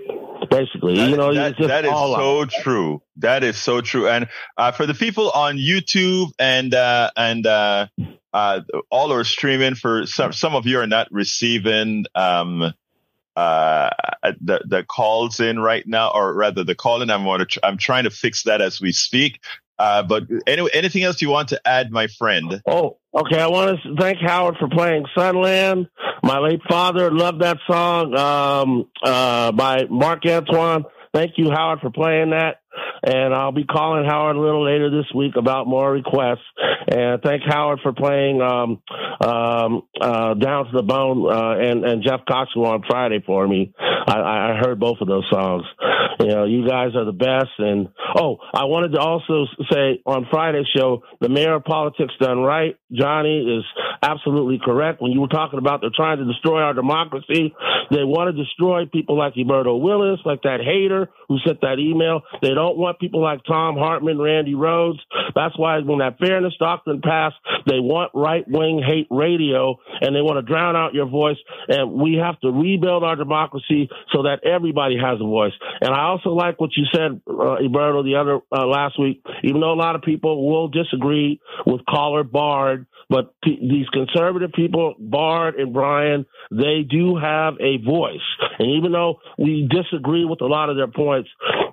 basically. 0.49 0.97
That, 0.97 1.09
you 1.09 1.17
know, 1.17 1.33
that, 1.33 1.57
that 1.57 1.85
is 1.85 1.91
so 1.91 2.41
out. 2.41 2.49
true. 2.49 3.01
That 3.17 3.43
is 3.43 3.57
so 3.57 3.81
true. 3.81 4.07
And 4.07 4.27
uh, 4.57 4.71
for 4.71 4.85
the 4.85 4.93
people 4.93 5.31
on 5.31 5.57
YouTube 5.57 6.31
and 6.39 6.73
uh, 6.73 7.11
and 7.15 7.45
uh, 7.45 7.87
uh 8.33 8.61
all 8.89 9.13
are 9.13 9.23
streaming, 9.23 9.75
for 9.75 10.05
some 10.05 10.33
some 10.33 10.55
of 10.55 10.65
you 10.65 10.79
are 10.79 10.87
not 10.87 11.07
receiving 11.11 12.05
um, 12.15 12.73
uh, 13.35 13.89
the 14.41 14.61
the 14.65 14.83
calls 14.83 15.39
in 15.39 15.59
right 15.59 15.87
now, 15.87 16.11
or 16.13 16.33
rather 16.33 16.63
the 16.63 16.75
calling. 16.75 17.09
I'm 17.09 17.25
tr- 17.45 17.59
I'm 17.63 17.77
trying 17.77 18.03
to 18.03 18.09
fix 18.09 18.43
that 18.43 18.61
as 18.61 18.81
we 18.81 18.91
speak. 18.91 19.39
Uh, 19.79 20.03
but 20.03 20.23
anyway, 20.45 20.69
anything 20.73 21.03
else 21.03 21.21
you 21.21 21.29
want 21.29 21.49
to 21.49 21.61
add, 21.65 21.89
my 21.89 22.07
friend? 22.07 22.61
Oh, 22.67 22.97
okay. 23.15 23.39
I 23.39 23.47
want 23.47 23.79
to 23.81 23.95
thank 23.97 24.19
Howard 24.19 24.57
for 24.59 24.67
playing 24.67 25.05
Sunland. 25.17 25.87
My 26.21 26.39
late 26.39 26.61
father 26.69 27.09
loved 27.11 27.41
that 27.41 27.57
song 27.65 28.15
um, 28.17 28.89
uh, 29.01 29.53
by 29.53 29.85
Marc 29.89 30.25
Antoine. 30.25 30.83
Thank 31.13 31.37
you, 31.37 31.49
Howard, 31.49 31.79
for 31.79 31.89
playing 31.89 32.31
that. 32.31 32.57
And 33.03 33.33
I'll 33.33 33.51
be 33.51 33.63
calling 33.63 34.05
Howard 34.05 34.35
a 34.35 34.39
little 34.39 34.65
later 34.65 34.89
this 34.89 35.05
week 35.15 35.35
about 35.37 35.67
more 35.67 35.91
requests. 35.91 36.45
And 36.87 37.21
thank 37.21 37.43
Howard 37.47 37.79
for 37.81 37.93
playing 37.93 38.41
um, 38.41 38.81
um, 39.21 39.83
uh, 40.01 40.33
Down 40.33 40.65
to 40.65 40.71
the 40.73 40.83
Bone 40.83 41.25
uh, 41.31 41.57
and, 41.57 41.85
and 41.85 42.03
Jeff 42.03 42.21
Cox 42.27 42.51
on 42.55 42.83
Friday 42.87 43.23
for 43.25 43.47
me. 43.47 43.73
I, 43.79 44.53
I 44.53 44.59
heard 44.61 44.79
both 44.79 44.97
of 45.01 45.07
those 45.07 45.25
songs. 45.29 45.63
You 46.19 46.27
know, 46.27 46.45
you 46.45 46.67
guys 46.67 46.95
are 46.95 47.05
the 47.05 47.13
best. 47.13 47.51
And 47.59 47.89
oh, 48.17 48.37
I 48.53 48.65
wanted 48.65 48.91
to 48.93 48.99
also 48.99 49.45
say 49.71 50.01
on 50.05 50.27
Friday's 50.29 50.67
show, 50.75 51.03
the 51.21 51.29
mayor 51.29 51.55
of 51.55 51.63
politics 51.63 52.13
done 52.19 52.39
right. 52.39 52.77
Johnny 52.91 53.57
is 53.57 53.63
absolutely 54.01 54.59
correct. 54.63 55.01
When 55.01 55.11
you 55.11 55.21
were 55.21 55.27
talking 55.27 55.59
about 55.59 55.81
they're 55.81 55.91
trying 55.95 56.17
to 56.17 56.25
destroy 56.25 56.61
our 56.61 56.73
democracy, 56.73 57.53
they 57.91 58.03
want 58.03 58.35
to 58.35 58.43
destroy 58.43 58.85
people 58.85 59.17
like 59.17 59.35
Egberto 59.35 59.79
Willies, 59.79 60.19
like 60.25 60.41
that 60.43 60.59
hater 60.59 61.09
who 61.27 61.37
sent 61.45 61.61
that 61.61 61.79
email. 61.79 62.21
They 62.41 62.53
don't 62.59 62.77
want 62.77 62.99
people 62.99 63.21
like 63.21 63.43
Thom 63.45 63.77
Hartmann, 63.77 64.19
Randi 64.19 64.55
Rhodes. 64.55 64.99
That's 65.35 65.57
why 65.57 65.79
when 65.79 65.99
that 65.99 66.19
fairness 66.19 66.53
doctrine 66.59 67.01
passed, 67.01 67.35
they 67.65 67.79
want 67.79 68.11
right 68.13 68.43
wing 68.47 68.83
hate 68.85 69.07
radio 69.09 69.77
and 70.01 70.15
they 70.15 70.21
want 70.21 70.37
to 70.37 70.41
drown 70.41 70.75
out 70.75 70.93
your 70.93 71.07
voice. 71.07 71.37
And 71.67 71.93
we 71.93 72.19
have 72.21 72.39
to 72.41 72.51
rebuild 72.51 73.03
our 73.03 73.15
democracy 73.15 73.89
so 74.13 74.23
that 74.23 74.45
everybody 74.45 74.97
has 74.97 75.19
a 75.21 75.25
voice. 75.25 75.53
And 75.81 75.93
I 75.93 76.03
also 76.03 76.29
like 76.29 76.59
what 76.59 76.71
you 76.75 76.85
said, 76.93 77.21
uh, 77.27 77.57
Egberto, 77.61 78.03
the 78.03 78.15
other 78.19 78.39
uh, 78.51 78.67
last 78.67 78.99
week. 78.99 79.23
Even 79.43 79.61
though 79.61 79.73
a 79.73 79.79
lot 79.79 79.95
of 79.95 80.01
people 80.01 80.49
will 80.49 80.67
disagree 80.67 81.39
with 81.65 81.85
caller 81.85 82.23
Bart, 82.23 82.85
but 83.09 83.33
p- 83.43 83.59
these 83.59 83.87
conservative 83.89 84.51
people, 84.53 84.95
Bart 84.99 85.59
and 85.59 85.73
Brian, 85.73 86.25
they 86.51 86.85
do 86.89 87.17
have 87.17 87.55
a 87.59 87.77
voice. 87.83 88.17
And 88.59 88.69
even 88.77 88.91
though 88.91 89.19
we 89.37 89.67
disagree 89.69 90.25
with 90.25 90.41
a 90.41 90.45
lot 90.45 90.69
of 90.69 90.75
their 90.75 90.87
points, 90.87 91.29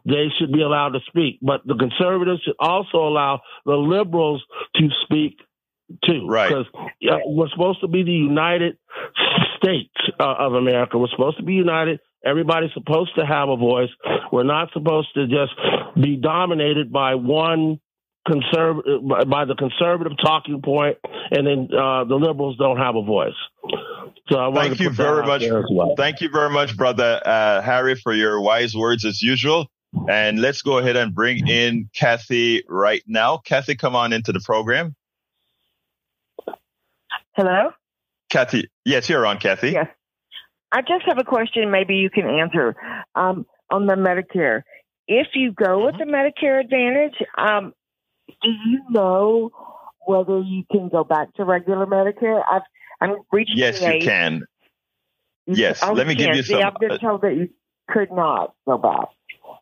they 0.07 0.27
should 0.38 0.53
be 0.53 0.62
allowed 0.62 0.90
to 0.90 1.01
speak. 1.09 1.38
But 1.42 1.66
the 1.66 1.75
conservatives 1.75 2.42
should 2.45 2.57
also 2.59 2.99
allow 2.99 3.40
the 3.64 3.75
liberals 3.75 4.42
to 4.77 4.88
speak 5.05 5.38
too. 6.05 6.27
Right. 6.29 6.49
Because 6.49 6.66
uh, 6.77 7.19
we're 7.27 7.49
supposed 7.51 7.81
to 7.81 7.88
be 7.88 8.03
the 8.03 8.11
United 8.11 8.79
States 9.59 9.95
uh, 10.19 10.35
of 10.38 10.55
America. 10.55 10.99
We're 10.99 11.09
supposed 11.09 11.38
to 11.38 11.45
be 11.45 11.55
united. 11.55 12.01
Everybody's 12.25 12.73
supposed 12.75 13.14
to 13.16 13.25
have 13.25 13.49
a 13.49 13.57
voice. 13.57 13.90
We're 14.33 14.42
not 14.42 14.73
supposed 14.73 15.09
to 15.14 15.27
just 15.27 15.53
be 16.01 16.16
dominated 16.16 16.92
by 16.92 17.14
one 17.14 17.79
conservative 18.27 19.01
by 19.29 19.45
the 19.45 19.55
conservative 19.55 20.12
talking 20.23 20.61
point, 20.61 20.99
and 21.31 21.47
then 21.47 21.69
uh, 21.73 22.05
the 22.05 22.16
liberals 22.16 22.57
don't 22.59 22.79
have 22.79 22.97
a 22.97 23.03
voice. 23.03 23.37
So 24.29 24.38
I 24.38 24.53
thank 24.53 24.81
you 24.81 24.90
very 24.90 25.25
much. 25.25 25.45
Well. 25.71 25.95
Thank 25.97 26.21
you 26.21 26.29
very 26.29 26.51
much, 26.51 26.77
brother 26.77 27.21
uh, 27.25 27.62
Harry, 27.62 27.95
for 27.95 28.12
your 28.12 28.40
wise 28.40 28.75
words 28.75 29.05
as 29.05 29.23
usual. 29.23 29.71
And 30.09 30.41
let's 30.41 30.63
go 30.63 30.79
ahead 30.79 30.97
and 30.97 31.15
bring 31.15 31.49
in 31.49 31.91
Kathy 31.95 32.63
right 32.69 33.03
now. 33.07 33.39
Kathy, 33.39 33.75
come 33.75 33.97
on 33.97 34.13
into 34.13 34.33
the 34.33 34.41
program. 34.41 34.95
Hello? 37.33 37.71
Kathy. 38.31 38.71
Yes, 38.85 39.09
you're 39.09 39.27
on, 39.27 39.39
Kathy. 39.39 39.71
Yes. 39.71 39.89
I 40.73 40.81
just 40.83 41.05
have 41.07 41.19
a 41.19 41.25
question 41.25 41.71
maybe 41.71 41.97
you 41.97 42.11
can 42.11 42.27
answer 42.29 42.75
um, 43.15 43.47
on 43.71 43.87
the 43.87 43.95
Medicare. 43.95 44.63
If 45.09 45.29
you 45.35 45.53
go 45.53 45.87
with 45.87 45.97
the 45.99 46.05
Medicare 46.05 46.61
Advantage, 46.61 47.15
um, 47.39 47.73
do 48.43 48.49
you 48.49 48.81
know 48.91 49.51
whether 50.07 50.41
you 50.41 50.65
can 50.71 50.89
go 50.89 51.05
back 51.05 51.33
to 51.35 51.45
regular 51.45 51.87
Medicare? 51.87 52.43
I've, 52.51 52.63
I'm 53.01 53.17
reaching 53.31 53.57
Yes, 53.57 53.81
you 53.81 54.01
can. 54.01 54.43
Yes, 55.47 55.81
oh, 55.83 55.93
let 55.93 56.09
me 56.09 56.17
give 56.17 56.35
you 56.35 56.43
some. 56.43 56.63
I've 56.63 56.79
been 56.81 56.99
told 56.99 57.23
that 57.23 57.37
you 57.37 57.51
could 57.89 58.11
not 58.11 58.55
go 58.67 58.79
back. 58.79 59.09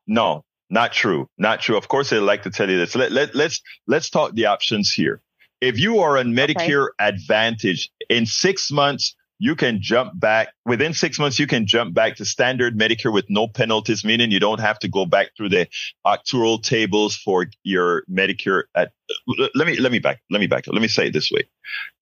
No, 0.06 0.44
not 0.70 0.92
true. 0.92 1.28
Not 1.38 1.60
true. 1.60 1.76
Of 1.76 1.88
course, 1.88 2.10
they 2.10 2.18
like 2.18 2.42
to 2.42 2.50
tell 2.50 2.68
you 2.68 2.78
this. 2.78 2.94
Let, 2.94 3.12
let, 3.12 3.34
let's, 3.34 3.60
let's 3.86 4.10
talk 4.10 4.32
the 4.32 4.46
options 4.46 4.92
here. 4.92 5.20
If 5.60 5.78
you 5.78 6.00
are 6.00 6.18
on 6.18 6.34
Medicare 6.34 6.88
okay. 6.88 7.08
Advantage 7.08 7.90
in 8.10 8.26
six 8.26 8.70
months, 8.70 9.14
you 9.38 9.56
can 9.56 9.80
jump 9.80 10.18
back 10.18 10.48
within 10.64 10.94
six 10.94 11.18
months. 11.18 11.38
You 11.38 11.46
can 11.46 11.66
jump 11.66 11.94
back 11.94 12.16
to 12.16 12.24
standard 12.24 12.78
Medicare 12.78 13.12
with 13.12 13.26
no 13.28 13.48
penalties, 13.48 14.04
meaning 14.04 14.30
you 14.30 14.40
don't 14.40 14.60
have 14.60 14.78
to 14.80 14.88
go 14.88 15.06
back 15.06 15.30
through 15.36 15.48
the 15.50 15.68
actual 16.06 16.58
tables 16.58 17.16
for 17.16 17.46
your 17.62 18.04
Medicare. 18.10 18.64
At, 18.74 18.92
let 19.26 19.66
me 19.66 19.76
let 19.78 19.90
me 19.90 19.98
back 19.98 20.22
let 20.30 20.40
me 20.40 20.46
back 20.46 20.66
let 20.66 20.80
me 20.80 20.88
say 20.88 21.08
it 21.08 21.12
this 21.12 21.30
way. 21.30 21.48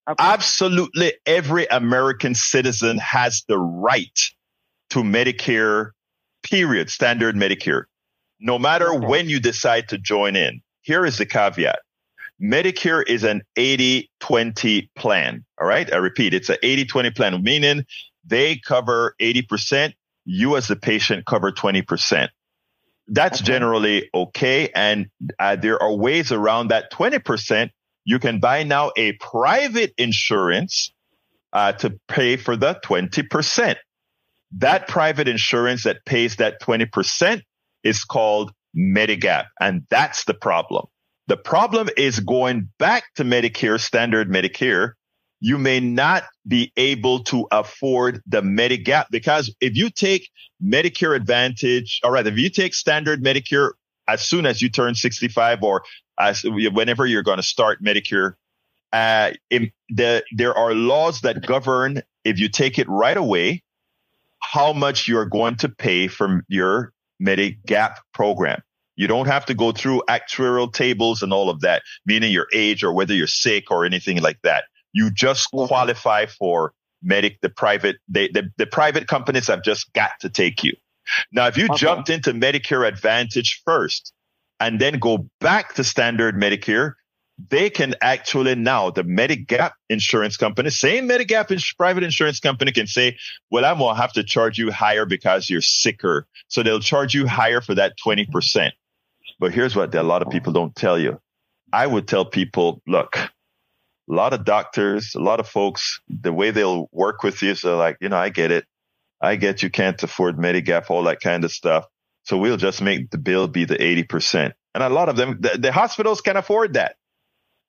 Okay. 0.09 0.23
Absolutely, 0.23 1.15
every 1.25 1.67
American 1.67 2.35
citizen 2.35 2.99
has 2.99 3.45
the 3.49 3.59
right 3.59 4.19
to 4.91 5.01
Medicare. 5.01 5.91
Period. 6.43 6.91
Standard 6.91 7.37
Medicare. 7.37 7.85
No 8.43 8.59
matter 8.59 8.93
when 8.93 9.29
you 9.29 9.41
decide 9.41 9.89
to 9.89 9.99
join 9.99 10.37
in. 10.37 10.61
Here 10.83 11.07
is 11.07 11.17
the 11.17 11.27
caveat. 11.27 11.79
Medicare 12.43 13.05
is 13.07 13.23
an 13.23 13.43
80-20 13.57 14.89
plan. 14.97 15.45
All 15.61 15.67
right. 15.67 15.91
I 15.93 15.97
repeat, 15.97 16.35
it's 16.35 16.49
an 16.49 16.57
80-20 16.63 17.15
plan, 17.15 17.43
meaning 17.43 17.85
they 18.25 18.57
cover 18.57 19.15
80%. 19.21 19.95
You 20.25 20.57
as 20.57 20.69
the 20.69 20.77
patient 20.77 21.25
cover 21.25 21.53
20%. 21.53 22.29
That's 23.09 23.41
okay. 23.41 23.47
generally 23.47 24.11
okay. 24.13 24.71
And 24.75 25.07
uh, 25.39 25.57
there 25.57 25.81
are 25.83 25.95
ways 25.95 26.33
around 26.33 26.69
that 26.69 26.93
20% 26.93 27.71
you 28.05 28.19
can 28.19 28.41
buy 28.41 28.65
now 28.65 28.91
a 28.97 29.13
private 29.13 29.93
insurance 29.97 30.93
uh, 31.53 31.73
to 31.73 31.99
pay 32.09 32.37
for 32.37 32.57
the 32.57 32.81
20%. 32.85 33.77
That 34.59 34.89
private 34.89 35.29
insurance 35.29 35.85
that 35.85 36.05
pays 36.05 36.37
that 36.37 36.61
20% 36.61 37.43
is 37.85 38.05
called 38.05 38.53
Medigap. 38.77 39.47
And 39.61 39.87
that's 39.91 40.25
the 40.25 40.35
problem. 40.35 40.87
The 41.29 41.37
problem 41.37 41.89
is 41.97 42.21
going 42.21 42.69
back 42.79 43.05
to 43.17 43.25
Medicare, 43.25 43.81
standard 43.81 44.29
Medicare. 44.29 44.93
You 45.41 45.59
may 45.59 45.81
not 45.81 46.25
be 46.47 46.73
able 46.77 47.25
to 47.25 47.47
afford 47.51 48.23
the 48.27 48.43
Medigap 48.43 49.07
because 49.11 49.55
if 49.61 49.77
you 49.77 49.91
take 49.91 50.29
Medicare 50.63 51.17
Advantage, 51.17 52.01
all 52.05 52.11
right, 52.11 52.27
if 52.27 52.39
you 52.39 52.49
take 52.49 52.75
standard 52.75 53.23
Medicare 53.23 53.71
as 54.09 54.23
soon 54.23 54.47
as 54.47 54.63
you 54.63 54.69
turn 54.69 54.95
65 54.95 55.63
or 55.63 55.83
as 56.19 56.45
whenever 56.45 57.07
you're 57.07 57.23
going 57.23 57.39
to 57.39 57.43
start 57.43 57.83
Medicare, 57.83 58.35
uh, 58.93 59.33
the, 59.89 60.23
there 60.33 60.57
are 60.57 60.75
laws 60.75 61.23
that 61.23 61.45
govern 61.47 62.03
if 62.25 62.39
you 62.39 62.49
take 62.49 62.79
it 62.79 62.89
right 62.89 63.17
away, 63.17 63.63
how 64.41 64.73
much 64.73 65.09
you're 65.09 65.27
going 65.27 65.57
to 65.57 65.69
pay 65.69 66.09
from 66.09 66.43
your 66.49 66.93
Medigap 67.25 67.97
program. 68.13 68.63
You 68.97 69.07
don't 69.07 69.27
have 69.27 69.47
to 69.47 69.55
go 69.55 69.73
through 69.73 70.03
actuarial 70.09 70.73
tables 70.73 71.23
and 71.23 71.33
all 71.33 71.49
of 71.49 71.61
that, 71.61 71.83
meaning 72.05 72.31
your 72.31 72.47
age 72.53 72.85
or 72.85 72.93
whether 72.93 73.15
you're 73.15 73.27
sick 73.27 73.71
or 73.71 73.85
anything 73.85 74.21
like 74.21 74.39
that. 74.43 74.65
You 74.93 75.11
just 75.11 75.51
qualify 75.51 76.27
for 76.27 76.75
medic, 77.03 77.41
the 77.41 77.49
private, 77.49 77.97
they, 78.09 78.29
the, 78.29 78.51
the 78.59 78.67
private 78.67 79.09
companies 79.09 79.49
have 79.49 79.63
just 79.63 79.93
got 79.93 80.13
to 80.21 80.29
take 80.29 80.63
you. 80.63 80.75
Now, 81.33 81.47
if 81.47 81.57
you 81.57 81.65
okay. 81.67 81.77
jumped 81.77 82.11
into 82.11 82.33
Medicare 82.33 82.87
Advantage 82.87 83.63
first 83.65 84.13
and 84.61 84.81
then 84.81 84.99
go 84.99 85.29
back 85.41 85.75
to 85.75 85.85
standard 85.85 86.37
Medicare, 86.37 86.93
they 87.49 87.71
can 87.71 87.95
actually 88.01 88.55
now, 88.55 88.91
the 88.91 89.03
Medigap 89.03 89.73
insurance 89.89 90.37
company, 90.37 90.71
same 90.71 91.09
Medigap 91.09 91.51
ins- 91.51 91.73
private 91.73 92.03
insurance 92.03 92.41
company 92.41 92.73
can 92.73 92.87
say, 92.87 93.17
well, 93.51 93.65
I'm 93.65 93.79
going 93.79 93.95
to 93.95 94.01
have 94.01 94.13
to 94.15 94.25
charge 94.25 94.59
you 94.59 94.71
higher 94.71 95.07
because 95.07 95.49
you're 95.49 95.63
sicker. 95.63 96.27
So 96.49 96.63
they'll 96.63 96.81
charge 96.81 97.15
you 97.15 97.27
higher 97.27 97.61
for 97.61 97.75
that 97.75 97.95
20%. 98.05 98.71
But 99.39 99.53
here's 99.53 99.75
what 99.75 99.95
a 99.95 100.03
lot 100.03 100.23
of 100.23 100.31
people 100.31 100.53
don't 100.53 100.75
tell 100.75 100.99
you. 100.99 101.21
I 101.73 101.87
would 101.87 102.07
tell 102.07 102.25
people, 102.25 102.83
look, 102.87 103.17
a 103.17 103.31
lot 104.07 104.35
of 104.35 104.45
doctors, 104.45 105.15
a 105.15 105.21
lot 105.21 105.41
of 105.41 105.49
folks, 105.49 106.01
the 106.09 106.33
way 106.33 106.51
they'll 106.51 106.89
work 106.93 107.23
with 107.23 107.43
you 107.43 107.53
is 107.53 107.63
they're 107.63 107.75
like, 107.75 107.97
you 108.01 108.09
know, 108.09 108.19
I 108.19 108.29
get 108.29 108.51
it. 108.51 108.67
I 109.21 109.37
get 109.37 109.63
you 109.63 109.71
can't 109.71 110.01
afford 110.03 110.37
Medigap, 110.37 110.91
all 110.91 111.05
that 111.05 111.21
kind 111.21 111.45
of 111.45 111.53
stuff. 111.53 111.87
So 112.25 112.37
we'll 112.37 112.57
just 112.57 112.83
make 112.83 113.11
the 113.11 113.19
bill 113.19 113.49
be 113.49 113.65
the 113.65 113.77
80%. 113.77 114.53
And 114.75 114.83
a 114.83 114.89
lot 114.89 115.09
of 115.09 115.17
them, 115.17 115.39
the, 115.41 115.59
the 115.59 115.73
hospitals 115.73 116.21
can 116.21 116.37
afford 116.37 116.75
that. 116.75 116.97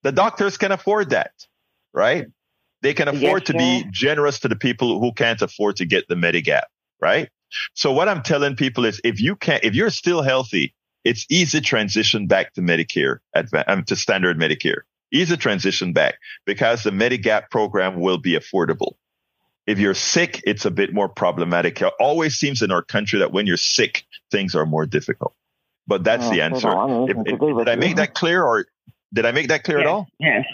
The 0.03 0.11
doctors 0.11 0.57
can 0.57 0.71
afford 0.71 1.09
that, 1.11 1.31
right? 1.93 2.27
They 2.81 2.93
can 2.93 3.07
afford 3.07 3.43
yes, 3.43 3.47
to 3.47 3.53
be 3.53 3.85
generous 3.91 4.39
to 4.41 4.49
the 4.49 4.57
people 4.57 4.99
who 4.99 5.13
can't 5.13 5.41
afford 5.41 5.77
to 5.77 5.85
get 5.85 6.07
the 6.09 6.15
Medigap, 6.15 6.63
right? 7.01 7.29
So 7.73 7.93
what 7.93 8.09
I'm 8.09 8.23
telling 8.23 8.55
people 8.55 8.85
is 8.85 8.99
if 9.03 9.21
you 9.21 9.35
can't, 9.35 9.63
if 9.63 9.73
you're 9.73 9.89
still 9.89 10.21
healthy, 10.21 10.75
it's 11.05 11.25
easy 11.29 11.61
transition 11.61 12.27
back 12.27 12.53
to 12.53 12.61
Medicare, 12.61 13.19
um, 13.67 13.83
to 13.85 13.95
standard 13.95 14.37
Medicare. 14.37 14.81
Easy 15.11 15.37
transition 15.37 15.93
back 15.93 16.15
because 16.45 16.83
the 16.83 16.91
Medigap 16.91 17.49
program 17.49 17.99
will 17.99 18.17
be 18.17 18.37
affordable. 18.37 18.93
If 19.65 19.79
you're 19.79 19.93
sick, 19.93 20.41
it's 20.45 20.65
a 20.65 20.71
bit 20.71 20.93
more 20.93 21.07
problematic. 21.07 21.81
It 21.81 21.93
always 21.99 22.35
seems 22.35 22.61
in 22.61 22.71
our 22.71 22.81
country 22.81 23.19
that 23.19 23.31
when 23.31 23.47
you're 23.47 23.55
sick, 23.55 24.03
things 24.31 24.55
are 24.55 24.65
more 24.65 24.85
difficult. 24.85 25.35
But 25.87 26.03
that's 26.03 26.25
oh, 26.25 26.31
the 26.31 26.41
answer. 26.41 26.69
If, 27.09 27.17
if, 27.25 27.57
did 27.57 27.69
I 27.69 27.75
make 27.75 27.97
that 27.97 28.13
clear 28.13 28.43
or 28.43 28.65
did 29.13 29.25
I 29.25 29.31
make 29.31 29.47
that 29.49 29.63
clear 29.63 29.79
yes, 29.79 29.85
at 29.85 29.91
all? 29.91 30.07
Yes. 30.19 30.45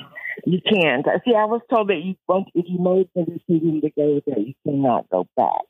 You 0.46 0.60
can't. 0.62 1.06
See, 1.26 1.36
I 1.36 1.46
was 1.46 1.62
told 1.70 1.90
that 1.90 2.02
you 2.04 2.16
if 2.54 2.66
you 2.68 2.80
made 2.80 3.10
the 3.16 3.24
decision 3.24 3.82
to 3.82 3.90
go 3.92 4.22
there, 4.26 4.40
you 4.40 4.54
cannot 4.66 5.10
go 5.10 5.28
back. 5.36 5.62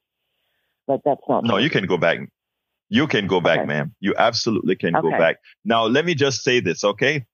But 0.87 1.01
that's 1.05 1.21
not. 1.29 1.43
No, 1.43 1.57
you 1.57 1.69
can 1.69 1.85
go 1.85 1.97
back. 1.97 2.19
You 2.89 3.07
can 3.07 3.27
go 3.27 3.39
back, 3.39 3.59
okay. 3.59 3.67
ma'am. 3.67 3.95
You 3.99 4.15
absolutely 4.17 4.75
can 4.75 4.95
okay. 4.95 5.09
go 5.09 5.17
back. 5.17 5.37
Now, 5.63 5.85
let 5.85 6.05
me 6.05 6.15
just 6.15 6.43
say 6.43 6.59
this, 6.59 6.83
okay? 6.83 7.25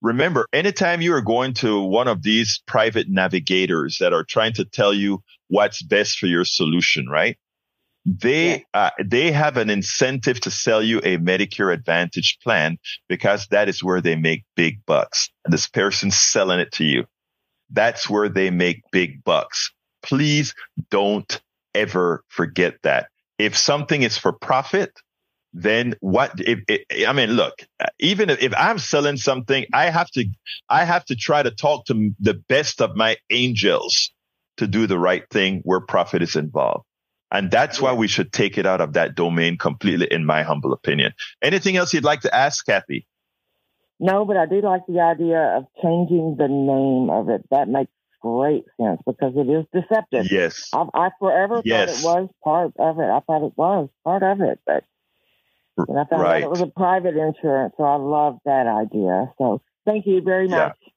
Remember, 0.00 0.48
anytime 0.52 1.02
you 1.02 1.14
are 1.14 1.20
going 1.20 1.52
to 1.54 1.80
one 1.80 2.08
of 2.08 2.22
these 2.22 2.62
private 2.66 3.08
navigators 3.08 3.98
that 4.00 4.12
are 4.12 4.24
trying 4.24 4.54
to 4.54 4.64
tell 4.64 4.94
you 4.94 5.22
what's 5.48 5.82
best 5.82 6.18
for 6.18 6.26
your 6.26 6.44
solution, 6.44 7.06
right? 7.08 7.36
They, 8.04 8.50
yeah. 8.50 8.58
uh, 8.74 8.90
they 9.04 9.30
have 9.30 9.56
an 9.56 9.70
incentive 9.70 10.40
to 10.40 10.50
sell 10.50 10.82
you 10.82 10.98
a 10.98 11.18
Medicare 11.18 11.72
Advantage 11.72 12.38
plan 12.42 12.78
because 13.08 13.46
that 13.48 13.68
is 13.68 13.82
where 13.82 14.00
they 14.00 14.16
make 14.16 14.44
big 14.56 14.84
bucks. 14.86 15.30
And 15.44 15.52
this 15.52 15.68
person's 15.68 16.16
selling 16.16 16.60
it 16.60 16.72
to 16.72 16.84
you. 16.84 17.04
That's 17.70 18.10
where 18.10 18.28
they 18.28 18.50
make 18.50 18.82
big 18.90 19.22
bucks. 19.24 19.72
Please 20.02 20.54
don't 20.90 21.40
ever 21.74 22.24
forget 22.28 22.74
that. 22.82 23.08
If 23.38 23.56
something 23.56 24.02
is 24.02 24.18
for 24.18 24.32
profit, 24.32 24.92
then 25.54 25.94
what 26.00 26.32
if, 26.38 26.60
if, 26.68 27.08
i 27.08 27.12
mean 27.12 27.30
look 27.30 27.54
even 27.98 28.30
if, 28.30 28.40
if, 28.42 28.54
i'm 28.56 28.78
selling 28.78 29.16
something 29.16 29.66
i 29.72 29.90
have 29.90 30.10
to 30.10 30.24
i 30.68 30.84
have 30.84 31.04
to 31.04 31.14
try 31.14 31.42
to 31.42 31.50
talk 31.50 31.84
to 31.84 32.10
the 32.20 32.34
best 32.48 32.80
of 32.80 32.96
my 32.96 33.16
angels 33.30 34.12
to 34.56 34.66
do 34.66 34.86
the 34.86 34.98
right 34.98 35.24
thing 35.30 35.60
where 35.64 35.80
profit 35.80 36.22
is 36.22 36.36
involved 36.36 36.84
and 37.32 37.50
that's 37.50 37.80
why 37.80 37.92
we 37.92 38.06
should 38.06 38.32
take 38.32 38.56
it 38.58 38.66
out 38.66 38.80
of 38.80 38.92
that 38.92 39.16
domain 39.16 39.58
completely 39.58 40.06
in 40.10 40.24
my 40.24 40.42
humble 40.42 40.72
opinion 40.72 41.12
anything 41.42 41.76
else 41.76 41.92
you'd 41.92 42.04
like 42.04 42.20
to 42.20 42.34
ask 42.34 42.64
kathy 42.64 43.06
no 43.98 44.24
but 44.24 44.36
i 44.36 44.46
do 44.46 44.60
like 44.60 44.82
the 44.86 45.00
idea 45.00 45.56
of 45.56 45.64
changing 45.82 46.36
the 46.38 46.48
name 46.48 47.10
of 47.10 47.28
it 47.28 47.42
that 47.50 47.68
makes 47.68 47.90
great 48.22 48.64
sense 48.80 49.00
because 49.04 49.34
it 49.36 49.50
is 49.50 49.66
deceptive. 49.72 50.30
Yes. 50.30 50.70
I, 50.72 50.86
I 50.94 51.10
forever 51.18 51.60
yes. 51.64 52.02
thought 52.02 52.18
it 52.18 52.22
was 52.22 52.30
part 52.42 52.72
of 52.78 52.98
it. 53.00 53.10
I 53.10 53.20
thought 53.20 53.46
it 53.46 53.52
was 53.56 53.88
part 54.04 54.22
of 54.22 54.40
it, 54.40 54.60
but 54.64 54.84
and 55.76 55.98
I 55.98 56.04
found 56.04 56.22
right. 56.22 56.42
out 56.42 56.46
it 56.46 56.50
was 56.50 56.60
a 56.60 56.66
private 56.66 57.16
insurance. 57.16 57.74
So 57.76 57.84
I 57.84 57.96
love 57.96 58.38
that 58.44 58.66
idea. 58.66 59.32
So 59.38 59.60
thank 59.84 60.06
you 60.06 60.22
very 60.22 60.48
much. 60.48 60.76
Yeah. 60.80 60.88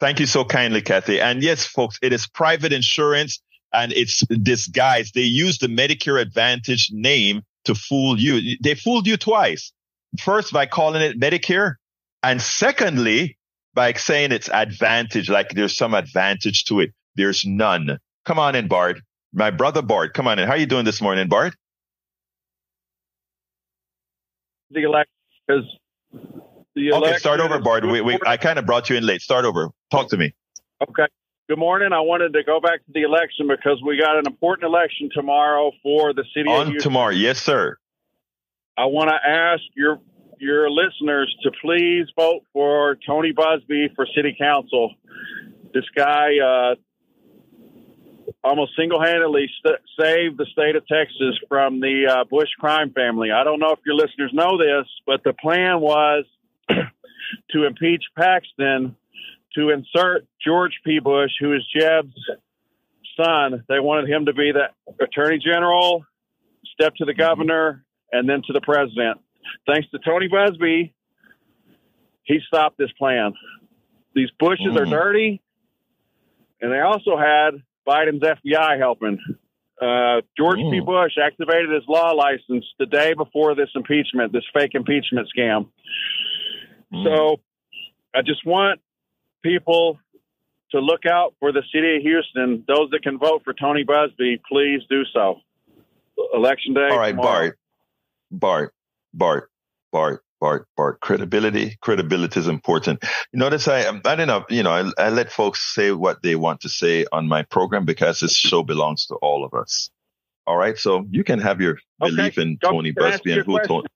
Thank 0.00 0.20
you 0.20 0.26
so 0.26 0.44
kindly, 0.44 0.82
Kathy. 0.82 1.20
And 1.20 1.42
yes, 1.42 1.66
folks, 1.66 1.98
it 2.02 2.12
is 2.12 2.26
private 2.26 2.72
insurance 2.72 3.42
and 3.74 3.92
it's 3.92 4.20
disguised. 4.42 5.14
They 5.14 5.22
use 5.22 5.58
the 5.58 5.66
Medicare 5.66 6.20
Advantage 6.20 6.90
name 6.92 7.42
to 7.64 7.74
fool 7.74 8.18
you. 8.18 8.56
They 8.62 8.74
fooled 8.74 9.06
you 9.06 9.16
twice. 9.16 9.72
First 10.20 10.52
by 10.52 10.66
calling 10.66 11.02
it 11.02 11.18
Medicare 11.18 11.74
and 12.22 12.40
secondly 12.40 13.36
by 13.74 13.92
saying 13.94 14.32
it's 14.32 14.48
advantage, 14.48 15.28
like 15.28 15.50
there's 15.50 15.76
some 15.76 15.94
advantage 15.94 16.64
to 16.66 16.80
it. 16.80 16.92
There's 17.16 17.44
none. 17.44 17.98
Come 18.24 18.38
on 18.38 18.54
in, 18.54 18.68
Bart. 18.68 19.00
My 19.32 19.50
brother 19.50 19.82
Bart, 19.82 20.14
come 20.14 20.28
on 20.28 20.38
in. 20.38 20.46
How 20.46 20.54
are 20.54 20.58
you 20.58 20.66
doing 20.66 20.84
this 20.84 21.02
morning, 21.02 21.28
Bart? 21.28 21.54
The 24.70 24.82
election 24.82 25.10
because 25.46 25.64
the. 26.74 26.92
Okay, 26.92 27.16
start 27.16 27.40
over, 27.40 27.60
Bart. 27.60 27.84
We, 27.84 28.00
we, 28.00 28.18
I 28.26 28.36
kind 28.36 28.58
of 28.58 28.66
brought 28.66 28.88
you 28.90 28.96
in 28.96 29.04
late. 29.04 29.20
Start 29.20 29.44
over. 29.44 29.70
Talk 29.90 30.10
to 30.10 30.16
me. 30.16 30.34
Okay. 30.82 31.06
Good 31.46 31.58
morning. 31.58 31.92
I 31.92 32.00
wanted 32.00 32.32
to 32.32 32.42
go 32.42 32.58
back 32.58 32.86
to 32.86 32.92
the 32.94 33.02
election 33.02 33.48
because 33.48 33.78
we 33.84 33.98
got 33.98 34.16
an 34.16 34.26
important 34.26 34.64
election 34.64 35.10
tomorrow 35.12 35.72
for 35.82 36.14
the 36.14 36.24
city. 36.34 36.50
Of 36.50 36.68
On 36.68 36.78
tomorrow, 36.78 37.12
yes, 37.12 37.42
sir. 37.42 37.76
I 38.78 38.86
want 38.86 39.10
to 39.10 39.16
ask 39.16 39.60
your 39.76 40.00
your 40.38 40.70
listeners 40.70 41.34
to 41.42 41.50
please 41.60 42.06
vote 42.18 42.44
for 42.54 42.96
Tony 43.06 43.34
Buzbee 43.34 43.94
for 43.94 44.06
city 44.16 44.34
council. 44.40 44.94
This 45.74 45.84
guy 45.94 46.38
uh, 46.42 46.74
almost 48.42 48.72
single-handedly 48.74 49.50
st- 49.58 49.80
saved 50.00 50.38
the 50.38 50.46
state 50.46 50.76
of 50.76 50.86
Texas 50.86 51.38
from 51.46 51.78
the 51.78 52.06
uh, 52.08 52.24
Bush 52.24 52.48
crime 52.58 52.90
family. 52.92 53.30
I 53.32 53.44
don't 53.44 53.60
know 53.60 53.72
if 53.72 53.80
your 53.84 53.96
listeners 53.96 54.30
know 54.32 54.56
this, 54.56 54.86
but 55.06 55.22
the 55.24 55.34
plan 55.34 55.80
was 55.80 56.24
to 57.50 57.64
impeach 57.66 58.04
Paxton 58.16 58.96
to 59.56 59.70
insert 59.70 60.26
George 60.44 60.80
P. 60.84 60.98
Bush, 60.98 61.32
who 61.40 61.54
is 61.54 61.62
Jeb's 61.74 62.14
son. 63.16 63.64
They 63.68 63.80
wanted 63.80 64.10
him 64.10 64.26
to 64.26 64.32
be 64.32 64.52
the 64.52 64.68
attorney 65.02 65.38
general, 65.38 66.04
step 66.72 66.94
to 66.96 67.04
the 67.04 67.14
governor, 67.14 67.84
and 68.12 68.28
then 68.28 68.42
to 68.46 68.52
the 68.52 68.60
president 68.60 69.20
thanks 69.66 69.88
to 69.90 69.98
Tony 69.98 70.28
Buzbee, 70.28 70.92
he 72.22 72.38
stopped 72.46 72.78
this 72.78 72.92
plan. 72.98 73.32
These 74.14 74.30
bushes 74.38 74.66
mm. 74.72 74.80
are 74.80 74.84
dirty, 74.84 75.42
and 76.60 76.72
they 76.72 76.80
also 76.80 77.16
had 77.16 77.62
Biden's 77.86 78.22
FBI 78.22 78.78
helping. 78.78 79.18
Uh, 79.80 80.22
George 80.38 80.58
mm. 80.58 80.70
P. 80.70 80.80
Bush 80.80 81.12
activated 81.22 81.70
his 81.70 81.82
law 81.88 82.12
license 82.12 82.64
the 82.78 82.86
day 82.86 83.14
before 83.14 83.54
this 83.54 83.70
impeachment, 83.74 84.32
this 84.32 84.44
fake 84.54 84.70
impeachment 84.74 85.28
scam. 85.36 85.68
Mm. 86.92 87.04
So 87.04 87.40
I 88.14 88.22
just 88.22 88.46
want 88.46 88.80
people 89.44 89.98
to 90.72 90.80
look 90.80 91.06
out 91.06 91.34
for 91.38 91.52
the 91.52 91.62
city 91.72 91.96
of 91.96 92.02
Houston. 92.02 92.64
Those 92.66 92.90
that 92.90 93.02
can 93.04 93.18
vote 93.18 93.42
for 93.44 93.52
Tony 93.52 93.84
Buzbee, 93.84 94.40
please 94.50 94.80
do 94.90 95.04
so. 95.12 95.38
Election 96.34 96.74
day. 96.74 96.88
All 96.90 96.98
right, 96.98 97.10
tomorrow. 97.10 97.52
Bart. 97.52 97.58
Bart. 98.32 98.74
Bart, 99.16 99.50
Bart, 99.92 100.22
Bart, 100.40 100.66
Bart, 100.76 101.00
credibility, 101.00 101.76
credibility 101.80 102.40
is 102.40 102.48
important. 102.48 103.04
You 103.32 103.38
notice 103.38 103.68
I, 103.68 103.88
I 104.04 104.16
don't 104.16 104.26
know, 104.26 104.44
you 104.50 104.64
know, 104.64 104.72
I, 104.72 104.90
I 104.98 105.10
let 105.10 105.30
folks 105.30 105.60
say 105.72 105.92
what 105.92 106.22
they 106.24 106.34
want 106.34 106.62
to 106.62 106.68
say 106.68 107.06
on 107.12 107.28
my 107.28 107.42
program 107.44 107.84
because 107.84 108.18
this 108.18 108.34
show 108.36 108.64
belongs 108.64 109.06
to 109.06 109.14
all 109.22 109.44
of 109.44 109.54
us. 109.54 109.90
All 110.48 110.56
right. 110.56 110.76
So 110.76 111.06
you 111.10 111.22
can 111.22 111.38
have 111.38 111.60
your 111.60 111.78
Okay. 112.02 112.10
belief 112.10 112.38
in 112.38 112.58
Go- 112.60 112.72
Tony 112.72 112.92
can 112.92 113.04
I 113.04 113.08
ask 113.10 113.22
Buzbee 113.22 113.34
and 113.34 113.46
who? 113.46 113.60
Tony. 113.60 113.86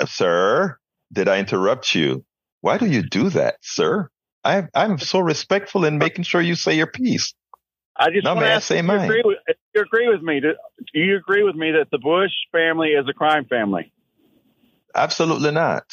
Uh, 0.00 0.06
sir, 0.06 0.78
did 1.12 1.26
I 1.28 1.40
interrupt 1.40 1.94
you? 1.94 2.24
Why 2.60 2.78
do 2.78 2.86
you 2.86 3.02
do 3.02 3.30
that, 3.30 3.56
sir? 3.62 4.08
I, 4.44 4.64
I'm 4.74 4.98
so 4.98 5.20
respectful 5.20 5.84
in 5.84 5.98
making 5.98 6.24
sure 6.24 6.40
you 6.40 6.54
say 6.54 6.74
your 6.76 6.86
piece. 6.86 7.34
I 7.96 8.10
just 8.10 8.24
No, 8.24 8.34
want 8.34 8.44
to 8.44 8.50
I 8.50 8.54
ask 8.54 8.68
say 8.68 8.78
if 8.78 8.84
you 8.86 8.92
agree 8.94 9.22
with 9.24 9.38
if 9.46 9.56
you 9.74 9.82
agree 9.82 10.08
with 10.08 10.22
me. 10.22 10.40
Do 10.40 10.54
do 10.92 11.00
you 11.00 11.16
agree 11.16 11.42
with 11.42 11.54
me 11.54 11.72
that 11.72 11.90
the 11.90 11.98
Bush 11.98 12.32
family 12.52 12.90
is 12.90 13.06
a 13.08 13.12
crime 13.12 13.44
family? 13.46 13.92
Absolutely 14.94 15.52
not. 15.52 15.84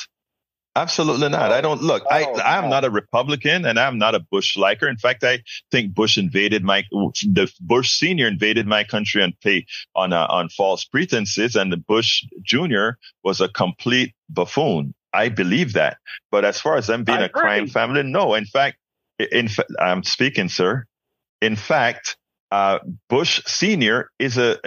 Absolutely 0.75 1.27
not. 1.27 1.51
I 1.51 1.59
don't 1.59 1.81
look. 1.81 2.03
I 2.09 2.23
Oh, 2.23 2.39
I'm 2.39 2.69
not 2.69 2.85
a 2.85 2.89
Republican, 2.89 3.65
and 3.65 3.77
I'm 3.77 3.97
not 3.97 4.15
a 4.15 4.19
Bush 4.19 4.55
liker. 4.55 4.87
In 4.87 4.97
fact, 4.97 5.23
I 5.23 5.43
think 5.69 5.93
Bush 5.93 6.17
invaded 6.17 6.63
my 6.63 6.83
the 6.91 7.51
Bush 7.59 7.91
senior 7.91 8.27
invaded 8.27 8.67
my 8.67 8.85
country 8.85 9.21
on 9.21 9.33
pay 9.43 9.65
on 9.95 10.13
uh, 10.13 10.27
on 10.29 10.47
false 10.47 10.85
pretenses, 10.85 11.57
and 11.57 11.71
the 11.71 11.77
Bush 11.77 12.23
junior 12.41 12.97
was 13.23 13.41
a 13.41 13.49
complete 13.49 14.13
buffoon. 14.29 14.93
I 15.13 15.29
believe 15.29 15.73
that. 15.73 15.97
But 16.31 16.45
as 16.45 16.59
far 16.59 16.77
as 16.77 16.87
them 16.87 17.03
being 17.03 17.19
I 17.19 17.25
a 17.25 17.29
crime 17.29 17.67
family, 17.67 18.03
no. 18.03 18.33
In 18.33 18.45
fact, 18.45 18.77
in 19.19 19.47
fa- 19.47 19.65
I'm 19.79 20.03
speaking, 20.03 20.49
sir. 20.49 20.85
In 21.41 21.55
fact, 21.55 22.17
uh, 22.51 22.79
Bush 23.09 23.41
Senior 23.45 24.11
is 24.19 24.37
a 24.37 24.57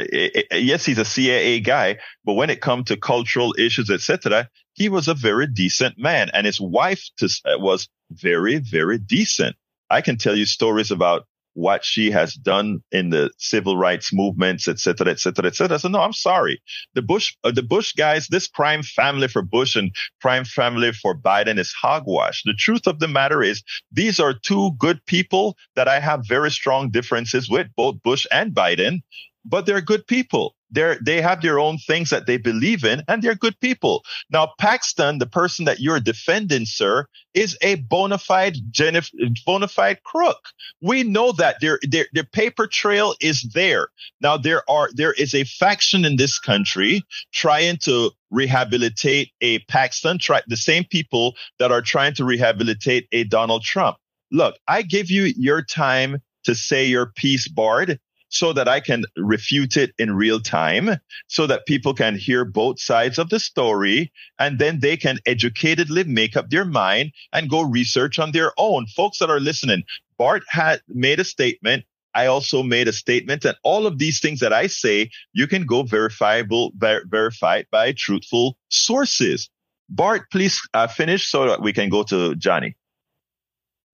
yes, 0.53 0.87
he's 0.87 0.99
a 0.99 1.05
CIA 1.05 1.61
guy, 1.61 1.99
but 2.25 2.35
when 2.35 2.51
it 2.51 2.61
comes 2.61 2.87
to 2.87 2.97
cultural 2.97 3.55
issues, 3.59 3.91
etc., 3.91 4.49
he 4.73 4.89
was 4.89 5.07
a 5.07 5.15
very 5.15 5.47
decent 5.47 5.99
man, 5.99 6.31
and 6.33 6.47
his 6.47 6.61
wife 6.61 7.05
to, 7.19 7.27
uh, 7.45 7.59
was 7.59 7.89
very, 8.11 8.59
very 8.59 8.99
decent. 8.99 9.57
I 9.91 10.01
can 10.01 10.17
tell 10.17 10.35
you 10.35 10.47
stories 10.47 10.91
about 10.91 11.27
what 11.55 11.85
she 11.85 12.11
has 12.11 12.35
done 12.35 12.81
in 12.93 13.11
the 13.11 13.31
civil 13.39 13.77
rights 13.77 14.13
movements, 14.13 14.69
etc., 14.69 15.09
etc., 15.09 15.47
etc. 15.47 15.79
So 15.79 15.89
no, 15.89 16.01
I'm 16.01 16.13
sorry. 16.13 16.61
The 16.95 17.03
Bush, 17.03 17.35
uh, 17.45 17.51
the 17.51 17.63
Bush 17.63 17.93
guys, 17.93 18.29
this 18.29 18.49
prime 18.49 18.83
family 18.83 19.29
for 19.29 19.43
Bush 19.43 19.77
and 19.77 19.95
prime 20.21 20.45
family 20.45 20.93
for 20.93 21.17
Biden 21.17 21.59
is 21.59 21.73
hogwash. 21.73 22.43
The 22.45 22.55
truth 22.55 22.87
of 22.87 22.99
the 22.99 23.09
matter 23.09 23.43
is 23.43 23.63
these 23.91 24.21
are 24.21 24.35
two 24.35 24.73
good 24.79 25.05
people 25.07 25.57
that 25.77 25.89
I 25.89 26.01
have 26.01 26.27
very 26.29 26.51
strong 26.51 26.91
differences 26.91 27.49
with, 27.49 27.69
both 27.77 28.03
Bush 28.03 28.27
and 28.31 28.53
Biden, 28.55 29.03
but 29.45 29.67
they're 29.67 29.81
good 29.81 30.07
people. 30.07 30.55
They're, 30.75 30.99
they 31.01 31.23
have 31.23 31.41
their 31.41 31.59
own 31.59 31.79
things 31.79 32.11
that 32.11 32.27
they 32.27 32.37
believe 32.37 32.85
in 32.85 33.03
and 33.09 33.23
they're 33.23 33.35
good 33.35 33.59
people. 33.61 34.05
Now, 34.31 34.53
Paxton, 34.59 35.19
the 35.19 35.27
person 35.27 35.65
that 35.65 35.81
you're 35.81 36.01
defending, 36.01 36.67
sir, 36.67 37.07
is 37.33 37.57
a 37.63 37.77
bona 37.77 38.19
fide, 38.19 38.57
genif- 38.71 39.11
bona 39.45 39.69
fide 39.69 40.03
crook. 40.03 40.39
We 40.81 41.03
know 41.03 41.33
that 41.33 41.61
their, 41.61 41.79
their, 41.83 42.07
their 42.13 42.25
paper 42.25 42.67
trail 42.67 43.15
is 43.21 43.43
there. 43.55 43.89
Now, 44.21 44.37
there 44.37 44.69
are, 44.69 44.91
there 44.95 45.13
is 45.13 45.35
a 45.35 45.45
faction 45.45 46.05
in 46.05 46.17
this 46.17 46.39
country 46.39 47.03
trying 47.33 47.79
to 47.79 48.11
rehabilitate 48.31 49.31
a 49.41 49.61
Paxton, 49.61 50.19
try, 50.19 50.43
the 50.47 50.57
same 50.57 50.85
people 50.85 51.35
that 51.59 51.73
are 51.73 51.83
trying 51.83 52.15
to 52.15 52.25
rehabilitate 52.25 53.07
a 53.13 53.25
Donald 53.25 53.63
Trump. 53.63 53.97
Look, 54.31 54.57
I 54.67 54.83
give 54.83 55.11
you 55.11 55.33
your 55.37 55.63
time 55.63 56.21
to 56.45 56.55
say 56.55 56.85
your 56.85 57.07
piece, 57.07 57.49
Bart, 57.49 57.91
so 58.35 58.53
that 58.53 58.67
I 58.67 58.81
can 58.81 59.05
refute 59.17 59.77
it 59.77 59.93
in 59.97 60.17
real 60.17 60.41
time, 60.41 60.99
so 61.29 61.47
that 61.47 61.67
people 61.67 61.95
can 61.95 62.17
hear 62.17 62.45
both 62.45 62.81
sides 62.81 63.17
of 63.17 63.31
the 63.31 63.39
story, 63.39 64.13
and 64.41 64.59
then 64.59 64.81
they 64.81 64.97
can 64.97 65.19
educatedly 65.25 66.05
make 66.05 66.37
up 66.37 66.51
their 66.51 66.65
mind 66.65 67.13
and 67.33 67.49
go 67.49 67.63
research 67.63 68.19
on 68.19 68.33
their 68.33 68.53
own. 68.59 68.87
Folks 68.87 69.19
that 69.19 69.31
are 69.31 69.39
listening, 69.39 69.85
Bart 70.19 70.43
had 70.49 70.81
made 70.89 71.21
a 71.21 71.25
statement. 71.25 71.85
I 72.13 72.27
also 72.27 72.65
made 72.65 72.89
a 72.89 72.93
statement, 72.93 73.45
and 73.45 73.57
all 73.63 73.87
of 73.87 73.99
these 73.99 74.19
things 74.19 74.41
that 74.41 74.53
I 74.53 74.67
say, 74.67 75.11
you 75.33 75.47
can 75.47 75.65
go 75.65 75.85
verifiable, 75.85 76.73
ver- 76.77 77.05
verified 77.07 77.67
by 77.71 77.93
truthful 77.93 78.59
sources. 78.69 79.49
Bart, 79.89 80.23
please 80.33 80.61
uh, 80.75 80.89
finish 80.89 81.29
so 81.29 81.47
that 81.49 81.63
we 81.63 81.73
can 81.73 81.89
go 81.89 82.03
to 82.05 82.35
Johnny. 82.35 82.75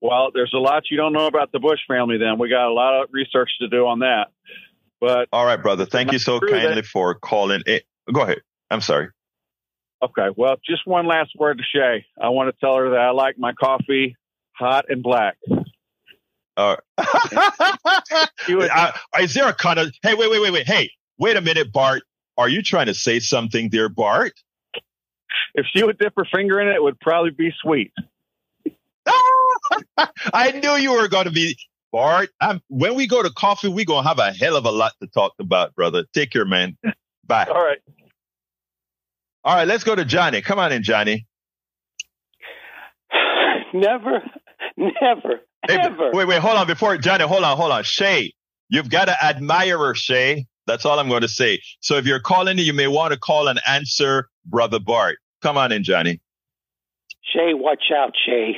Well, 0.01 0.31
there's 0.33 0.53
a 0.53 0.57
lot 0.57 0.83
you 0.89 0.97
don't 0.97 1.13
know 1.13 1.27
about 1.27 1.51
the 1.51 1.59
Bush 1.59 1.79
family. 1.87 2.17
Then 2.17 2.39
we 2.39 2.49
got 2.49 2.67
a 2.67 2.73
lot 2.73 3.01
of 3.03 3.09
research 3.11 3.51
to 3.59 3.67
do 3.67 3.85
on 3.87 3.99
that. 3.99 4.29
But 4.99 5.29
All 5.31 5.45
right, 5.45 5.61
brother. 5.61 5.85
Thank 5.85 6.11
you 6.11 6.19
so 6.19 6.39
True 6.39 6.49
that- 6.49 6.63
kindly 6.63 6.81
for 6.83 7.13
calling. 7.15 7.61
In. 7.67 7.79
Go 8.11 8.21
ahead. 8.21 8.41
I'm 8.69 8.81
sorry. 8.81 9.09
okay, 10.01 10.27
well, 10.35 10.55
just 10.65 10.87
one 10.87 11.05
last 11.05 11.31
word 11.37 11.57
to 11.59 11.63
Shay. 11.63 12.05
I 12.19 12.29
want 12.29 12.53
to 12.53 12.59
tell 12.59 12.75
her 12.77 12.89
that 12.91 12.99
I 12.99 13.11
like 13.11 13.37
my 13.37 13.53
coffee 13.53 14.15
hot 14.53 14.85
and 14.89 15.03
black. 15.03 15.37
Uh, 16.57 16.75
is 19.19 19.33
there 19.33 19.47
a 19.47 19.53
kind 19.53 19.79
of? 19.79 19.93
Hey, 20.03 20.13
wait, 20.15 20.29
wait, 20.31 20.41
wait, 20.41 20.51
wait. 20.51 20.67
Hey, 20.67 20.91
wait 21.17 21.37
a 21.37 21.41
minute, 21.41 21.71
Bart. 21.71 22.03
Are 22.37 22.49
you 22.49 22.61
trying 22.61 22.87
to 22.87 22.93
say 22.93 23.19
something 23.19 23.69
there, 23.69 23.89
Bart? 23.89 24.33
if 25.53 25.65
she 25.75 25.83
would 25.83 25.97
dip 25.97 26.13
her 26.17 26.25
finger 26.33 26.59
in 26.61 26.67
it, 26.69 26.75
it 26.75 26.83
would 26.83 26.99
probably 26.99 27.31
be 27.31 27.51
sweet. 27.61 27.91
I 30.33 30.51
knew 30.51 30.75
you 30.77 30.93
were 30.93 31.07
going 31.07 31.25
to 31.25 31.31
be 31.31 31.57
Bart. 31.91 32.29
I'm, 32.39 32.61
when 32.69 32.95
we 32.95 33.07
go 33.07 33.21
to 33.23 33.29
coffee, 33.31 33.67
we're 33.67 33.85
going 33.85 34.03
to 34.03 34.07
have 34.09 34.19
a 34.19 34.31
hell 34.31 34.55
of 34.55 34.65
a 34.65 34.71
lot 34.71 34.93
to 35.01 35.07
talk 35.07 35.33
about, 35.39 35.75
brother. 35.75 36.05
Take 36.13 36.31
care, 36.31 36.45
man. 36.45 36.77
Bye. 37.25 37.45
All 37.45 37.63
right. 37.63 37.79
All 39.43 39.55
right, 39.55 39.67
let's 39.67 39.83
go 39.83 39.95
to 39.95 40.05
Johnny. 40.05 40.41
Come 40.41 40.59
on 40.59 40.71
in, 40.71 40.83
Johnny. 40.83 41.25
Never, 43.73 44.21
never, 44.77 45.39
Hey, 45.67 45.77
ever. 45.81 46.11
wait, 46.13 46.27
wait, 46.27 46.39
hold 46.41 46.57
on. 46.57 46.67
Before 46.67 46.97
Johnny, 46.97 47.25
hold 47.25 47.43
on, 47.43 47.55
hold 47.55 47.71
on. 47.71 47.83
Shay, 47.83 48.33
you've 48.69 48.89
got 48.89 49.05
to 49.05 49.23
admire 49.23 49.77
her, 49.77 49.95
Shay. 49.95 50.45
That's 50.67 50.85
all 50.85 50.99
I'm 50.99 51.07
going 51.09 51.21
to 51.21 51.27
say. 51.29 51.59
So 51.79 51.95
if 51.95 52.05
you're 52.05 52.19
calling, 52.19 52.57
you 52.57 52.73
may 52.73 52.87
want 52.87 53.13
to 53.13 53.19
call 53.19 53.47
and 53.47 53.59
answer 53.67 54.29
Brother 54.45 54.79
Bart. 54.79 55.17
Come 55.41 55.57
on 55.57 55.71
in, 55.71 55.83
Johnny. 55.83 56.19
Shay, 57.33 57.53
watch 57.53 57.85
out, 57.95 58.13
Shay. 58.25 58.57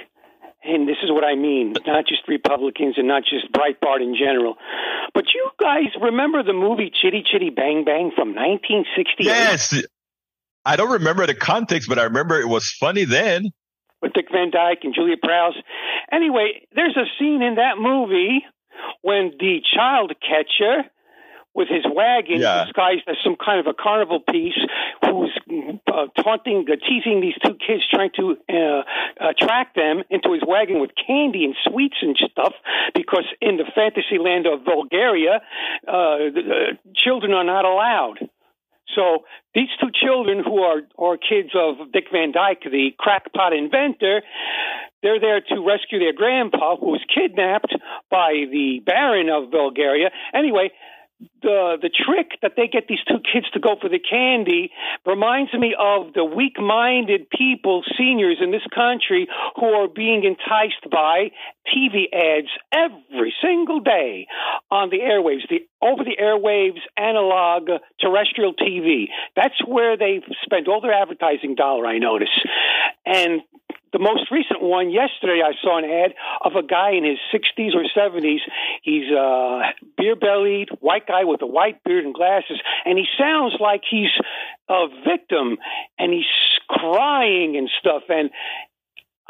And 0.65 0.87
this 0.87 0.97
is 1.03 1.11
what 1.11 1.25
I 1.25 1.35
mean, 1.35 1.73
not 1.85 2.07
just 2.07 2.27
Republicans 2.27 2.95
and 2.97 3.07
not 3.07 3.23
just 3.23 3.51
Breitbart 3.51 4.01
in 4.01 4.15
general. 4.15 4.55
But 5.13 5.25
you 5.33 5.49
guys 5.59 5.89
remember 6.01 6.41
the 6.41 6.53
movie 6.53 6.89
Chitty 6.89 7.23
Chitty 7.29 7.49
Bang 7.49 7.83
Bang 7.83 8.11
from 8.15 8.29
1968? 8.29 9.25
Yes. 9.25 9.83
I 10.65 10.77
don't 10.77 10.91
remember 10.91 11.27
the 11.27 11.35
context, 11.35 11.89
but 11.89 11.99
I 11.99 12.03
remember 12.03 12.39
it 12.39 12.47
was 12.47 12.71
funny 12.71 13.03
then. 13.03 13.51
with 14.01 14.13
Dick 14.13 14.27
Van 14.31 14.51
Dyke 14.51 14.79
and 14.83 14.93
Julia 14.95 15.17
Prowse. 15.21 15.55
Anyway, 16.11 16.67
there's 16.73 16.95
a 16.95 17.05
scene 17.19 17.41
in 17.41 17.55
that 17.55 17.77
movie 17.77 18.45
when 19.01 19.31
the 19.39 19.59
child 19.75 20.13
catcher 20.21 20.83
with 21.55 21.67
his 21.69 21.85
wagon 21.93 22.39
Yeah. 22.41 22.65
disguised 22.65 23.03
as 23.07 23.17
some 23.23 23.35
kind 23.35 23.59
of 23.59 23.67
a 23.67 23.73
carnival 23.73 24.19
piece 24.19 24.57
who's 25.05 25.31
uh, 25.87 26.07
taunting, 26.21 26.65
uh, 26.71 26.75
teasing 26.87 27.21
these 27.21 27.35
two 27.45 27.55
kids, 27.55 27.83
trying 27.89 28.09
to 28.15 28.37
uh, 28.49 28.83
attract 29.19 29.75
them 29.75 30.03
into 30.09 30.33
his 30.33 30.41
wagon 30.47 30.79
with 30.79 30.91
candy 30.95 31.45
and 31.45 31.55
sweets 31.63 31.97
and 32.01 32.17
stuff 32.17 32.53
because 32.95 33.25
in 33.41 33.57
the 33.57 33.65
fantasy 33.75 34.17
land 34.17 34.47
of 34.47 34.63
Vulgaria, 34.65 35.35
uh, 35.87 36.17
the, 36.33 36.41
uh, 36.73 36.89
children 36.95 37.33
are 37.33 37.43
not 37.43 37.65
allowed. 37.65 38.17
So 38.95 39.23
these 39.55 39.69
two 39.79 39.89
children 39.93 40.43
who 40.43 40.59
are, 40.61 40.81
are 40.97 41.17
kids 41.17 41.49
of 41.55 41.91
Dick 41.91 42.05
Van 42.11 42.31
Dyke, 42.31 42.63
the 42.63 42.91
crackpot 42.97 43.53
inventor, 43.53 44.21
they're 45.01 45.19
there 45.19 45.41
to 45.41 45.65
rescue 45.65 45.99
their 45.99 46.13
grandpa 46.13 46.77
who 46.77 46.87
was 46.91 47.01
kidnapped 47.13 47.73
by 48.09 48.45
the 48.51 48.81
Baron 48.85 49.29
of 49.29 49.51
Vulgaria. 49.51 50.11
Anyway, 50.33 50.71
the 51.41 51.77
the 51.81 51.89
trick 51.89 52.39
that 52.41 52.53
they 52.55 52.67
get 52.67 52.87
these 52.87 53.03
two 53.07 53.19
kids 53.19 53.49
to 53.53 53.59
go 53.59 53.75
for 53.79 53.89
the 53.89 53.99
candy 53.99 54.71
reminds 55.05 55.53
me 55.53 55.75
of 55.77 56.13
the 56.13 56.23
weak-minded 56.23 57.29
people, 57.29 57.83
seniors 57.97 58.37
in 58.41 58.51
this 58.51 58.65
country, 58.73 59.27
who 59.55 59.65
are 59.65 59.87
being 59.87 60.23
enticed 60.23 60.89
by 60.89 61.31
TV 61.67 62.11
ads 62.13 62.49
every 62.71 63.33
single 63.41 63.79
day 63.79 64.27
on 64.71 64.89
the 64.89 64.99
airwaves, 64.99 65.47
the 65.49 65.67
over 65.81 66.03
the 66.03 66.17
airwaves 66.21 66.81
analog 66.97 67.69
terrestrial 67.99 68.53
TV. 68.53 69.05
That's 69.35 69.59
where 69.65 69.97
they 69.97 70.21
spend 70.43 70.67
all 70.67 70.81
their 70.81 70.93
advertising 70.93 71.55
dollar. 71.55 71.85
I 71.87 71.97
notice, 71.99 72.33
and 73.05 73.41
the 73.93 73.99
most 73.99 74.31
recent 74.31 74.61
one 74.61 74.89
yesterday, 74.89 75.41
I 75.45 75.53
saw 75.61 75.77
an 75.77 75.85
ad 75.85 76.13
of 76.41 76.55
a 76.55 76.65
guy 76.65 76.91
in 76.91 77.05
his 77.05 77.19
60s 77.31 77.75
or 77.75 77.85
70s. 77.95 78.39
He's 78.81 79.09
uh, 79.11 79.17
a 79.17 79.73
beer 79.97 80.15
bellied, 80.15 80.69
white 80.81 81.07
guy 81.07 81.23
with 81.23 81.41
a 81.41 81.47
white 81.47 81.83
beard 81.83 82.03
and 82.03 82.13
glasses, 82.13 82.59
and 82.85 82.97
he 82.97 83.05
sounds 83.17 83.53
like 83.59 83.81
he's 83.89 84.09
a 84.67 84.87
victim 85.07 85.57
and 85.99 86.11
he's 86.11 86.25
crying 86.67 87.55
and 87.55 87.69
stuff. 87.79 88.03
And 88.09 88.31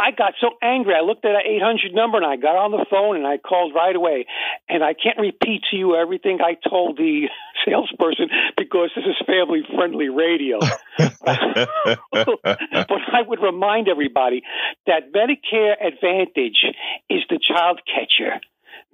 I 0.04 0.12
got 0.12 0.34
so 0.42 0.50
angry. 0.62 0.94
I 0.96 1.02
looked 1.02 1.24
at 1.24 1.32
that 1.32 1.48
800 1.48 1.94
number 1.96 2.18
and 2.18 2.26
I 2.26 2.36
got 2.36 2.58
on 2.58 2.72
the 2.72 2.86
phone 2.92 3.16
and 3.16 3.26
I 3.26 3.38
called 3.38 3.74
right 3.74 3.96
away. 3.96 4.26
And 4.68 4.84
I 4.84 4.94
can't 4.94 5.18
repeat 5.18 5.64
to 5.72 5.78
you 5.78 5.96
everything 5.96 6.40
I 6.42 6.58
told 6.70 6.98
the 6.98 7.30
salesperson 7.66 8.28
because 8.58 8.92
this 8.96 9.06
is 9.06 9.16
family 9.26 9.62
friendly 9.74 10.10
radio. 10.10 10.60
but 10.98 11.08
I 12.12 13.22
would 13.26 13.40
remind 13.42 13.88
everybody 13.88 14.44
that 14.88 15.14
Medicare 15.16 15.76
Advantage 15.80 16.60
is 17.10 17.22
the 17.30 17.40
child 17.40 17.80
catcher. 17.88 18.42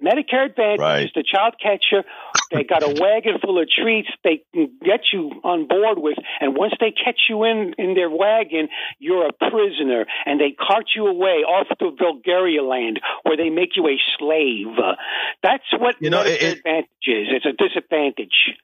Medicare 0.02 0.46
Advantage 0.46 0.80
Right. 0.80 1.04
is 1.04 1.10
the 1.14 1.22
child 1.22 1.54
catcher. 1.62 2.04
They 2.50 2.64
got 2.64 2.82
a 2.82 2.88
wagon 3.00 3.38
full 3.40 3.60
of 3.60 3.68
treats 3.68 4.08
they 4.24 4.42
can 4.54 4.70
get 4.84 5.00
you 5.12 5.30
on 5.44 5.66
board 5.68 5.98
with, 5.98 6.18
and 6.40 6.56
once 6.56 6.74
they 6.80 6.90
catch 6.92 7.20
you 7.28 7.44
in 7.44 7.74
in 7.78 7.94
their 7.94 8.10
wagon, 8.10 8.68
you're 8.98 9.26
a 9.26 9.32
prisoner, 9.32 10.06
and 10.26 10.40
they 10.40 10.52
cart 10.52 10.86
you 10.96 11.06
away 11.06 11.44
off 11.44 11.68
to 11.78 11.90
Vulgaria 11.96 12.62
land, 12.62 13.00
where 13.24 13.36
they 13.36 13.50
make 13.50 13.76
you 13.76 13.86
a 13.88 13.98
slave. 14.18 14.68
That's 15.42 15.64
what 15.78 15.96
You 16.00 16.10
know, 16.10 16.22
Medicare 16.24 16.42
it- 16.42 16.58
Advantage 16.58 17.06
is. 17.06 17.28
It's 17.30 17.46
a 17.46 17.52
disadvantage. 17.52 18.56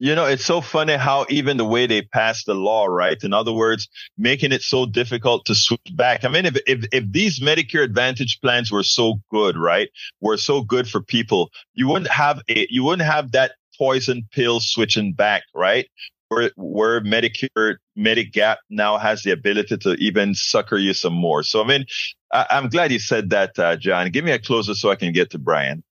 You 0.00 0.14
know, 0.14 0.26
it's 0.26 0.44
so 0.44 0.60
funny 0.60 0.94
how 0.94 1.26
even 1.28 1.56
the 1.56 1.64
way 1.64 1.88
they 1.88 2.02
passed 2.02 2.46
the 2.46 2.54
law, 2.54 2.86
right? 2.86 3.20
In 3.22 3.32
other 3.32 3.52
words, 3.52 3.88
making 4.16 4.52
it 4.52 4.62
so 4.62 4.86
difficult 4.86 5.44
to 5.46 5.56
switch 5.56 5.80
back. 5.94 6.24
I 6.24 6.28
mean, 6.28 6.46
if, 6.46 6.56
if, 6.68 6.84
if 6.92 7.04
these 7.10 7.40
Medicare 7.40 7.82
Advantage 7.82 8.40
plans 8.40 8.70
were 8.70 8.84
so 8.84 9.20
good, 9.28 9.56
right? 9.56 9.88
Were 10.20 10.36
so 10.36 10.62
good 10.62 10.88
for 10.88 11.02
people, 11.02 11.50
you 11.74 11.88
wouldn't 11.88 12.12
have 12.12 12.42
a, 12.48 12.66
you 12.70 12.84
wouldn't 12.84 13.08
have 13.08 13.32
that 13.32 13.52
poison 13.76 14.28
pill 14.30 14.60
switching 14.60 15.14
back, 15.14 15.42
right? 15.52 15.88
Where, 16.28 16.52
where 16.56 17.00
Medicare, 17.00 17.78
Medigap 17.98 18.58
now 18.70 18.98
has 18.98 19.22
the 19.24 19.32
ability 19.32 19.78
to 19.78 19.94
even 19.94 20.34
sucker 20.34 20.76
you 20.76 20.94
some 20.94 21.14
more. 21.14 21.42
So, 21.42 21.60
I 21.60 21.66
mean, 21.66 21.86
I, 22.32 22.46
I'm 22.50 22.68
glad 22.68 22.92
you 22.92 23.00
said 23.00 23.30
that, 23.30 23.58
uh, 23.58 23.74
John. 23.76 24.10
Give 24.10 24.24
me 24.24 24.30
a 24.30 24.38
closer 24.38 24.74
so 24.74 24.90
I 24.90 24.96
can 24.96 25.12
get 25.12 25.30
to 25.30 25.38
Brian. 25.38 25.82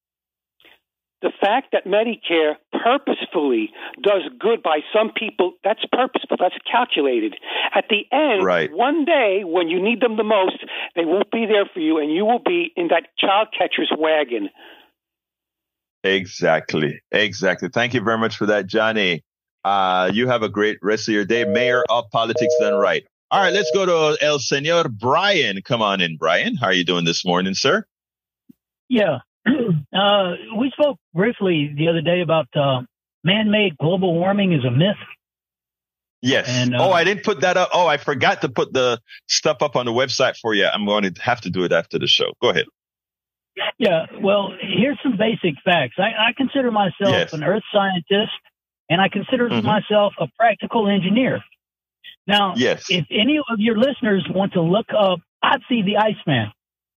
The 1.21 1.31
fact 1.41 1.69
that 1.71 1.85
Medicare 1.85 2.55
purposefully 2.71 3.71
does 4.03 4.21
good 4.39 4.61
by 4.61 4.79
some 4.93 5.11
people, 5.15 5.53
that's 5.63 5.83
purposeful, 5.91 6.37
that's 6.39 6.55
calculated. 6.71 7.35
At 7.73 7.85
the 7.89 8.05
end, 8.11 8.43
Right. 8.43 8.71
one 8.71 9.03
day 9.05 9.43
when 9.43 9.67
you 9.67 9.81
need 9.81 9.99
them 9.99 10.15
the 10.15 10.23
most, 10.23 10.57
they 10.95 11.05
won't 11.05 11.31
be 11.31 11.45
there 11.47 11.65
for 11.65 11.79
you 11.79 11.97
and 11.97 12.11
you 12.11 12.23
will 12.25 12.39
be 12.45 12.71
in 12.75 12.89
that 12.89 13.07
child 13.17 13.47
catcher's 13.57 13.91
wagon. 13.97 14.49
Exactly. 16.03 17.01
Exactly. 17.11 17.69
Thank 17.69 17.93
you 17.93 18.01
very 18.01 18.17
much 18.17 18.37
for 18.37 18.45
that, 18.47 18.67
Johnny. 18.67 19.23
Uh, 19.65 20.09
you 20.13 20.27
have 20.27 20.43
a 20.43 20.49
great 20.49 20.77
rest 20.81 21.07
of 21.07 21.13
your 21.13 21.25
day. 21.25 21.43
Mayor 21.43 21.83
of 21.89 22.05
Politics 22.11 22.53
Done 22.59 22.75
Right. 22.75 23.03
All 23.29 23.41
right, 23.41 23.51
let's 23.51 23.69
go 23.73 23.85
to 23.85 24.23
El 24.23 24.39
Senor 24.39 24.87
Brian. 24.87 25.61
Come 25.61 25.81
on 25.81 25.99
in, 25.99 26.15
Brian. 26.15 26.55
How 26.55 26.67
are 26.67 26.73
you 26.73 26.85
doing 26.85 27.03
this 27.03 27.25
morning, 27.25 27.53
sir? 27.55 27.85
Yeah. 28.87 29.19
Uh, 29.97 30.35
we 30.57 30.71
spoke 30.77 30.97
briefly 31.13 31.73
the 31.75 31.87
other 31.87 32.01
day 32.01 32.21
about 32.21 32.47
uh, 32.55 32.81
man 33.23 33.49
made 33.49 33.77
global 33.77 34.13
warming 34.13 34.53
is 34.53 34.63
a 34.65 34.71
myth. 34.71 34.95
Yes. 36.21 36.47
And, 36.49 36.75
uh, 36.75 36.87
oh, 36.87 36.91
I 36.91 37.03
didn't 37.03 37.23
put 37.23 37.41
that 37.41 37.57
up. 37.57 37.69
Oh, 37.73 37.87
I 37.87 37.97
forgot 37.97 38.41
to 38.41 38.49
put 38.49 38.73
the 38.73 38.99
stuff 39.27 39.57
up 39.61 39.75
on 39.75 39.85
the 39.85 39.91
website 39.91 40.37
for 40.37 40.53
you. 40.53 40.65
I'm 40.65 40.85
going 40.85 41.03
to 41.11 41.21
have 41.21 41.41
to 41.41 41.49
do 41.49 41.63
it 41.63 41.71
after 41.71 41.99
the 41.99 42.07
show. 42.07 42.33
Go 42.41 42.49
ahead. 42.49 42.65
Yeah. 43.79 44.05
Well, 44.21 44.51
here's 44.61 44.99
some 45.03 45.17
basic 45.17 45.55
facts. 45.63 45.95
I, 45.97 46.29
I 46.29 46.33
consider 46.35 46.71
myself 46.71 47.11
Yes. 47.13 47.33
an 47.33 47.43
earth 47.43 47.63
scientist 47.73 48.31
and 48.89 49.01
I 49.01 49.09
consider 49.09 49.49
Mhm. 49.49 49.63
myself 49.63 50.13
a 50.19 50.27
practical 50.37 50.87
engineer. 50.87 51.43
Now, 52.27 52.53
Yes. 52.55 52.85
if 52.89 53.05
any 53.11 53.37
of 53.37 53.59
your 53.59 53.77
listeners 53.77 54.25
want 54.29 54.53
to 54.53 54.61
look 54.61 54.87
up 54.97 55.19
Otzi 55.43 55.83
the 55.85 55.97
Iceman, 55.97 56.51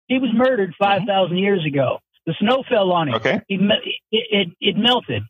he 0.09 0.18
was 0.18 0.30
murdered 0.34 0.74
5,000 0.78 1.38
years 1.38 1.64
ago. 1.64 2.01
The 2.31 2.37
snow 2.39 2.62
fell 2.70 2.93
on 2.93 3.09
him. 3.09 3.14
Okay. 3.16 3.41
He, 3.49 3.57
it, 3.57 3.99
it, 4.31 4.49
it 4.61 4.76
melted. 4.76 5.24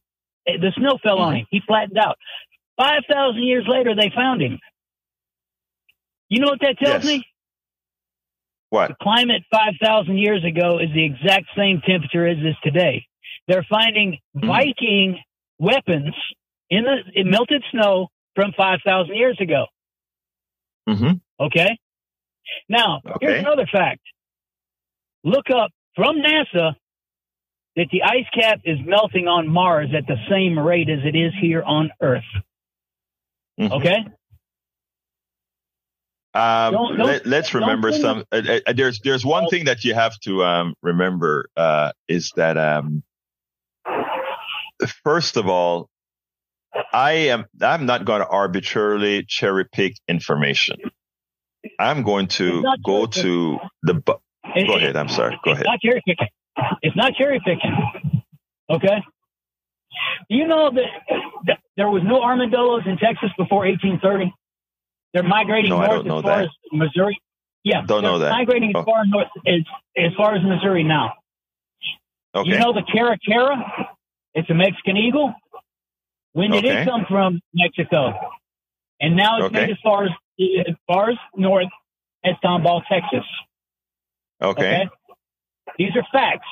Eh, 0.46 0.58
The 0.60 0.70
snow 0.76 0.98
fell 1.02 1.18
on 1.18 1.32
Mm-hmm. 1.32 1.40
him. 1.40 1.46
He 1.50 1.60
flattened 1.66 1.96
out. 1.96 2.16
5,000 2.78 3.42
years 3.42 3.64
later, 3.66 3.94
they 3.94 4.10
found 4.14 4.42
him. 4.42 4.58
You 6.28 6.40
know 6.40 6.48
what 6.48 6.60
that 6.60 6.78
tells 6.78 7.02
Yes. 7.02 7.04
me? 7.06 7.24
What? 8.68 8.88
The 8.88 8.96
climate 9.00 9.42
5,000 9.50 10.18
years 10.18 10.44
ago 10.44 10.78
is 10.78 10.90
the 10.94 11.04
exact 11.04 11.46
same 11.56 11.80
temperature 11.86 12.26
as 12.26 12.36
is 12.38 12.54
today. 12.62 13.06
They're 13.48 13.66
finding 13.70 14.18
Mm-hmm. 14.36 14.46
Viking 14.46 15.18
weapons 15.58 16.14
in 16.68 16.84
the 16.84 16.96
in 17.14 17.30
melted 17.30 17.64
snow 17.72 18.08
from 18.34 18.52
5,000 18.56 19.14
years 19.16 19.38
ago. 19.40 19.64
Mm-hmm. 20.88 21.12
Okay. 21.46 21.78
Now, 22.68 23.00
Okay. 23.06 23.16
here's 23.26 23.40
another 23.40 23.66
fact. 23.72 24.00
Look 25.24 25.46
up 25.50 25.70
from 25.96 26.16
NASA 26.18 26.74
that 27.76 27.86
the 27.92 28.02
ice 28.02 28.26
cap 28.34 28.60
is 28.64 28.78
melting 28.84 29.28
on 29.28 29.48
Mars 29.48 29.90
at 29.96 30.06
the 30.06 30.16
same 30.28 30.58
rate 30.58 30.88
as 30.90 31.00
it 31.04 31.16
is 31.16 31.32
here 31.40 31.62
on 31.62 31.90
Earth. 32.02 32.24
Mhm. 33.58 33.70
Okay. 33.72 34.04
Um, 36.32 36.72
Don't- 36.72 36.96
don't- 36.96 37.06
let, 37.06 37.26
let's 37.26 37.54
remember 37.54 37.90
some. 37.92 38.24
Uh, 38.30 38.60
uh, 38.66 38.72
there's 38.72 39.00
there's 39.00 39.24
one 39.26 39.48
thing 39.48 39.64
that 39.64 39.84
you 39.84 39.94
have 39.94 40.16
to 40.20 40.44
um, 40.44 40.74
remember 40.82 41.48
uh, 41.56 41.90
is 42.08 42.32
that 42.36 42.56
um, 42.56 43.02
first 45.02 45.36
of 45.36 45.48
all, 45.48 45.88
I 46.92 47.12
am 47.34 47.46
I'm 47.60 47.84
not 47.84 48.04
going 48.04 48.20
to 48.20 48.28
arbitrarily 48.28 49.24
cherry 49.26 49.64
pick 49.72 49.94
information. 50.06 50.76
I'm 51.80 52.04
going 52.04 52.28
to 52.28 52.62
go 52.84 53.06
to 53.06 53.58
the. 53.82 53.94
bu- 53.94 54.12
Go 54.66 54.76
ahead. 54.76 54.96
I'm 54.96 55.08
sorry. 55.08 55.38
Go 55.44 55.50
ahead. 55.50 55.66
Not 56.56 56.64
cherry 56.74 56.76
picking. 56.76 56.78
It's 56.82 56.96
not 56.96 57.12
cherry 57.14 57.40
picking. 57.44 58.22
Okay. 58.70 59.02
Do 60.28 60.36
you 60.36 60.46
know 60.46 60.70
that, 60.70 61.56
there 61.76 61.88
was 61.88 62.02
no 62.04 62.22
armadillos 62.22 62.82
in 62.86 62.96
Texas 62.98 63.30
before 63.38 63.66
1830? 63.66 64.32
They're 65.12 65.22
migrating 65.22 65.70
No, 65.70 65.78
I 65.78 65.86
north 65.88 66.06
as 66.06 66.12
far 66.12 66.22
that. 66.22 66.44
as 66.44 66.48
Missouri. 66.72 67.20
Yeah, 67.64 67.82
Don't 67.84 68.02
know 68.02 68.18
that. 68.18 68.30
Migrating 68.30 68.72
Oh. 68.74 68.80
as 68.80 68.84
far 68.84 69.04
north 69.06 69.26
as 69.46 69.60
as 69.96 70.12
far 70.16 70.34
as 70.34 70.42
Missouri 70.42 70.84
now. 70.84 71.14
Okay. 72.34 72.48
You 72.50 72.58
know 72.58 72.72
the 72.72 72.82
caracara? 72.82 73.88
It's 74.34 74.48
a 74.48 74.54
Mexican 74.54 74.96
eagle. 74.96 75.34
When 76.32 76.52
did 76.52 76.64
Okay. 76.64 76.82
it 76.82 76.84
come 76.86 77.04
from 77.06 77.40
Mexico? 77.52 78.14
And 79.00 79.16
now 79.16 79.38
it's 79.38 79.46
Okay. 79.46 79.66
made 79.66 79.70
as 79.70 79.78
far 79.82 80.04
as 80.04 80.10
as 80.68 80.76
far 80.86 81.10
as 81.10 81.16
north 81.36 81.66
as 82.24 82.34
Tomball, 82.44 82.82
Texas. 82.88 83.24
okay. 84.40 84.84
Okay. 84.84 84.88
These 85.80 85.96
are 85.96 86.04
facts. 86.12 86.46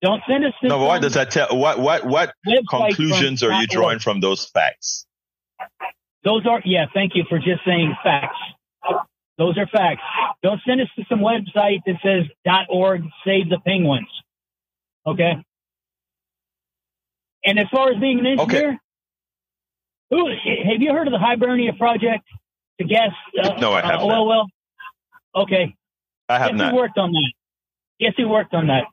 Don't 0.00 0.22
send 0.28 0.44
us. 0.44 0.52
No, 0.62 0.78
but 0.78 0.86
what 0.86 1.02
does 1.02 1.14
that 1.14 1.32
tell? 1.32 1.48
What 1.58 1.80
what 1.80 2.04
what 2.04 2.32
conclusions 2.70 3.42
are 3.42 3.60
you 3.60 3.66
drawing 3.66 3.98
from 3.98 4.20
those 4.20 4.44
facts? 4.44 5.06
Those 6.22 6.46
are 6.46 6.62
yeah. 6.64 6.86
Thank 6.94 7.16
you 7.16 7.24
for 7.28 7.38
just 7.38 7.64
saying 7.66 7.96
facts. 8.04 8.38
Those 9.38 9.58
are 9.58 9.66
facts. 9.66 10.02
Don't 10.44 10.60
send 10.64 10.80
us 10.80 10.86
to 10.94 11.04
some 11.08 11.18
website 11.18 11.80
that 11.86 11.96
says 12.00 12.26
.org 12.68 13.02
save 13.26 13.48
the 13.48 13.58
penguins. 13.66 14.06
Okay. 15.04 15.32
And 17.44 17.58
as 17.58 17.66
far 17.72 17.90
as 17.90 17.98
being 17.98 18.20
an 18.20 18.26
engineer, 18.26 18.78
who 20.10 20.28
have 20.28 20.80
you 20.80 20.92
heard 20.92 21.08
of 21.08 21.12
the 21.12 21.18
Hibernia 21.18 21.72
project 21.72 22.22
to 22.78 22.86
gas 22.86 23.10
uh, 23.42 23.54
No, 23.58 23.72
I 23.72 23.80
have 23.84 24.00
uh, 24.00 24.04
oil 24.04 24.28
well? 24.28 24.46
Okay. 25.34 25.74
I 26.28 26.38
have 26.38 26.52
Guess 26.52 26.58
not. 26.58 26.70
who 26.70 26.76
worked 26.76 26.98
on 26.98 27.10
that? 27.10 27.32
Guess 28.00 28.12
who 28.16 28.28
worked 28.28 28.54
on 28.54 28.66
that? 28.68 28.84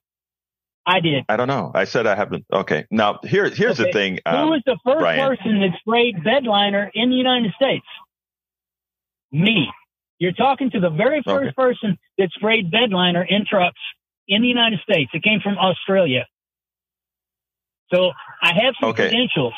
I 0.85 0.99
did. 0.99 1.25
I 1.29 1.37
don't 1.37 1.47
know. 1.47 1.71
I 1.73 1.83
said 1.83 2.07
I 2.07 2.15
haven't. 2.15 2.45
Okay. 2.51 2.85
Now 2.89 3.19
here 3.23 3.49
here's 3.49 3.77
the 3.77 3.83
Okay. 3.83 3.91
thing. 3.91 4.19
Who 4.27 4.35
Um, 4.35 4.49
was 4.49 4.61
the 4.65 4.77
first 4.83 4.99
Brian. 4.99 5.19
person 5.37 5.59
that 5.61 5.77
sprayed 5.79 6.17
bedliner 6.17 6.89
in 6.93 7.09
the 7.09 7.15
United 7.15 7.53
States? 7.53 7.85
Me. 9.31 9.69
You're 10.17 10.33
talking 10.33 10.69
to 10.71 10.79
the 10.79 10.89
very 10.89 11.21
first 11.23 11.47
Okay. 11.49 11.53
person 11.55 11.97
that 12.17 12.29
sprayed 12.31 12.71
bedliner 12.71 13.25
in 13.27 13.45
trucks 13.45 13.79
in 14.27 14.41
the 14.41 14.47
United 14.47 14.79
States. 14.81 15.11
It 15.13 15.23
came 15.23 15.39
from 15.41 15.57
Australia. 15.57 16.27
So 17.93 18.11
I 18.41 18.53
have 18.53 18.73
some 18.79 18.89
Okay. 18.89 19.09
credentials. 19.09 19.53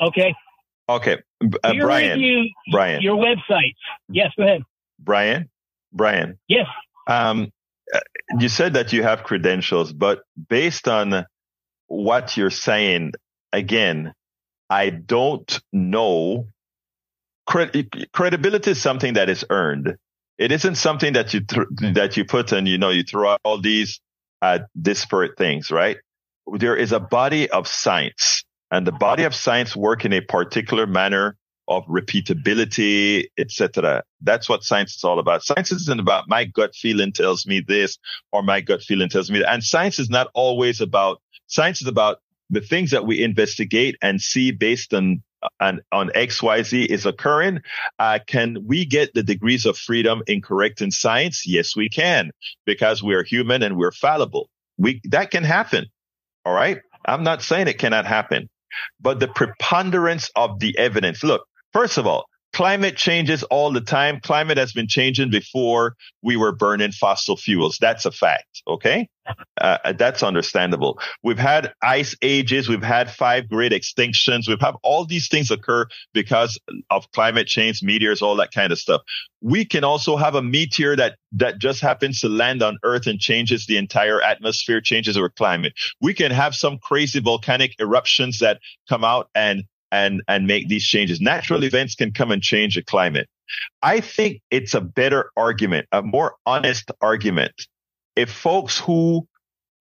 Okay. 0.00 0.34
okay. 0.88 1.16
Uh, 1.64 1.74
Brian. 1.74 2.18
review 2.18 2.50
Brian. 2.70 3.02
your 3.02 3.16
websites. 3.16 3.76
Yes, 4.08 4.30
go 4.36 4.42
ahead. 4.44 4.62
Brian. 4.98 5.48
Brian. 5.92 6.38
Yes. 6.48 6.66
Um, 7.06 7.50
you 8.38 8.48
said 8.48 8.74
that 8.74 8.92
you 8.92 9.02
have 9.02 9.24
credentials, 9.24 9.92
but 9.92 10.22
based 10.48 10.88
on 10.88 11.26
what 11.86 12.36
you're 12.36 12.50
saying, 12.50 13.12
again, 13.52 14.12
I 14.68 14.90
don't 14.90 15.60
know. 15.72 16.46
Cred- 17.48 18.10
credibility 18.12 18.72
is 18.72 18.82
something 18.82 19.14
that 19.14 19.28
is 19.28 19.44
earned. 19.50 19.96
It 20.38 20.52
isn't 20.52 20.74
something 20.74 21.14
that 21.14 21.32
you 21.32 21.40
th- 21.40 21.94
that 21.94 22.16
you 22.16 22.24
put 22.24 22.52
and 22.52 22.68
you 22.68 22.76
know 22.78 22.90
you 22.90 23.04
throw 23.04 23.30
out 23.30 23.40
all 23.44 23.60
these 23.60 24.00
uh, 24.42 24.60
disparate 24.80 25.38
things, 25.38 25.70
right? 25.70 25.96
There 26.46 26.76
is 26.76 26.92
a 26.92 27.00
body 27.00 27.48
of 27.50 27.68
science, 27.68 28.44
and 28.70 28.86
the 28.86 28.92
body 28.92 29.24
of 29.24 29.34
science 29.34 29.74
work 29.74 30.04
in 30.04 30.12
a 30.12 30.20
particular 30.20 30.86
manner 30.86 31.36
of 31.68 31.84
repeatability, 31.86 33.26
etc. 33.38 34.02
That's 34.20 34.48
what 34.48 34.62
science 34.62 34.96
is 34.96 35.04
all 35.04 35.18
about. 35.18 35.42
Science 35.42 35.72
isn't 35.72 36.00
about 36.00 36.28
my 36.28 36.44
gut 36.44 36.74
feeling 36.74 37.12
tells 37.12 37.46
me 37.46 37.60
this 37.66 37.98
or 38.32 38.42
my 38.42 38.60
gut 38.60 38.82
feeling 38.82 39.08
tells 39.08 39.30
me 39.30 39.40
that. 39.40 39.52
And 39.52 39.62
science 39.62 39.98
is 39.98 40.10
not 40.10 40.28
always 40.34 40.80
about, 40.80 41.20
science 41.46 41.82
is 41.82 41.88
about 41.88 42.18
the 42.50 42.60
things 42.60 42.92
that 42.92 43.06
we 43.06 43.22
investigate 43.22 43.96
and 44.00 44.20
see 44.20 44.52
based 44.52 44.94
on 44.94 45.22
on, 45.60 45.80
on 45.92 46.08
XYZ 46.08 46.86
is 46.86 47.06
occurring. 47.06 47.60
Uh, 47.98 48.18
can 48.26 48.66
we 48.66 48.84
get 48.84 49.14
the 49.14 49.22
degrees 49.22 49.66
of 49.66 49.76
freedom 49.76 50.22
incorrect 50.26 50.80
in 50.80 50.90
science? 50.90 51.46
Yes, 51.46 51.76
we 51.76 51.88
can 51.88 52.30
because 52.64 53.02
we're 53.02 53.22
human 53.22 53.62
and 53.62 53.76
we're 53.76 53.92
fallible. 53.92 54.48
We, 54.78 55.00
that 55.04 55.30
can 55.30 55.44
happen. 55.44 55.86
All 56.44 56.54
right. 56.54 56.80
I'm 57.04 57.22
not 57.22 57.42
saying 57.42 57.68
it 57.68 57.78
cannot 57.78 58.06
happen, 58.06 58.48
but 59.00 59.20
the 59.20 59.28
preponderance 59.28 60.30
of 60.34 60.58
the 60.58 60.76
evidence. 60.76 61.22
Look, 61.22 61.46
first 61.76 61.98
of 61.98 62.06
all, 62.06 62.24
climate 62.54 62.96
changes 62.96 63.42
all 63.42 63.70
the 63.70 63.82
time. 63.82 64.18
Climate 64.20 64.56
has 64.56 64.72
been 64.72 64.88
changing 64.88 65.30
before 65.30 65.94
we 66.22 66.34
were 66.34 66.52
burning 66.52 66.90
fossil 66.90 67.36
fuels. 67.36 67.76
That's 67.78 68.06
a 68.06 68.10
fact. 68.10 68.62
Okay. 68.66 69.08
Uh, 69.60 69.92
that's 69.92 70.22
understandable. 70.22 70.98
We've 71.22 71.38
had 71.38 71.74
ice 71.82 72.16
ages. 72.22 72.66
We've 72.66 72.82
had 72.82 73.10
five 73.10 73.50
great 73.50 73.72
extinctions. 73.72 74.48
We've 74.48 74.60
had 74.60 74.74
all 74.82 75.04
these 75.04 75.28
things 75.28 75.50
occur 75.50 75.84
because 76.14 76.58
of 76.88 77.10
climate 77.12 77.46
change, 77.46 77.82
meteors, 77.82 78.22
all 78.22 78.36
that 78.36 78.52
kind 78.52 78.72
of 78.72 78.78
stuff. 78.78 79.02
We 79.42 79.66
can 79.66 79.84
also 79.84 80.16
have 80.16 80.34
a 80.34 80.42
meteor 80.42 80.96
that, 80.96 81.16
that 81.32 81.58
just 81.58 81.82
happens 81.82 82.20
to 82.20 82.30
land 82.30 82.62
on 82.62 82.78
earth 82.84 83.06
and 83.06 83.20
changes 83.20 83.66
the 83.66 83.76
entire 83.76 84.22
atmosphere, 84.22 84.80
changes 84.80 85.18
our 85.18 85.28
climate. 85.28 85.74
We 86.00 86.14
can 86.14 86.30
have 86.30 86.54
some 86.54 86.78
crazy 86.78 87.20
volcanic 87.20 87.74
eruptions 87.78 88.38
that 88.38 88.60
come 88.88 89.04
out 89.04 89.28
and 89.34 89.64
and, 89.90 90.22
and 90.28 90.46
make 90.46 90.68
these 90.68 90.84
changes. 90.84 91.20
Natural 91.20 91.64
events 91.64 91.94
can 91.94 92.12
come 92.12 92.30
and 92.30 92.42
change 92.42 92.74
the 92.74 92.82
climate. 92.82 93.28
I 93.82 94.00
think 94.00 94.40
it's 94.50 94.74
a 94.74 94.80
better 94.80 95.30
argument, 95.36 95.86
a 95.92 96.02
more 96.02 96.34
honest 96.44 96.90
argument. 97.00 97.52
If 98.16 98.30
folks 98.30 98.78
who, 98.78 99.28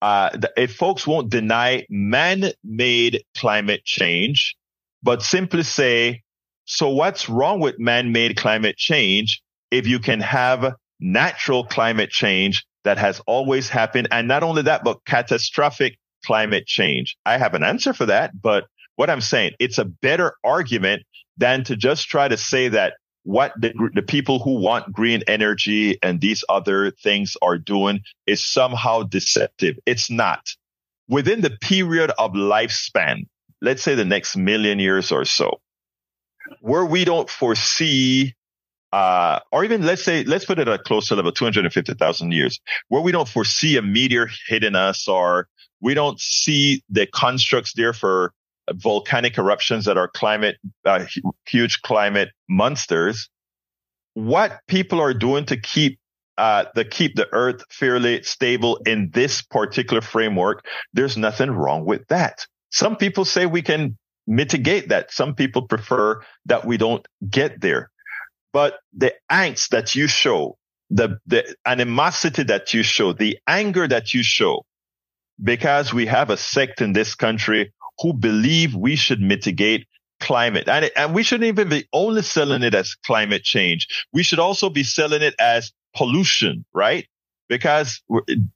uh, 0.02 0.38
if 0.56 0.76
folks 0.76 1.08
won't 1.08 1.30
deny 1.30 1.86
man-made 1.90 3.24
climate 3.36 3.84
change, 3.84 4.56
but 5.02 5.24
simply 5.24 5.64
say, 5.64 6.22
so 6.66 6.90
what's 6.90 7.30
wrong 7.30 7.60
with 7.60 7.80
man-made 7.80 8.38
climate 8.38 8.78
change 8.78 9.42
if 9.72 9.88
you 9.88 10.00
can 10.00 10.20
have 10.20 10.76
natural 11.00 11.64
climate 11.66 12.10
change 12.10 12.66
that 12.84 12.98
has 12.98 13.22
always 13.26 13.70
happened? 13.70 14.08
And 14.12 14.28
not 14.28 14.44
only 14.44 14.64
that, 14.64 14.84
but 14.84 15.04
catastrophic 15.06 15.98
climate 16.26 16.66
change. 16.66 17.18
I 17.26 17.38
have 17.38 17.54
an 17.54 17.64
answer 17.64 17.94
for 17.94 18.08
that, 18.08 18.40
but 18.40 18.66
what 18.96 19.10
I'm 19.10 19.22
saying, 19.22 19.52
it's 19.60 19.78
a 19.78 19.86
better 19.86 20.36
argument 20.44 21.04
than 21.38 21.64
to 21.66 21.76
just 21.76 22.08
try 22.08 22.28
to 22.28 22.38
say 22.38 22.70
that 22.70 22.94
what 23.24 23.54
the, 23.60 23.74
the 23.94 24.02
people 24.02 24.40
who 24.40 24.60
want 24.60 24.94
green 24.94 25.24
energy 25.28 25.98
and 26.02 26.22
these 26.22 26.44
other 26.48 26.92
things 26.92 27.36
are 27.42 27.58
doing 27.58 28.02
is 28.28 28.46
somehow 28.46 29.04
deceptive. 29.04 29.78
It's 29.86 30.12
not. 30.12 30.48
Within 31.08 31.42
the 31.42 31.50
period 31.50 32.12
of 32.18 32.34
lifespan, 32.34 33.28
let's 33.62 33.82
say 33.82 33.96
the 33.96 34.06
next 34.06 34.38
million 34.38 34.80
years 34.80 35.12
or 35.12 35.26
so, 35.26 35.60
where 36.62 36.86
we 36.86 37.04
don't 37.04 37.30
foresee 37.30 38.36
uh, 38.94 39.40
or 39.52 39.66
even 39.66 39.86
let's 39.86 40.06
say, 40.06 40.24
let's 40.24 40.46
put 40.46 40.58
it 40.58 40.70
at 40.70 40.80
a 40.80 40.82
closer 40.82 41.16
level, 41.18 41.32
250,000 41.32 42.32
years, 42.32 42.62
where 42.88 43.02
we 43.02 43.12
don't 43.12 43.28
foresee 43.28 43.76
a 43.76 43.82
meteor 43.82 44.30
hitting 44.48 44.76
us 44.76 45.10
or 45.10 45.50
we 45.82 45.94
don't 45.94 46.18
see 46.18 46.82
the 46.90 47.06
constructs 47.06 47.74
there 47.74 47.92
for 47.92 48.32
volcanic 48.74 49.38
eruptions 49.38 49.86
that 49.86 49.98
are 49.98 50.08
climate, 50.08 50.58
uh, 50.86 51.06
huge 51.48 51.82
climate 51.82 52.30
monsters. 52.50 53.30
What 54.14 54.60
people 54.68 55.00
are 55.02 55.14
doing 55.14 55.46
to 55.46 55.58
keep 55.58 56.00
uh, 56.38 56.66
to 56.76 56.84
keep 56.84 57.16
the 57.16 57.28
earth 57.32 57.64
fairly 57.70 58.22
stable 58.24 58.78
in 58.86 59.10
this 59.14 59.42
particular 59.42 60.02
framework, 60.02 60.66
there's 60.94 61.16
nothing 61.16 61.52
wrong 61.52 61.86
with 61.86 62.06
that. 62.08 62.46
Some 62.72 62.98
people 62.98 63.24
say 63.24 63.46
we 63.46 63.62
can 63.62 63.98
mitigate 64.28 64.90
that. 64.90 65.12
Some 65.12 65.36
people 65.36 65.68
prefer 65.68 66.22
that 66.46 66.66
we 66.66 66.78
don't 66.78 67.06
get 67.30 67.62
there. 67.62 67.90
But 68.52 68.80
the 68.94 69.14
angst 69.32 69.70
that 69.70 69.96
you 69.96 70.08
show, 70.08 70.58
the, 70.90 71.20
the 71.26 71.56
animosity 71.66 72.44
that 72.44 72.74
you 72.74 72.84
show, 72.84 73.14
the 73.14 73.38
anger 73.48 73.88
that 73.88 74.14
you 74.14 74.24
show, 74.24 74.66
because 75.42 75.94
we 75.94 76.06
have 76.06 76.30
a 76.30 76.38
sect 76.38 76.82
in 76.82 76.94
this 76.94 77.16
country 77.16 77.74
who 78.00 78.14
believe 78.14 78.76
we 78.76 78.96
should 78.96 79.22
mitigate 79.22 79.88
climate. 80.20 80.68
And, 80.68 80.90
and 80.96 81.14
we 81.14 81.24
shouldn't 81.24 81.48
even 81.48 81.70
be 81.70 81.88
only 81.94 82.22
selling 82.22 82.64
it 82.64 82.74
as 82.74 82.96
climate 83.06 83.44
change. 83.44 83.88
We 84.14 84.24
should 84.24 84.40
also 84.40 84.70
be 84.70 84.84
selling 84.84 85.22
it 85.22 85.36
as 85.40 85.72
pollution, 85.96 86.66
right? 86.74 87.08
Because 87.48 88.02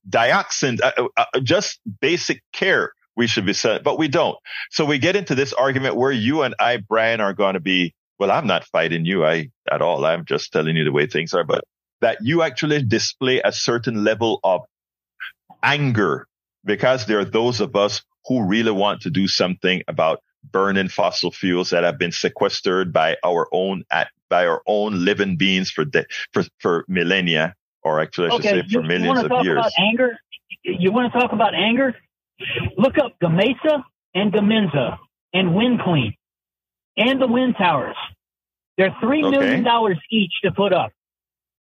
dioxin, 0.09 0.81
uh, 0.81 0.91
uh, 0.97 1.25
uh, 1.33 1.39
just 1.41 1.79
basic 2.01 2.41
care 2.53 2.93
we 3.15 3.27
should 3.27 3.45
be 3.45 3.53
selling, 3.53 3.83
but 3.83 3.99
we 3.99 4.07
don't. 4.07 4.37
So 4.71 4.85
we 4.85 4.97
get 4.97 5.15
into 5.15 5.35
this 5.35 5.53
argument 5.53 5.95
where 5.95 6.11
you 6.11 6.41
and 6.43 6.55
I, 6.59 6.77
Brian, 6.77 7.21
are 7.21 7.33
going 7.33 7.55
to 7.55 7.59
be, 7.59 7.93
well, 8.17 8.31
I'm 8.31 8.47
not 8.47 8.65
fighting 8.65 9.05
you 9.05 9.25
I, 9.25 9.49
at 9.69 9.81
all. 9.81 10.05
I'm 10.05 10.25
just 10.25 10.51
telling 10.51 10.75
you 10.75 10.85
the 10.85 10.91
way 10.91 11.05
things 11.05 11.33
are, 11.33 11.43
but 11.43 11.63
that 12.01 12.19
you 12.21 12.41
actually 12.41 12.81
display 12.81 13.41
a 13.43 13.51
certain 13.51 14.03
level 14.03 14.39
of 14.43 14.61
anger 15.61 16.27
because 16.63 17.05
there 17.05 17.19
are 17.19 17.25
those 17.25 17.59
of 17.61 17.75
us 17.75 18.01
who 18.27 18.43
really 18.45 18.71
want 18.71 19.01
to 19.01 19.09
do 19.09 19.27
something 19.27 19.83
about 19.87 20.21
burning 20.51 20.89
fossil 20.89 21.31
fuels 21.31 21.71
that 21.71 21.83
have 21.83 21.97
been 21.99 22.11
sequestered 22.11 22.93
by 22.93 23.17
our 23.23 23.47
own 23.51 23.83
at, 23.91 24.09
by 24.29 24.45
our 24.47 24.61
own 24.67 25.05
living 25.05 25.37
beings 25.37 25.71
for 25.71 25.85
de- 25.85 26.05
for 26.33 26.43
for 26.59 26.85
millennia, 26.87 27.55
or 27.83 27.99
actually 27.99 28.27
I 28.27 28.31
should 28.31 28.45
okay, 28.45 28.51
say 28.61 28.63
for 28.71 28.81
you, 28.81 28.87
millions 28.87 29.19
you 29.19 29.23
of 29.23 29.29
talk 29.29 29.43
years. 29.45 29.59
About 29.59 29.71
anger? 29.79 30.19
You 30.63 30.91
want 30.91 31.13
to 31.13 31.19
talk 31.19 31.33
about 31.33 31.53
anger? 31.55 31.95
Look 32.77 32.97
up 32.97 33.13
Gamesa 33.21 33.83
and 34.15 34.33
Gamenza 34.33 34.97
and 35.33 35.55
Wind 35.55 35.81
Clean 35.83 36.13
and 36.97 37.21
the 37.21 37.27
wind 37.27 37.55
towers. 37.57 37.95
They're 38.77 38.95
three 39.01 39.23
Okay. 39.23 39.29
million 39.29 39.63
dollars 39.63 39.99
each 40.11 40.33
to 40.43 40.51
put 40.51 40.73
up. 40.73 40.91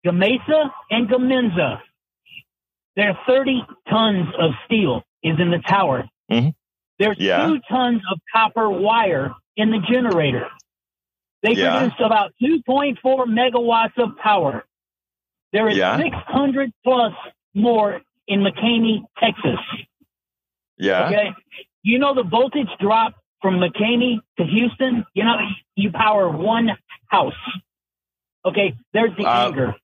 Gamesa 0.06 0.70
and 0.90 1.08
Gamenza. 1.08 1.80
They're 2.96 3.18
30 3.26 3.62
tons 3.88 4.28
of 4.38 4.52
steel 4.66 5.02
is 5.22 5.36
in 5.40 5.50
the 5.50 5.58
tower. 5.68 6.04
Mhm. 6.30 6.54
There's 6.98 7.18
Yeah. 7.18 7.46
two 7.46 7.60
tons 7.68 8.02
of 8.10 8.18
copper 8.32 8.68
wire 8.70 9.34
in 9.56 9.70
the 9.70 9.78
generator. 9.80 10.48
They 11.42 11.52
Yeah. 11.54 11.78
produce 11.78 12.00
about 12.00 12.32
2.4 12.40 13.26
megawatts 13.26 13.96
of 13.98 14.16
power. 14.18 14.64
There 15.52 15.68
is 15.68 15.76
Yeah. 15.76 15.96
600 15.96 16.72
plus 16.82 17.12
more 17.54 18.00
in 18.26 18.40
McCamey, 18.40 19.04
Texas. 19.18 19.60
Yeah. 20.78 21.06
Okay. 21.08 21.32
You 21.82 21.98
know 21.98 22.14
the 22.14 22.22
voltage 22.22 22.70
drop 22.80 23.14
from 23.42 23.58
McCamey 23.60 24.20
to 24.38 24.44
Houston? 24.44 25.04
You 25.14 25.24
know, 25.24 25.36
you 25.76 25.92
power 25.92 26.28
one 26.30 26.76
house. 27.08 27.34
Okay. 28.44 28.74
There's 28.92 29.14
the 29.16 29.26
Uh, 29.26 29.46
anger. 29.48 29.74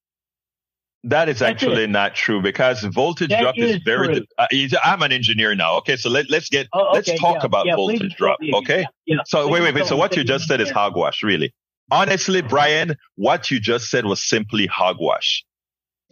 That 1.05 1.29
is 1.31 1.39
That's 1.39 1.63
actually 1.63 1.87
not 1.87 2.15
true 2.15 2.43
because 2.43 2.83
voltage 2.85 3.31
That 3.31 3.41
drop 3.41 3.59
is, 3.59 3.77
is 3.77 3.83
very. 3.85 4.17
true. 4.17 4.27
Uh, 4.37 4.47
I'm 4.85 5.01
an 5.03 5.13
engineer 5.13 5.55
now. 5.55 5.77
Okay, 5.79 5.97
so 5.97 6.11
let, 6.11 6.29
let's 6.29 6.51
get 6.51 6.69
Oh, 6.75 6.91
let's 6.93 7.09
talk 7.19 7.37
yeah, 7.37 7.47
about 7.47 7.67
yeah, 7.67 7.77
voltage 7.77 8.15
drop. 8.17 8.39
Okay, 8.55 8.85
yeah. 9.07 9.17
so 9.25 9.45
Please 9.45 9.53
wait, 9.53 9.63
wait, 9.63 9.75
wait. 9.77 9.87
So 9.87 9.97
what 9.97 10.15
you 10.17 10.25
just 10.25 10.47
said 10.47 10.61
is 10.61 10.71
hogwash, 10.71 11.23
really. 11.23 11.55
Honestly, 11.91 12.43
Brian, 12.43 12.97
what 13.17 13.51
you 13.51 13.61
just 13.61 13.91
said 13.91 14.05
was 14.05 14.23
simply 14.23 14.67
hogwash. 14.67 15.45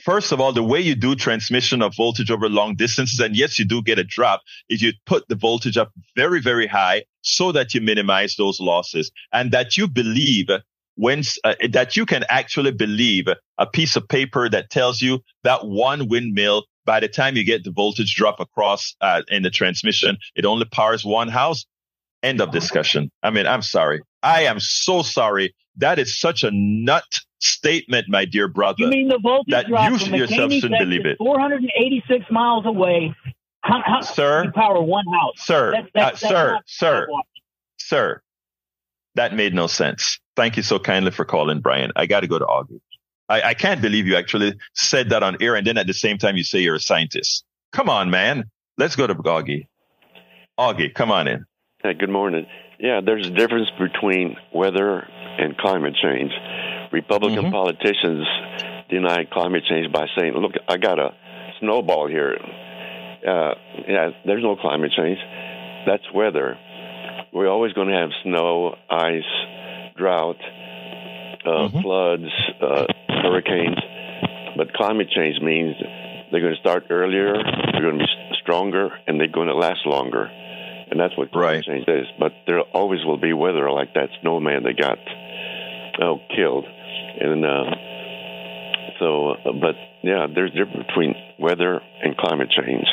First 0.01 0.33
of 0.33 0.41
all, 0.41 0.53
the 0.53 0.63
way 0.63 0.81
you 0.81 0.95
do 0.95 1.15
transmission 1.17 1.83
of 1.83 1.95
voltage 1.97 2.31
over 2.31 2.49
long 2.49 2.75
distances, 2.77 3.19
and 3.21 3.37
yes, 3.37 3.59
you 3.59 3.65
do 3.65 3.83
get 3.83 3.99
a 3.99 4.05
drop, 4.05 4.43
is 4.69 4.81
you 4.81 4.93
put 5.07 5.29
the 5.29 5.35
voltage 5.35 5.77
up 5.77 5.91
very, 6.17 6.41
very 6.41 6.67
high 6.67 7.05
so 7.23 7.53
that 7.53 7.75
you 7.75 7.81
minimize 7.81 8.37
those 8.37 8.61
losses 8.61 9.11
and 9.33 9.51
that 9.51 9.77
you 9.77 9.89
believe 9.89 10.49
when, 10.99 11.23
uh, 11.45 11.55
that 11.71 11.97
you 11.97 12.05
can 12.05 12.25
actually 12.29 12.73
believe 12.73 13.29
a 13.57 13.67
piece 13.67 13.95
of 13.95 14.09
paper 14.09 14.49
that 14.51 14.69
tells 14.69 15.01
you 15.01 15.21
that 15.45 15.65
one 15.65 16.09
windmill, 16.09 16.65
by 16.85 16.99
the 16.99 17.07
time 17.09 17.37
you 17.37 17.45
get 17.45 17.63
the 17.63 17.71
voltage 17.71 18.15
drop 18.17 18.41
across 18.41 18.97
uh, 19.01 19.23
in 19.29 19.45
the 19.45 19.51
transmission, 19.51 20.19
it 20.35 20.45
only 20.45 20.65
powers 20.65 21.05
one 21.05 21.29
house. 21.29 21.67
End 22.25 22.41
of 22.41 22.51
discussion. 22.51 23.13
I 23.23 23.31
mean, 23.31 23.47
I'm 23.47 23.63
sorry. 23.63 24.03
I 24.25 24.43
am 24.43 24.59
so 24.59 25.03
sorry. 25.03 25.55
That 25.77 26.01
is 26.01 26.19
such 26.19 26.43
a 26.43 26.51
nut 26.53 27.05
statement, 27.39 28.07
my 28.09 28.25
dear 28.25 28.49
brother. 28.49 28.83
You 28.83 28.89
mean 28.89 29.07
the 29.09 29.21
voltage 29.23 29.53
that 29.53 29.69
drop 29.69 29.93
you 29.93 29.99
from 29.99 30.15
yourself 30.17 30.53
shouldn't 30.53 30.81
believe 30.81 31.07
it. 31.07 31.19
486 31.19 32.25
miles 32.33 32.67
away. 32.67 33.15
How, 33.61 33.83
how, 33.85 34.01
Sir? 34.01 34.51
Power 34.53 34.83
one 34.83 35.05
house. 35.13 35.35
Sir, 35.37 35.71
That's- 35.71 35.91
that's- 35.95 36.25
uh, 36.25 36.37
that's 36.55 36.73
sir, 36.77 37.07
sir, 37.07 37.07
sir, 37.77 38.23
that 39.15 39.35
made 39.35 39.55
no 39.55 39.69
sense. 39.69 40.19
Thank 40.39 40.57
you 40.57 40.63
so 40.63 40.79
kindly 40.79 41.11
for 41.11 41.25
calling, 41.25 41.59
Brian. 41.59 41.91
I 41.97 42.07
got 42.07 42.21
to 42.21 42.29
go 42.29 42.39
to 42.39 42.45
Augie. 42.45 42.81
I, 43.29 43.43
I 43.43 43.55
can't 43.55 43.83
believe 43.83 44.07
you 44.07 44.15
actually 44.15 44.55
said 44.73 45.11
that 45.11 45.25
on 45.25 45.39
air, 45.41 45.57
and 45.57 45.67
then 45.67 45.77
at 45.77 45.89
the 45.89 45.93
same 45.93 46.17
time 46.17 46.37
you 46.37 46.45
say 46.45 46.61
you're 46.61 46.77
a 46.77 46.81
scientist. 46.81 47.45
Come 47.73 47.89
on, 47.89 48.09
man. 48.09 48.45
Let's 48.77 48.95
go 48.95 49.09
to 49.09 49.17
Augie. 49.17 49.67
Augie, 50.57 50.95
come 50.95 51.11
on 51.11 51.27
in. 51.27 51.45
Hey, 51.83 51.95
good 51.95 52.09
morning. 52.09 52.47
Yeah, 52.79 53.01
there's 53.05 53.27
a 53.27 53.31
difference 53.31 53.69
between 53.81 54.37
weather 54.55 55.01
and 55.01 55.57
climate 55.57 55.97
change. 56.01 56.31
Republican 56.93 57.47
mm-hmm. 57.47 57.51
politicians 57.51 58.25
deny 58.91 59.25
climate 59.25 59.65
change 59.69 59.93
by 59.93 60.07
saying, 60.17 60.35
"Look, 60.35 60.53
I 60.69 60.77
got 60.77 61.01
a 61.01 61.17
snowball 61.59 62.07
here. 62.07 62.39
Uh, 63.27 63.55
yeah, 63.89 64.11
there's 64.25 64.45
no 64.45 64.55
climate 64.55 64.93
change. 64.97 65.19
That's 65.85 66.05
weather. 66.15 66.57
We're 67.33 67.49
always 67.49 67.73
going 67.73 67.89
to 67.89 67.95
have 67.95 68.11
snow, 68.23 68.77
ice, 68.89 69.58
drought, 69.99 70.41
uh, 71.45 71.49
mm-hmm. 71.49 71.81
floods, 71.81 72.31
uh, 72.63 72.87
hurricanes. 73.09 73.79
But 74.57 74.73
climate 74.73 75.09
change 75.15 75.41
means 75.43 75.77
they're 76.31 76.41
going 76.41 76.55
to 76.55 76.61
start 76.61 76.85
earlier, 76.91 77.35
they're 77.35 77.83
going 77.83 77.99
to 77.99 78.05
be 78.05 78.37
stronger, 78.43 78.91
and 79.07 79.21
they're 79.21 79.29
going 79.29 79.49
to 79.49 79.55
last 79.55 79.85
longer. 79.85 80.31
And 80.91 80.99
that's 80.99 81.17
what 81.19 81.33
climate 81.33 81.67
right. 81.69 81.85
change 81.85 81.89
is. 81.89 82.07
But 82.19 82.33
there 82.47 82.61
always 82.61 83.05
will 83.05 83.21
be 83.21 83.33
weather 83.33 83.71
like 83.71 83.95
that 83.95 84.09
snowman 84.23 84.63
that 84.63 84.79
got 84.79 84.99
oh, 86.01 86.21
killed. 86.35 86.65
And 87.21 87.45
uh, 87.45 87.65
so, 88.99 89.31
uh, 89.31 89.53
but 89.53 89.75
yeah, 90.03 90.27
there's 90.33 90.53
a 90.53 90.65
difference 90.65 90.87
between 90.87 91.15
weather 91.39 91.81
and 92.03 92.17
climate 92.17 92.49
change. 92.51 92.87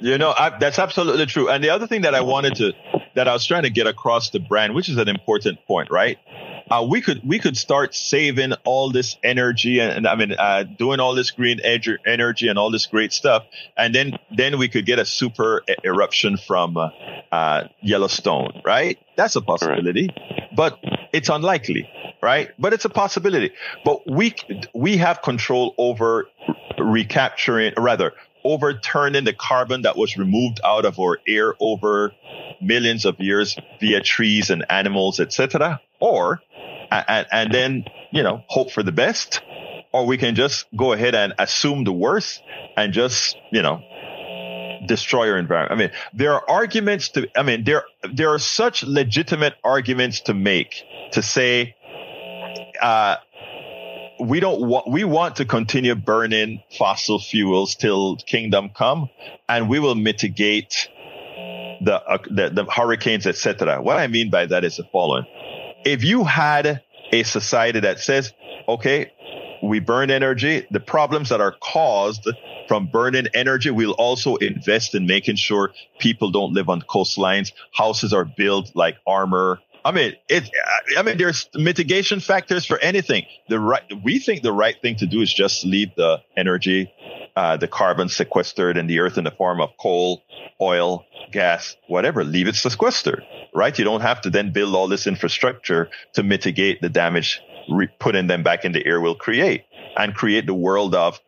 You 0.00 0.18
know, 0.18 0.34
I, 0.36 0.56
that's 0.58 0.78
absolutely 0.78 1.26
true. 1.26 1.48
And 1.48 1.62
the 1.62 1.70
other 1.70 1.86
thing 1.86 2.02
that 2.02 2.14
I 2.14 2.20
wanted 2.20 2.56
to, 2.56 2.72
that 3.14 3.28
I 3.28 3.32
was 3.32 3.46
trying 3.46 3.62
to 3.62 3.70
get 3.70 3.86
across 3.86 4.30
the 4.30 4.40
brand, 4.40 4.74
which 4.74 4.88
is 4.88 4.96
an 4.96 5.08
important 5.08 5.64
point, 5.66 5.90
right? 5.90 6.18
Uh, 6.70 6.86
we 6.88 7.00
could 7.00 7.26
we 7.26 7.38
could 7.38 7.56
start 7.56 7.94
saving 7.94 8.52
all 8.64 8.90
this 8.90 9.16
energy 9.22 9.80
and, 9.80 9.92
and 9.92 10.06
I 10.06 10.14
mean 10.16 10.32
uh, 10.32 10.64
doing 10.64 11.00
all 11.00 11.14
this 11.14 11.30
green 11.30 11.60
energy 11.60 12.48
and 12.48 12.58
all 12.58 12.70
this 12.70 12.86
great 12.86 13.12
stuff, 13.12 13.44
and 13.76 13.94
then 13.94 14.18
then 14.36 14.58
we 14.58 14.68
could 14.68 14.84
get 14.84 14.98
a 14.98 15.06
super 15.06 15.62
eruption 15.82 16.36
from 16.36 16.76
uh, 16.76 16.90
uh, 17.32 17.68
Yellowstone, 17.80 18.60
right? 18.64 18.98
That's 19.16 19.36
a 19.36 19.40
possibility, 19.40 20.10
right. 20.14 20.54
but 20.54 20.78
it's 21.12 21.30
unlikely, 21.30 21.88
right? 22.22 22.50
But 22.58 22.74
it's 22.74 22.84
a 22.84 22.90
possibility. 22.90 23.52
But 23.84 24.06
we 24.10 24.34
we 24.74 24.98
have 24.98 25.22
control 25.22 25.74
over 25.78 26.26
recapturing, 26.78 27.74
rather 27.76 28.12
overturning 28.44 29.24
the 29.24 29.32
carbon 29.32 29.82
that 29.82 29.96
was 29.96 30.16
removed 30.16 30.60
out 30.64 30.84
of 30.84 30.98
our 30.98 31.18
air 31.26 31.54
over 31.60 32.14
millions 32.60 33.04
of 33.04 33.18
years 33.18 33.56
via 33.80 34.00
trees 34.00 34.50
and 34.50 34.64
animals, 34.70 35.20
etc. 35.20 35.80
Or, 36.00 36.40
and, 36.90 37.26
and 37.30 37.52
then, 37.52 37.84
you 38.10 38.22
know, 38.22 38.42
hope 38.48 38.70
for 38.70 38.82
the 38.82 38.92
best. 38.92 39.40
Or 39.92 40.06
we 40.06 40.18
can 40.18 40.34
just 40.34 40.66
go 40.76 40.92
ahead 40.92 41.14
and 41.14 41.34
assume 41.38 41.84
the 41.84 41.92
worst 41.92 42.42
and 42.76 42.92
just, 42.92 43.36
you 43.50 43.62
know, 43.62 43.82
destroy 44.86 45.30
our 45.30 45.38
environment. 45.38 45.72
I 45.72 45.76
mean, 45.76 45.90
there 46.14 46.34
are 46.34 46.48
arguments 46.48 47.10
to, 47.10 47.28
I 47.36 47.42
mean, 47.42 47.64
there, 47.64 47.84
there 48.12 48.32
are 48.32 48.38
such 48.38 48.84
legitimate 48.84 49.54
arguments 49.64 50.20
to 50.22 50.34
make 50.34 50.82
to 51.12 51.22
say, 51.22 51.74
uh, 52.80 53.16
we 54.20 54.40
don't 54.40 54.60
want, 54.60 54.88
we 54.88 55.04
want 55.04 55.36
to 55.36 55.44
continue 55.44 55.94
burning 55.94 56.62
fossil 56.76 57.18
fuels 57.18 57.74
till 57.74 58.16
kingdom 58.16 58.70
come 58.70 59.08
and 59.48 59.68
we 59.68 59.78
will 59.78 59.94
mitigate 59.94 60.88
the, 61.80 62.02
uh, 62.02 62.18
the, 62.30 62.50
the 62.50 62.64
hurricanes, 62.64 63.26
etc. 63.26 63.82
What 63.82 63.98
I 63.98 64.06
mean 64.06 64.30
by 64.30 64.46
that 64.46 64.64
is 64.64 64.76
the 64.76 64.84
following. 64.92 65.24
If 65.84 66.04
you 66.04 66.24
had 66.24 66.82
a 67.12 67.22
society 67.22 67.80
that 67.80 68.00
says, 68.00 68.32
okay, 68.68 69.12
we 69.62 69.80
burn 69.80 70.10
energy, 70.10 70.66
the 70.70 70.80
problems 70.80 71.30
that 71.30 71.40
are 71.40 71.54
caused 71.60 72.28
from 72.68 72.86
burning 72.86 73.26
energy, 73.34 73.70
we'll 73.70 73.92
also 73.92 74.36
invest 74.36 74.94
in 74.94 75.06
making 75.06 75.36
sure 75.36 75.72
people 75.98 76.30
don't 76.30 76.52
live 76.52 76.68
on 76.68 76.82
coastlines. 76.82 77.52
Houses 77.72 78.12
are 78.12 78.24
built 78.24 78.72
like 78.74 78.96
armor 79.06 79.58
I 79.84 79.92
mean, 79.92 80.14
it. 80.28 80.50
I 80.96 81.02
mean, 81.02 81.18
there's 81.18 81.48
mitigation 81.54 82.20
factors 82.20 82.66
for 82.66 82.78
anything. 82.78 83.26
The 83.48 83.58
right, 83.60 83.82
we 84.04 84.18
think 84.18 84.42
the 84.42 84.52
right 84.52 84.80
thing 84.80 84.96
to 84.96 85.06
do 85.06 85.20
is 85.20 85.32
just 85.32 85.64
leave 85.64 85.94
the 85.96 86.18
energy, 86.36 86.92
uh, 87.36 87.56
the 87.56 87.68
carbon 87.68 88.08
sequestered 88.08 88.76
in 88.76 88.86
the 88.86 89.00
earth 89.00 89.18
in 89.18 89.24
the 89.24 89.30
form 89.30 89.60
of 89.60 89.70
coal, 89.78 90.22
oil, 90.60 91.04
gas, 91.32 91.76
whatever. 91.86 92.24
Leave 92.24 92.48
it 92.48 92.56
sequestered, 92.56 93.22
right? 93.54 93.78
You 93.78 93.84
don't 93.84 94.00
have 94.00 94.20
to 94.22 94.30
then 94.30 94.52
build 94.52 94.74
all 94.74 94.88
this 94.88 95.06
infrastructure 95.06 95.88
to 96.14 96.22
mitigate 96.22 96.80
the 96.80 96.88
damage 96.88 97.40
re- 97.70 97.88
putting 97.98 98.26
them 98.26 98.42
back 98.42 98.64
in 98.64 98.72
the 98.72 98.84
air 98.84 99.00
will 99.00 99.14
create 99.14 99.64
and 99.96 100.14
create 100.14 100.46
the 100.46 100.54
world 100.54 100.94
of 100.94 101.20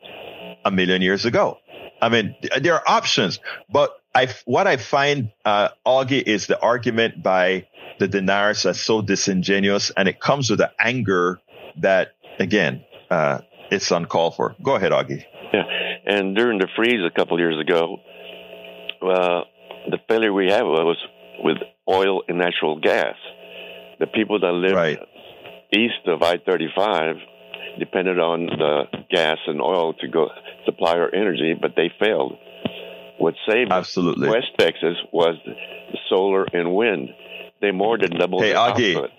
a 0.64 0.70
million 0.70 1.02
years 1.02 1.24
ago. 1.24 1.58
I 2.02 2.08
mean, 2.08 2.34
there 2.60 2.74
are 2.74 2.82
options, 2.86 3.40
but 3.70 3.99
I, 4.14 4.28
what 4.44 4.66
I 4.66 4.76
find, 4.76 5.30
uh, 5.44 5.68
Augie, 5.86 6.22
is 6.22 6.46
the 6.46 6.60
argument 6.60 7.22
by 7.22 7.68
the 7.98 8.08
deniers 8.08 8.66
are 8.66 8.74
so 8.74 9.02
disingenuous 9.02 9.90
and 9.96 10.08
it 10.08 10.20
comes 10.20 10.50
with 10.50 10.60
an 10.60 10.70
anger 10.80 11.38
that, 11.78 12.14
again, 12.38 12.84
uh, 13.10 13.40
it's 13.70 13.90
uncalled 13.90 14.36
for. 14.36 14.56
Go 14.62 14.74
ahead, 14.74 14.92
Augie. 14.92 15.24
Yeah. 15.52 15.62
And 16.06 16.34
during 16.34 16.58
the 16.58 16.68
freeze 16.76 17.00
a 17.04 17.10
couple 17.16 17.38
years 17.38 17.60
ago, 17.60 17.98
uh, 19.02 19.42
the 19.90 19.98
failure 20.08 20.32
we 20.32 20.50
had 20.50 20.62
was 20.62 20.96
with 21.42 21.58
oil 21.88 22.22
and 22.28 22.38
natural 22.38 22.80
gas. 22.80 23.14
The 23.98 24.06
people 24.06 24.40
that 24.40 24.52
live 24.52 24.74
right. 24.74 24.98
east 25.72 26.06
of 26.06 26.22
I 26.22 26.38
35 26.38 27.16
depended 27.78 28.18
on 28.18 28.46
the 28.46 28.82
gas 29.10 29.38
and 29.46 29.60
oil 29.60 29.94
to 29.94 30.08
go 30.08 30.28
supply 30.64 30.92
our 30.92 31.14
energy, 31.14 31.54
but 31.60 31.72
they 31.76 31.92
failed. 31.98 32.36
What 33.20 33.34
saved 33.46 33.70
Absolutely. 33.70 34.30
West 34.30 34.46
Texas 34.58 34.96
was 35.12 35.36
solar 36.08 36.46
and 36.54 36.74
wind. 36.74 37.10
They 37.60 37.70
more 37.70 37.98
than 37.98 38.18
doubled 38.18 38.42
hey, 38.42 38.54
Augie, 38.54 38.96
output. 38.96 39.10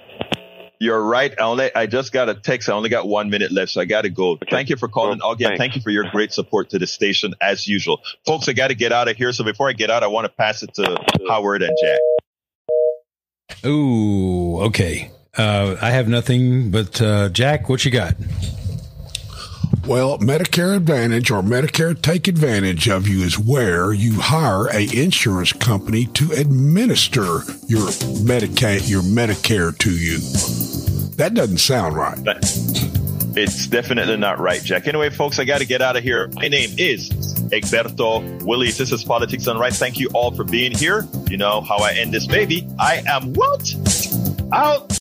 You're 0.79 1.03
right. 1.03 1.31
I 1.39 1.43
only 1.43 1.75
I 1.75 1.85
just 1.85 2.11
got 2.11 2.27
a 2.27 2.33
text. 2.33 2.67
I 2.67 2.73
only 2.73 2.89
got 2.89 3.07
one 3.07 3.29
minute 3.29 3.51
left, 3.51 3.73
so 3.73 3.79
I 3.79 3.85
got 3.85 4.01
to 4.01 4.09
go. 4.09 4.31
Okay. 4.31 4.47
Thank 4.49 4.69
you 4.69 4.75
for 4.75 4.87
calling, 4.87 5.19
well, 5.19 5.35
Augie, 5.35 5.47
and 5.47 5.55
thank 5.55 5.75
you 5.75 5.83
for 5.83 5.91
your 5.91 6.09
great 6.09 6.33
support 6.33 6.71
to 6.71 6.79
the 6.79 6.87
station 6.87 7.35
as 7.39 7.67
usual, 7.67 8.01
folks. 8.25 8.49
I 8.49 8.53
got 8.53 8.69
to 8.69 8.75
get 8.75 8.91
out 8.91 9.07
of 9.07 9.17
here. 9.17 9.31
So 9.33 9.43
before 9.43 9.69
I 9.69 9.73
get 9.73 9.91
out, 9.91 10.01
I 10.01 10.07
want 10.07 10.25
to 10.25 10.31
pass 10.31 10.63
it 10.63 10.73
to 10.73 10.97
Howard 11.29 11.61
and 11.61 11.77
Jack. 11.79 11.99
Ooh, 13.67 14.61
okay. 14.61 15.11
Uh, 15.37 15.75
I 15.79 15.91
have 15.91 16.07
nothing 16.07 16.71
but 16.71 16.99
uh, 16.99 17.29
Jack. 17.29 17.69
What 17.69 17.85
you 17.85 17.91
got? 17.91 18.15
Well, 19.87 20.19
Medicare 20.19 20.77
Advantage 20.77 21.31
or 21.31 21.41
Medicare 21.41 21.99
Take 21.99 22.27
Advantage 22.27 22.87
of 22.87 23.07
you 23.07 23.23
is 23.23 23.39
where 23.39 23.91
you 23.91 24.21
hire 24.21 24.67
a 24.67 24.87
insurance 24.95 25.53
company 25.53 26.05
to 26.05 26.31
administer 26.33 27.41
your 27.67 27.87
Medicaid, 28.21 28.87
your 28.87 29.01
Medicare 29.01 29.75
to 29.79 29.91
you. 29.91 30.19
That 31.17 31.33
doesn't 31.33 31.57
sound 31.57 31.95
right. 31.95 32.17
It's 33.35 33.65
definitely 33.65 34.17
not 34.17 34.39
right, 34.39 34.61
Jack. 34.63 34.87
Anyway, 34.87 35.09
folks, 35.09 35.39
I 35.39 35.45
got 35.45 35.59
to 35.59 35.65
get 35.65 35.81
out 35.81 35.97
of 35.97 36.03
here. 36.03 36.29
My 36.35 36.47
name 36.47 36.69
is 36.77 37.09
Egberto 37.49 38.43
Willies. 38.43 38.77
This 38.77 38.91
is 38.91 39.03
Politics 39.03 39.45
Done 39.45 39.57
Right. 39.57 39.73
Thank 39.73 39.99
you 39.99 40.09
all 40.13 40.31
for 40.31 40.43
being 40.43 40.73
here. 40.73 41.07
You 41.27 41.37
know 41.37 41.61
how 41.61 41.77
I 41.77 41.93
end 41.93 42.13
this 42.13 42.27
baby. 42.27 42.67
I 42.79 43.03
am 43.07 43.33
what? 43.33 43.73
Out 44.53 45.00